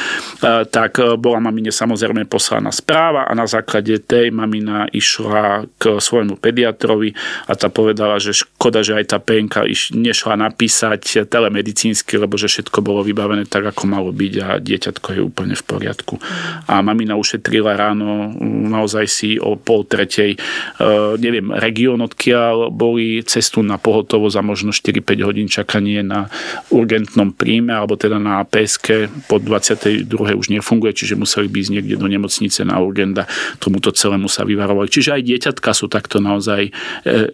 tak 0.71 1.03
e, 1.03 1.19
bola 1.19 1.43
mamine 1.43 1.67
samozrejme 1.67 2.23
poslaná 2.23 2.71
správa 2.71 3.27
a 3.27 3.35
na 3.35 3.43
základe 3.43 3.99
tej 3.99 4.31
mamina 4.31 4.87
išla 4.87 5.67
k 5.75 5.99
svojmu 5.99 6.39
pediatrovi 6.39 7.11
a 7.51 7.59
tá 7.59 7.67
povedala, 7.67 8.23
že 8.23 8.31
škoda, 8.31 8.79
že 8.79 8.95
aj 8.95 9.05
tá 9.11 9.19
penka 9.19 9.67
nešla 9.91 10.39
napísať 10.39 11.27
telemedicínsky, 11.27 12.15
lebo 12.15 12.39
že 12.39 12.47
všetko 12.47 12.79
bolo 12.79 13.03
vybavené 13.03 13.51
tak, 13.51 13.67
ako 13.67 13.83
malo 13.83 14.15
byť 14.15 14.33
a 14.39 14.63
dieťatko 14.63 15.07
je 15.11 15.21
úplne 15.27 15.59
v 15.59 15.63
poriadku. 15.67 16.23
A 16.71 16.79
mamina 16.79 17.19
ušetrila 17.19 17.75
ráno 17.75 18.31
naozaj 18.71 19.05
si 19.11 19.35
o 19.35 19.59
pol 19.59 19.83
tretej, 19.83 20.39
e, 20.39 20.87
neviem, 21.19 21.51
región, 21.51 21.99
odkiaľ 21.99 22.71
boli 22.71 23.19
cestu 23.27 23.59
na 23.59 23.75
pohotovo 23.75 24.31
za 24.31 24.39
možno 24.39 24.68
4-5 24.71 25.27
hodín 25.27 25.47
čakanie 25.49 26.01
na 26.05 26.31
urgentnom 26.69 27.33
príjme 27.33 27.75
alebo 27.75 27.99
teda 27.99 28.17
na 28.17 28.43
PSK 28.45 29.09
po 29.27 29.41
22. 29.41 30.09
už 30.09 30.47
nefunguje, 30.53 30.95
čiže 30.95 31.19
museli 31.19 31.47
byť 31.51 31.65
niekde 31.73 31.95
do 31.97 32.07
nemocnice 32.07 32.63
na 32.65 32.79
urgenda. 32.79 33.25
Tomuto 33.57 33.89
celému 33.91 34.31
sa 34.31 34.45
vyvarovali. 34.45 34.87
Čiže 34.89 35.19
aj 35.19 35.21
dieťatka 35.25 35.69
sú 35.73 35.91
takto 35.91 36.21
naozaj 36.23 36.69
e, 36.69 36.71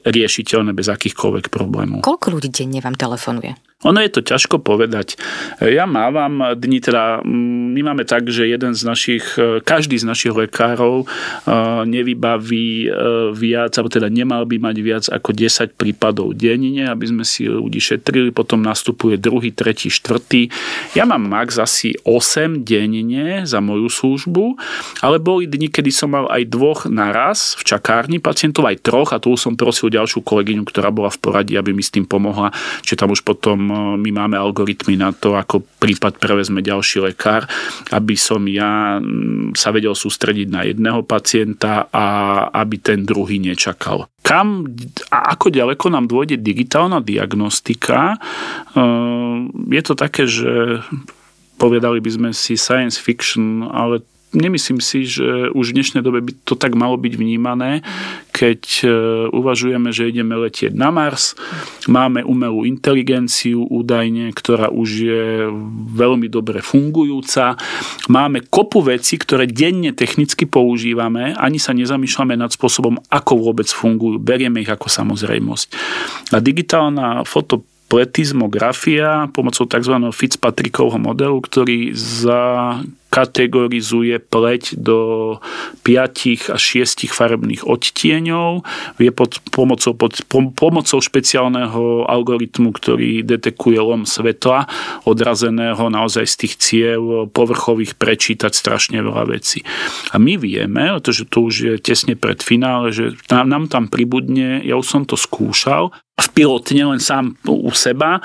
riešiteľné 0.03 0.71
bez 0.71 0.88
akýchkoľvek 0.89 1.51
problémov. 1.51 2.01
Koľko 2.05 2.39
ľudí 2.39 2.49
denne 2.49 2.79
vám 2.79 2.95
telefonuje? 2.97 3.55
Ono 3.83 3.99
je 4.01 4.09
to 4.09 4.25
ťažko 4.25 4.63
povedať. 4.63 5.19
Ja 5.59 5.83
mávam 5.86 6.57
dni, 6.57 6.79
teda 6.79 7.21
my 7.75 7.81
máme 7.86 8.07
tak, 8.07 8.25
že 8.31 8.47
jeden 8.47 8.71
z 8.71 8.81
našich, 8.81 9.25
každý 9.61 9.99
z 9.99 10.07
našich 10.07 10.33
lekárov 10.33 11.03
e, 11.03 11.07
nevybaví 11.83 12.88
e, 12.88 12.89
viac, 13.36 13.75
alebo 13.75 13.91
teda 13.91 14.07
nemal 14.07 14.47
by 14.47 14.57
mať 14.57 14.75
viac 14.79 15.05
ako 15.11 15.36
10 15.36 15.75
prípadov 15.75 16.33
denne, 16.33 16.88
aby 16.88 17.05
sme 17.05 17.24
si 17.26 17.49
ľudí 17.49 17.82
šetrili, 17.82 18.30
potom 18.30 18.61
nastupuje 18.61 19.17
druhý, 19.17 19.51
tretí, 19.51 19.89
štvrtý. 19.89 20.53
Ja 20.93 21.03
mám 21.03 21.26
max 21.26 21.57
asi 21.57 21.97
8 22.05 22.61
denne 22.61 23.43
za 23.43 23.59
moju 23.59 23.89
službu, 23.89 24.55
ale 25.01 25.17
boli 25.17 25.49
dni, 25.49 25.73
kedy 25.73 25.91
som 25.91 26.13
mal 26.13 26.30
aj 26.30 26.45
dvoch 26.45 26.86
naraz 26.86 27.57
v 27.59 27.65
čakárni 27.65 28.21
pacientov, 28.21 28.69
aj 28.69 28.86
troch 28.86 29.09
a 29.11 29.19
tu 29.19 29.34
som 29.36 29.57
prosil 29.57 29.89
ďalšiu 29.89 30.21
kolegyňu, 30.21 30.63
ktorá 30.63 30.93
bola 30.93 31.09
v 31.09 31.19
poradí, 31.19 31.53
aby 31.57 31.73
mi 31.73 31.82
s 31.82 31.91
tým 31.91 32.05
pomohla, 32.05 32.53
že 32.86 32.93
tam 32.93 33.11
už 33.11 33.26
potom 33.26 33.57
my 33.97 34.09
máme 34.13 34.38
algoritmy 34.38 34.95
na 34.95 35.09
to, 35.11 35.34
ako 35.34 35.65
prípad 35.86 36.17
prevezme 36.17 36.65
ďalší 36.65 37.05
lekár, 37.05 37.45
aby 37.93 38.17
som 38.17 38.41
ja 38.49 38.97
sa 39.53 39.69
vedel 39.69 39.93
sústrediť 39.93 40.49
na 40.49 40.65
jedného 40.65 41.05
pacienta 41.05 41.86
a 41.93 42.05
aby 42.49 42.81
ten 42.81 43.05
druhý 43.05 43.38
nečakal. 43.38 44.09
Kam 44.25 44.65
a 45.13 45.38
ako 45.38 45.53
ďaleko 45.53 45.86
nám 45.93 46.09
dôjde 46.09 46.41
digitálna 46.41 47.05
diagnostika? 47.05 48.17
Je 49.69 49.81
to 49.86 49.93
také, 49.93 50.25
že 50.25 50.81
povedali 51.61 52.01
by 52.01 52.09
sme 52.09 52.29
si 52.33 52.57
science 52.57 52.97
fiction, 52.97 53.69
ale 53.69 54.01
nemyslím 54.36 54.83
si, 54.83 55.07
že 55.07 55.49
už 55.55 55.71
v 55.71 55.75
dnešnej 55.81 56.03
dobe 56.03 56.21
by 56.21 56.31
to 56.43 56.53
tak 56.59 56.75
malo 56.75 56.99
byť 56.99 57.13
vnímané, 57.15 57.81
keď 58.36 58.61
e, 58.83 58.88
uvažujeme, 59.31 59.89
že 59.95 60.11
ideme 60.11 60.36
letieť 60.36 60.75
na 60.75 60.91
Mars, 60.91 61.33
máme 61.88 62.21
umelú 62.21 62.67
inteligenciu 62.67 63.63
údajne, 63.65 64.36
ktorá 64.36 64.67
už 64.69 64.89
je 64.91 65.25
veľmi 65.95 66.27
dobre 66.27 66.59
fungujúca, 66.59 67.55
máme 68.11 68.43
kopu 68.45 68.83
veci, 68.83 69.15
ktoré 69.15 69.47
denne 69.47 69.95
technicky 69.95 70.43
používame, 70.43 71.33
ani 71.39 71.57
sa 71.57 71.71
nezamýšľame 71.71 72.36
nad 72.36 72.51
spôsobom, 72.51 72.99
ako 73.07 73.33
vôbec 73.39 73.71
fungujú, 73.71 74.19
berieme 74.19 74.61
ich 74.61 74.69
ako 74.69 74.91
samozrejmosť. 74.91 75.67
A 76.36 76.43
digitálna 76.43 77.23
foto 77.23 77.63
pletizmografia 77.86 79.29
pomocou 79.29 79.69
tzv. 79.69 79.95
Fitzpatrickovho 80.09 80.97
modelu, 80.97 81.38
ktorý 81.38 81.93
za 81.93 82.81
kategorizuje 83.16 84.20
pleť 84.20 84.76
do 84.76 84.99
5 85.88 86.51
až 86.51 86.61
6 86.84 87.07
farebných 87.07 87.63
odtieňov. 87.63 88.68
Vie 88.99 89.11
pod 89.16 89.39
pomocou, 89.55 89.95
pod, 89.95 90.20
pomocou 90.28 90.99
špeciálneho 90.99 92.03
algoritmu, 92.11 92.76
ktorý 92.76 93.24
detekuje 93.24 93.80
lom 93.80 94.03
svetla 94.03 94.68
odrazeného 95.07 95.88
naozaj 95.88 96.28
z 96.28 96.36
tých 96.43 96.53
ciev 96.59 97.32
povrchových 97.32 97.95
prečítať 97.95 98.51
strašne 98.51 98.99
veľa 98.99 99.32
vecí. 99.32 99.63
A 100.11 100.20
my 100.20 100.36
vieme, 100.36 100.91
pretože 100.99 101.24
to 101.32 101.47
už 101.47 101.55
je 101.55 101.74
tesne 101.80 102.20
pred 102.20 102.43
finále, 102.43 102.91
že 102.91 103.16
nám, 103.32 103.72
tam 103.72 103.88
pribudne, 103.88 104.59
ja 104.59 104.76
už 104.76 104.88
som 104.89 105.03
to 105.07 105.16
skúšal, 105.16 105.95
v 106.16 106.28
pilotne 106.32 106.95
len 106.95 107.01
sám 107.03 107.36
u 107.43 107.68
seba, 107.76 108.24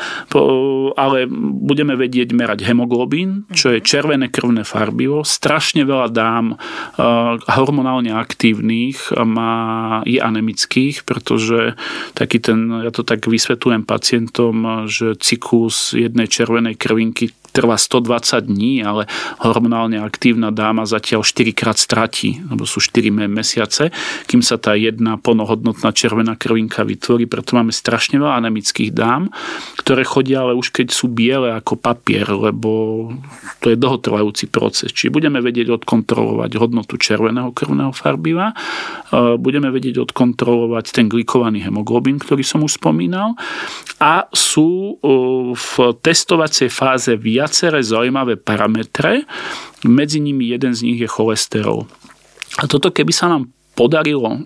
ale 0.94 1.26
budeme 1.58 1.98
vedieť 1.98 2.30
merať 2.30 2.62
hemoglobín, 2.62 3.50
čo 3.50 3.74
je 3.74 3.82
červené 3.82 4.30
krvné 4.30 4.62
farbivo. 4.62 5.26
Strašne 5.26 5.82
veľa 5.82 6.08
dám 6.14 6.54
hormonálne 7.50 8.14
aktívnych 8.14 9.10
má, 9.26 10.06
je 10.06 10.22
anemických, 10.22 11.02
pretože 11.02 11.74
taký 12.14 12.38
ten, 12.38 12.70
ja 12.86 12.94
to 12.94 13.02
tak 13.02 13.26
vysvetľujem 13.26 13.82
pacientom, 13.82 14.86
že 14.86 15.18
cyklus 15.18 15.90
jednej 15.90 16.30
červenej 16.30 16.78
krvinky 16.78 17.34
trvá 17.60 17.76
120 17.76 18.48
dní, 18.48 18.80
ale 18.80 19.04
hormonálne 19.44 20.00
aktívna 20.00 20.48
dáma 20.48 20.88
zatiaľ 20.88 21.20
4 21.20 21.52
krát 21.52 21.76
stratí, 21.76 22.40
lebo 22.48 22.64
sú 22.64 22.80
4 22.80 23.12
mesiace, 23.28 23.92
kým 24.24 24.40
sa 24.40 24.56
tá 24.56 24.72
jedna 24.72 25.20
plnohodnotná 25.20 25.92
červená 25.92 26.40
krvinka 26.40 26.80
vytvorí. 26.88 27.28
Preto 27.28 27.60
máme 27.60 27.76
strašne 27.76 28.16
veľa 28.16 28.40
anemických 28.40 28.96
dám, 28.96 29.28
ktoré 29.76 30.08
chodia 30.08 30.40
ale 30.40 30.56
už 30.56 30.72
keď 30.72 30.88
sú 30.88 31.12
biele 31.12 31.52
ako 31.52 31.76
papier, 31.76 32.24
lebo 32.24 33.12
to 33.60 33.68
je 33.68 33.76
dlhotrvajúci 33.76 34.48
proces. 34.48 34.88
Čiže 34.96 35.12
budeme 35.12 35.44
vedieť 35.44 35.68
odkontrolovať 35.76 36.56
hodnotu 36.56 36.96
červeného 36.96 37.52
krvného 37.52 37.92
farbiva, 37.92 38.56
e, 38.56 39.36
budeme 39.36 39.68
vedieť 39.68 40.00
odkontrolovať 40.08 40.96
ten 40.96 41.06
glikovaný 41.12 41.60
hemoglobín, 41.68 42.16
ktorý 42.16 42.40
som 42.40 42.64
už 42.64 42.80
spomínal 42.80 43.36
a 44.00 44.24
sú 44.32 44.96
e, 44.96 45.04
v 45.52 45.72
testovacej 46.00 46.72
fáze 46.72 47.12
viaceré 47.50 47.82
zaujímavé 47.82 48.38
parametre, 48.38 49.26
medzi 49.82 50.22
nimi 50.22 50.46
jeden 50.54 50.70
z 50.70 50.86
nich 50.86 51.02
je 51.02 51.10
cholesterol. 51.10 51.82
A 52.62 52.70
toto 52.70 52.94
keby 52.94 53.10
sa 53.10 53.26
nám 53.26 53.50
podarilo, 53.80 54.44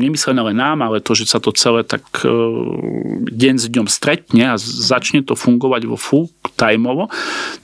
nemyslené 0.00 0.40
len 0.40 0.56
nám, 0.56 0.80
ale 0.80 1.04
to, 1.04 1.12
že 1.12 1.28
sa 1.28 1.36
to 1.36 1.52
celé 1.52 1.84
tak 1.84 2.08
e, 2.24 2.32
deň 3.28 3.54
s 3.60 3.68
dňom 3.68 3.84
stretne 3.84 4.48
a 4.48 4.56
začne 4.56 5.20
to 5.20 5.36
fungovať 5.36 5.84
vo 5.84 6.00
full 6.00 6.32
timeovo, 6.56 7.12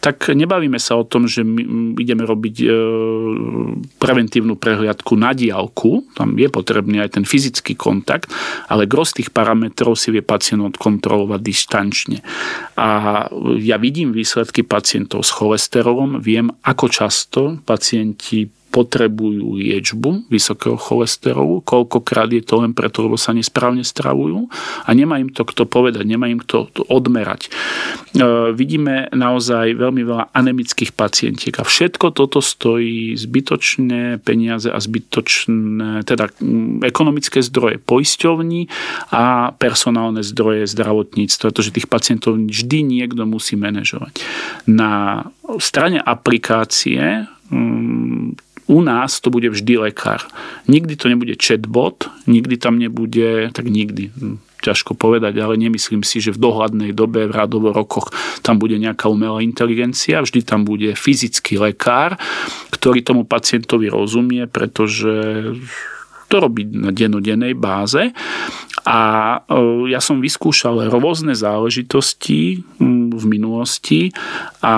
tak 0.04 0.28
nebavíme 0.36 0.76
sa 0.76 1.00
o 1.00 1.08
tom, 1.08 1.24
že 1.24 1.48
my 1.48 1.96
ideme 1.96 2.28
robiť 2.28 2.56
e, 2.60 2.66
preventívnu 3.96 4.60
prehliadku 4.60 5.16
na 5.16 5.32
diálku, 5.32 6.12
tam 6.12 6.36
je 6.36 6.52
potrebný 6.52 7.00
aj 7.00 7.16
ten 7.16 7.24
fyzický 7.24 7.72
kontakt, 7.72 8.28
ale 8.68 8.84
gros 8.84 9.16
tých 9.16 9.32
parametrov 9.32 9.96
si 9.96 10.12
vie 10.12 10.20
pacient 10.20 10.60
odkontrolovať 10.60 11.40
distančne. 11.40 12.20
A 12.76 13.24
ja 13.56 13.80
vidím 13.80 14.12
výsledky 14.12 14.60
pacientov 14.60 15.24
s 15.24 15.32
cholesterolom, 15.32 16.20
viem, 16.20 16.52
ako 16.60 16.84
často 16.92 17.40
pacienti 17.64 18.60
potrebujú 18.72 19.60
liečbu 19.60 20.32
vysokého 20.32 20.80
cholesterolu, 20.80 21.60
koľkokrát 21.60 22.32
je 22.32 22.40
to 22.40 22.64
len 22.64 22.72
preto, 22.72 23.04
lebo 23.04 23.20
sa 23.20 23.36
nesprávne 23.36 23.84
stravujú 23.84 24.48
a 24.88 24.90
nemá 24.96 25.20
im 25.20 25.28
to 25.28 25.44
kto 25.44 25.68
povedať, 25.68 26.08
nemá 26.08 26.32
im 26.32 26.40
kto 26.40 26.72
to 26.72 26.82
odmerať. 26.88 27.46
E, 27.46 28.50
vidíme 28.56 29.12
naozaj 29.12 29.76
veľmi 29.76 30.02
veľa 30.08 30.24
anemických 30.32 30.96
pacientiek 30.96 31.52
a 31.60 31.68
všetko 31.68 32.16
toto 32.16 32.40
stojí 32.40 33.12
zbytočné 33.12 34.24
peniaze 34.24 34.72
a 34.72 34.80
zbytočné, 34.80 36.08
teda 36.08 36.32
ekonomické 36.80 37.44
zdroje 37.44 37.76
poisťovní 37.84 38.72
a 39.12 39.52
personálne 39.60 40.24
zdroje 40.24 40.64
zdravotníctva, 40.72 41.52
pretože 41.52 41.76
tých 41.76 41.92
pacientov 41.92 42.40
vždy 42.40 42.80
niekto 42.80 43.28
musí 43.28 43.60
manažovať. 43.60 44.24
Na 44.64 45.28
strane 45.60 46.00
aplikácie 46.00 47.28
u 48.72 48.80
nás 48.80 49.20
to 49.20 49.28
bude 49.28 49.52
vždy 49.52 49.76
lekár. 49.76 50.24
Nikdy 50.64 50.96
to 50.96 51.12
nebude 51.12 51.36
chatbot, 51.36 52.08
nikdy 52.24 52.56
tam 52.56 52.80
nebude, 52.80 53.52
tak 53.52 53.68
nikdy, 53.68 54.08
hm, 54.08 54.40
ťažko 54.64 54.96
povedať, 54.96 55.36
ale 55.44 55.60
nemyslím 55.60 56.00
si, 56.00 56.24
že 56.24 56.32
v 56.32 56.40
dohľadnej 56.40 56.96
dobe, 56.96 57.28
v 57.28 57.36
radovo 57.36 57.76
rokoch 57.76 58.08
tam 58.40 58.56
bude 58.56 58.80
nejaká 58.80 59.12
umelá 59.12 59.44
inteligencia, 59.44 60.24
vždy 60.24 60.40
tam 60.46 60.64
bude 60.64 60.96
fyzický 60.96 61.60
lekár, 61.60 62.16
ktorý 62.72 63.04
tomu 63.04 63.28
pacientovi 63.28 63.92
rozumie, 63.92 64.48
pretože 64.48 65.12
to 66.32 66.40
robí 66.40 66.64
na 66.64 66.88
denodennej 66.88 67.52
báze. 67.52 68.16
A 68.88 69.00
e, 69.44 69.92
ja 69.92 70.00
som 70.00 70.24
vyskúšal 70.24 70.88
rôzne 70.88 71.36
záležitosti 71.36 72.64
v 73.12 73.24
minulosti 73.28 74.10
a 74.64 74.74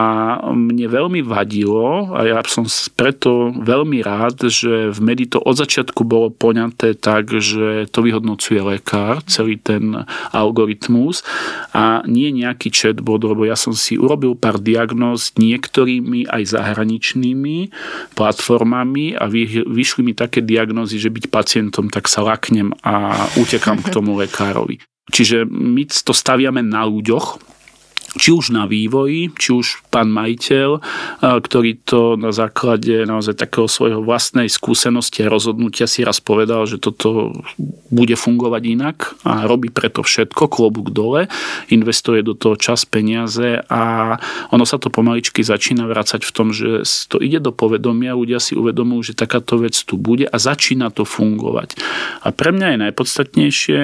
mne 0.51 0.91
veľmi 0.91 1.23
vadilo 1.23 2.11
a 2.11 2.27
ja 2.27 2.43
som 2.45 2.67
preto 2.99 3.55
veľmi 3.55 4.03
rád, 4.03 4.51
že 4.51 4.91
v 4.91 4.99
Medi 4.99 5.31
to 5.31 5.39
od 5.39 5.55
začiatku 5.55 6.03
bolo 6.03 6.35
poňaté 6.35 6.99
tak, 6.99 7.31
že 7.39 7.87
to 7.89 8.03
vyhodnocuje 8.03 8.61
lekár, 8.61 9.23
celý 9.31 9.57
ten 9.57 10.05
algoritmus 10.35 11.23
a 11.71 12.03
nie 12.05 12.35
nejaký 12.35 12.75
chatbot, 12.75 13.23
lebo 13.23 13.47
ja 13.47 13.55
som 13.55 13.73
si 13.73 13.95
urobil 13.95 14.35
pár 14.35 14.59
diagnóz 14.59 15.33
niektorými 15.39 16.27
aj 16.29 16.59
zahraničnými 16.59 17.71
platformami 18.19 19.15
a 19.17 19.31
vyšli 19.65 20.03
mi 20.03 20.13
také 20.13 20.43
diagnózy, 20.43 20.99
že 20.99 21.13
byť 21.13 21.25
pacientom, 21.45 21.93
tak 21.93 22.09
sa 22.09 22.25
laknem 22.25 22.73
a 22.81 23.29
utekam 23.37 23.85
k 23.85 23.93
tomu 23.93 24.17
lekárovi. 24.17 24.81
Čiže 25.13 25.45
my 25.45 25.85
to 25.85 26.17
staviame 26.17 26.65
na 26.65 26.89
ľuďoch, 26.89 27.54
či 28.15 28.31
už 28.31 28.55
na 28.55 28.71
vývoji, 28.71 29.35
či 29.35 29.51
už 29.51 29.83
pán 29.91 30.11
majiteľ, 30.15 30.79
ktorý 31.21 31.83
to 31.83 32.15
na 32.15 32.31
základe 32.31 33.03
naozaj 33.07 33.35
takého 33.35 33.67
svojho 33.67 34.01
vlastnej 34.07 34.47
skúsenosti 34.47 35.27
a 35.27 35.33
rozhodnutia 35.33 35.91
si 35.91 36.07
raz 36.07 36.23
povedal, 36.23 36.67
že 36.71 36.79
toto 36.79 37.35
bude 37.91 38.15
fungovať 38.15 38.63
inak 38.71 38.97
a 39.27 39.51
robí 39.51 39.75
preto 39.75 40.07
všetko, 40.07 40.47
klobúk 40.47 40.95
dole, 40.95 41.27
investuje 41.75 42.23
do 42.23 42.39
toho 42.39 42.55
čas, 42.55 42.87
peniaze 42.87 43.59
a 43.67 44.15
ono 44.55 44.63
sa 44.63 44.79
to 44.79 44.95
pomaličky 44.95 45.43
začína 45.43 45.91
vrácať 45.91 46.23
v 46.23 46.33
tom, 46.35 46.55
že 46.55 46.87
to 47.11 47.19
ide 47.19 47.43
do 47.43 47.51
povedomia, 47.51 48.15
ľudia 48.15 48.39
si 48.39 48.55
uvedomujú, 48.55 49.11
že 49.11 49.19
takáto 49.19 49.59
vec 49.59 49.75
tu 49.75 49.99
bude 49.99 50.31
a 50.31 50.37
začína 50.39 50.95
to 50.95 51.03
fungovať. 51.03 51.75
A 52.23 52.31
pre 52.31 52.55
mňa 52.55 52.67
je 52.75 52.83
najpodstatnejšie, 52.87 53.81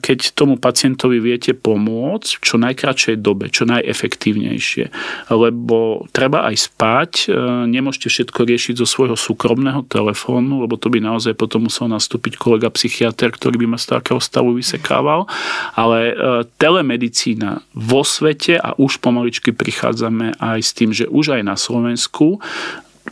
keď 0.00 0.18
tomu 0.32 0.56
pacientovi 0.56 1.20
viete 1.20 1.52
pomôcť 1.52 2.40
čo 2.40 2.56
najkračšej 2.56 3.20
dobe 3.20 3.33
dobe, 3.34 3.50
čo 3.50 3.66
najefektívnejšie. 3.66 4.94
Lebo 5.34 6.06
treba 6.14 6.46
aj 6.46 6.70
spať, 6.70 7.10
e, 7.26 7.34
nemôžete 7.66 8.06
všetko 8.06 8.40
riešiť 8.46 8.74
zo 8.78 8.86
svojho 8.86 9.18
súkromného 9.18 9.82
telefónu, 9.90 10.62
lebo 10.62 10.78
to 10.78 10.86
by 10.86 11.02
naozaj 11.02 11.34
potom 11.34 11.66
musel 11.66 11.90
nastúpiť 11.90 12.38
kolega 12.38 12.70
psychiatr, 12.70 13.34
ktorý 13.34 13.66
by 13.66 13.74
ma 13.74 13.78
z 13.82 13.98
takého 13.98 14.22
stavu 14.22 14.54
vysekával. 14.54 15.26
Ale 15.74 15.98
e, 16.08 16.14
telemedicína 16.62 17.66
vo 17.74 18.06
svete 18.06 18.54
a 18.54 18.78
už 18.78 19.02
pomaličky 19.02 19.50
prichádzame 19.50 20.38
aj 20.38 20.58
s 20.62 20.70
tým, 20.70 20.94
že 20.94 21.10
už 21.10 21.34
aj 21.34 21.42
na 21.42 21.58
Slovensku 21.58 22.38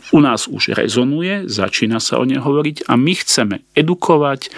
u 0.09 0.19
nás 0.23 0.47
už 0.49 0.73
rezonuje, 0.73 1.45
začína 1.45 2.01
sa 2.01 2.17
o 2.17 2.25
nej 2.25 2.41
hovoriť 2.41 2.89
a 2.89 2.97
my 2.97 3.13
chceme 3.13 3.61
edukovať, 3.77 4.49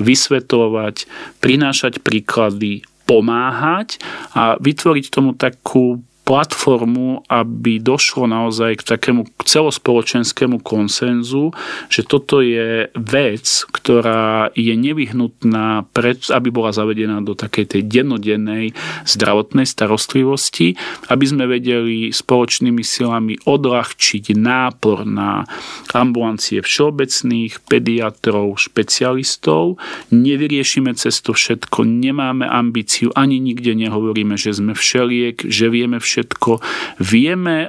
vysvetľovať, 0.00 1.08
prinášať 1.40 2.00
príklady, 2.00 2.84
pomáhať 3.04 3.98
a 4.32 4.56
vytvoriť 4.58 5.04
tomu 5.10 5.34
takú 5.34 6.00
platformu, 6.22 7.26
aby 7.26 7.82
došlo 7.82 8.30
naozaj 8.30 8.78
k 8.78 8.94
takému 8.94 9.26
celospoločenskému 9.42 10.62
konsenzu, 10.62 11.50
že 11.90 12.06
toto 12.06 12.38
je 12.38 12.86
vec, 12.94 13.46
ktorá 13.74 14.54
je 14.54 14.70
nevyhnutná, 14.78 15.90
pred, 15.90 16.22
aby 16.30 16.48
bola 16.54 16.70
zavedená 16.70 17.18
do 17.26 17.34
takej 17.34 17.74
tej 17.74 17.82
dennodennej 17.90 18.70
zdravotnej 19.02 19.66
starostlivosti, 19.66 20.78
aby 21.10 21.24
sme 21.26 21.50
vedeli 21.50 22.14
spoločnými 22.14 22.86
silami 22.86 23.34
odľahčiť 23.42 24.38
nápor 24.38 25.02
na 25.02 25.42
ambulancie 25.90 26.62
všeobecných, 26.62 27.66
pediatrov, 27.66 28.62
špecialistov. 28.62 29.82
Nevyriešime 30.14 30.94
cez 30.94 31.18
to 31.18 31.34
všetko, 31.34 31.82
nemáme 31.82 32.46
ambíciu, 32.46 33.10
ani 33.18 33.42
nikde 33.42 33.74
nehovoríme, 33.74 34.38
že 34.38 34.54
sme 34.54 34.78
všeliek, 34.78 35.50
že 35.50 35.66
vieme 35.66 35.98
všetko 35.98 36.11
všetko. 36.12 36.60
Vieme 37.00 37.56
e, 37.64 37.68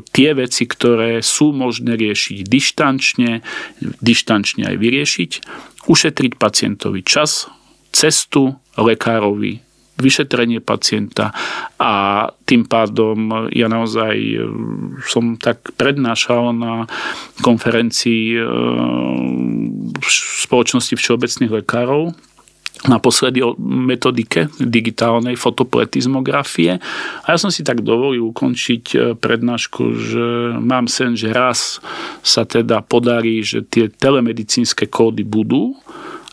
tie 0.00 0.30
veci, 0.32 0.64
ktoré 0.64 1.20
sú 1.20 1.52
možné 1.52 2.00
riešiť 2.00 2.48
dištančne, 2.48 3.44
dištančne 4.00 4.72
aj 4.72 4.76
vyriešiť, 4.80 5.30
ušetriť 5.84 6.32
pacientovi 6.40 7.04
čas, 7.04 7.52
cestu 7.92 8.56
lekárovi, 8.80 9.60
vyšetrenie 9.94 10.58
pacienta 10.58 11.30
a 11.78 12.26
tým 12.42 12.66
pádom 12.66 13.46
ja 13.54 13.70
naozaj 13.70 14.16
e, 14.18 14.38
som 15.06 15.38
tak 15.38 15.70
prednášal 15.78 16.50
na 16.50 16.90
konferencii 17.44 18.34
e, 18.34 18.42
spoločnosti 20.48 20.98
všeobecných 20.98 21.62
lekárov 21.62 22.10
naposledy 22.84 23.40
o 23.40 23.56
metodike 23.60 24.52
digitálnej 24.60 25.40
fotopletizmografie. 25.40 26.76
A 27.24 27.26
ja 27.32 27.38
som 27.40 27.48
si 27.48 27.64
tak 27.64 27.80
dovolil 27.80 28.28
ukončiť 28.28 28.84
e, 28.92 28.96
prednášku, 29.16 29.82
že 29.96 30.26
mám 30.60 30.84
sen, 30.86 31.16
že 31.16 31.32
raz 31.32 31.80
sa 32.20 32.44
teda 32.44 32.84
podarí, 32.84 33.40
že 33.40 33.64
tie 33.64 33.88
telemedicínske 33.88 34.88
kódy 34.88 35.24
budú 35.24 35.76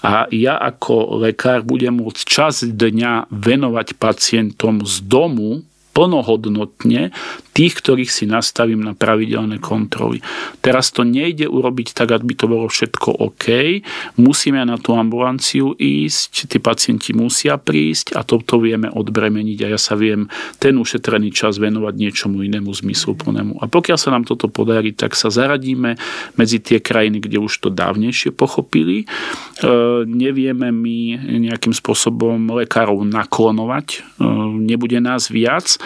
a 0.01 0.25
ja 0.33 0.57
ako 0.57 1.21
lekár 1.21 1.61
budem 1.61 2.01
môcť 2.01 2.21
čas 2.25 2.65
dňa 2.65 3.29
venovať 3.29 4.01
pacientom 4.01 4.81
z 4.81 5.05
domu 5.05 5.61
plnohodnotne 5.91 7.11
tých, 7.51 7.83
ktorých 7.83 8.07
si 8.07 8.23
nastavím 8.23 8.79
na 8.79 8.95
pravidelné 8.95 9.59
kontroly. 9.59 10.23
Teraz 10.63 10.95
to 10.95 11.03
nejde 11.03 11.51
urobiť 11.51 11.91
tak, 11.91 12.15
aby 12.15 12.31
to 12.31 12.47
bolo 12.47 12.71
všetko 12.71 13.11
OK. 13.11 13.83
Musíme 14.15 14.63
na 14.63 14.79
tú 14.79 14.95
ambulanciu 14.95 15.75
ísť, 15.75 16.47
tí 16.47 16.57
pacienti 16.63 17.11
musia 17.11 17.59
prísť 17.59 18.15
a 18.15 18.23
toto 18.23 18.63
vieme 18.63 18.87
odbremeniť 18.87 19.67
a 19.67 19.71
ja 19.75 19.79
sa 19.79 19.99
viem 19.99 20.31
ten 20.63 20.79
ušetrený 20.79 21.35
čas 21.35 21.59
venovať 21.59 21.93
niečomu 21.99 22.39
inému 22.39 22.71
zmysluplnému. 22.71 23.59
A 23.59 23.67
pokiaľ 23.67 23.97
sa 23.99 24.15
nám 24.15 24.23
toto 24.23 24.47
podarí, 24.47 24.95
tak 24.95 25.19
sa 25.19 25.27
zaradíme 25.27 25.99
medzi 26.39 26.63
tie 26.63 26.79
krajiny, 26.79 27.19
kde 27.19 27.43
už 27.43 27.67
to 27.67 27.67
dávnejšie 27.67 28.31
pochopili. 28.31 29.03
E, 29.03 29.05
nevieme 30.07 30.71
my 30.71 30.97
nejakým 31.51 31.75
spôsobom 31.75 32.39
lekárov 32.63 33.03
naklonovať. 33.03 33.87
E, 33.91 33.99
nebude 34.55 35.03
nás 35.03 35.27
viac, 35.27 35.80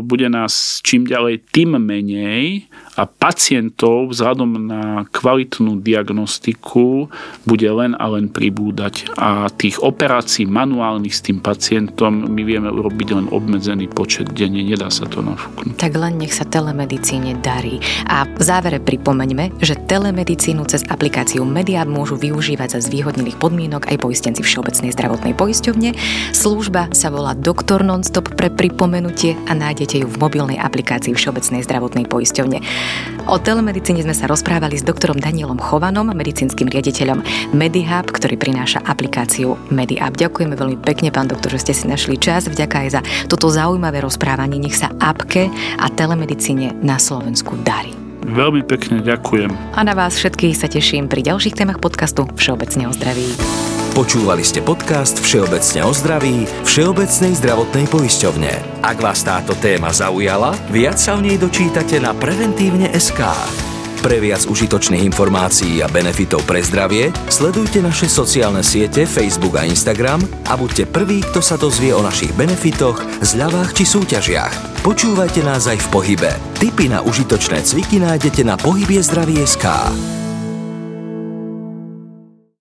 bude 0.00 0.28
nás 0.28 0.80
čím 0.84 1.04
ďalej 1.04 1.48
tým 1.52 1.78
menej 1.80 2.68
a 2.98 3.06
pacientov 3.06 4.10
vzhľadom 4.10 4.50
na 4.66 4.82
kvalitnú 5.14 5.78
diagnostiku 5.78 7.06
bude 7.46 7.68
len 7.70 7.94
a 7.94 8.10
len 8.10 8.26
pribúdať. 8.26 9.14
A 9.14 9.46
tých 9.48 9.78
operácií 9.78 10.44
manuálnych 10.50 11.14
s 11.14 11.22
tým 11.22 11.38
pacientom 11.38 12.26
my 12.26 12.42
vieme 12.42 12.66
urobiť 12.66 13.08
len 13.14 13.26
obmedzený 13.30 13.86
počet 13.88 14.34
denne, 14.34 14.66
nedá 14.66 14.90
sa 14.90 15.06
to 15.06 15.22
nafúknuť. 15.22 15.78
Tak 15.78 15.94
len 15.94 16.18
nech 16.18 16.34
sa 16.34 16.42
telemedicíne 16.42 17.38
darí. 17.38 17.78
A 18.10 18.26
v 18.26 18.42
závere 18.42 18.82
pripomeňme, 18.82 19.62
že 19.62 19.78
telemedicínu 19.78 20.66
cez 20.66 20.82
aplikáciu 20.90 21.46
Mediab 21.46 21.86
môžu 21.86 22.18
využívať 22.18 22.74
za 22.74 22.80
zvýhodnených 22.90 23.38
podmienok 23.38 23.86
aj 23.86 24.02
poistenci 24.02 24.42
Všeobecnej 24.42 24.90
zdravotnej 24.90 25.34
poisťovne. 25.38 25.94
Služba 26.34 26.90
sa 26.90 27.08
volá 27.08 27.38
Doktor 27.38 27.86
Nonstop 27.86 28.34
pre 28.34 28.50
pripomenutie 28.50 29.38
a 29.46 29.54
nájdete 29.54 30.02
ju 30.02 30.06
v 30.10 30.20
mobilnej 30.20 30.58
aplikácii 30.58 31.14
Všeobecnej 31.14 31.62
zdravotnej 31.62 32.10
poisťovne. 32.10 32.58
O 33.30 33.38
telemedicíne 33.38 34.02
sme 34.02 34.16
sa 34.16 34.26
rozprávali 34.26 34.80
s 34.80 34.82
doktorom 34.82 35.20
Danielom 35.20 35.60
Chovanom, 35.60 36.10
medicínskym 36.10 36.66
riaditeľom 36.66 37.22
MediHub, 37.54 38.08
ktorý 38.10 38.34
prináša 38.34 38.82
aplikáciu 38.82 39.54
MediHub. 39.70 40.16
Ďakujeme 40.16 40.58
veľmi 40.58 40.78
pekne, 40.82 41.14
pán 41.14 41.30
doktor, 41.30 41.54
že 41.54 41.70
ste 41.70 41.74
si 41.76 41.84
našli 41.86 42.18
čas. 42.18 42.50
Vďaka 42.50 42.76
aj 42.86 42.88
za 42.90 43.00
toto 43.30 43.52
zaujímavé 43.52 44.02
rozprávanie. 44.02 44.58
Nech 44.58 44.74
sa 44.74 44.90
apke 44.98 45.46
a 45.78 45.86
telemedicíne 45.92 46.74
na 46.82 46.98
Slovensku 46.98 47.54
darí. 47.62 47.94
Veľmi 48.20 48.66
pekne 48.66 49.00
ďakujem. 49.00 49.50
A 49.74 49.80
na 49.80 49.96
vás 49.96 50.18
všetkých 50.18 50.54
sa 50.56 50.68
teším 50.68 51.08
pri 51.08 51.24
ďalších 51.24 51.56
témach 51.56 51.80
podcastu 51.80 52.28
Všeobecne 52.36 52.88
o 52.88 52.92
zdraví. 52.92 53.79
Počúvali 53.90 54.46
ste 54.46 54.62
podcast 54.62 55.18
Všeobecne 55.18 55.82
o 55.82 55.90
zdraví 55.90 56.46
Všeobecnej 56.62 57.34
zdravotnej 57.42 57.90
poisťovne. 57.90 58.52
Ak 58.86 59.02
vás 59.02 59.26
táto 59.26 59.50
téma 59.58 59.90
zaujala, 59.90 60.54
viac 60.70 60.94
sa 60.94 61.18
o 61.18 61.20
nej 61.20 61.34
dočítate 61.34 61.98
na 61.98 62.14
preventívne 62.14 62.86
SK. 62.94 63.26
Pre 64.00 64.16
viac 64.22 64.46
užitočných 64.46 65.02
informácií 65.10 65.82
a 65.82 65.90
benefitov 65.90 66.46
pre 66.46 66.62
zdravie 66.62 67.10
sledujte 67.28 67.82
naše 67.82 68.06
sociálne 68.06 68.62
siete 68.62 69.10
Facebook 69.10 69.58
a 69.58 69.66
Instagram 69.66 70.22
a 70.46 70.54
buďte 70.54 70.86
prví, 70.88 71.26
kto 71.26 71.42
sa 71.42 71.58
dozvie 71.58 71.90
o 71.90 72.00
našich 72.00 72.30
benefitoch, 72.38 73.02
zľavách 73.20 73.74
či 73.74 73.84
súťažiach. 73.84 74.86
Počúvajte 74.86 75.42
nás 75.42 75.66
aj 75.66 75.82
v 75.82 75.90
pohybe. 75.90 76.30
Tipy 76.62 76.94
na 76.94 77.02
užitočné 77.02 77.66
cviky 77.66 77.98
nájdete 77.98 78.46
na 78.46 78.54
SK. 78.54 79.66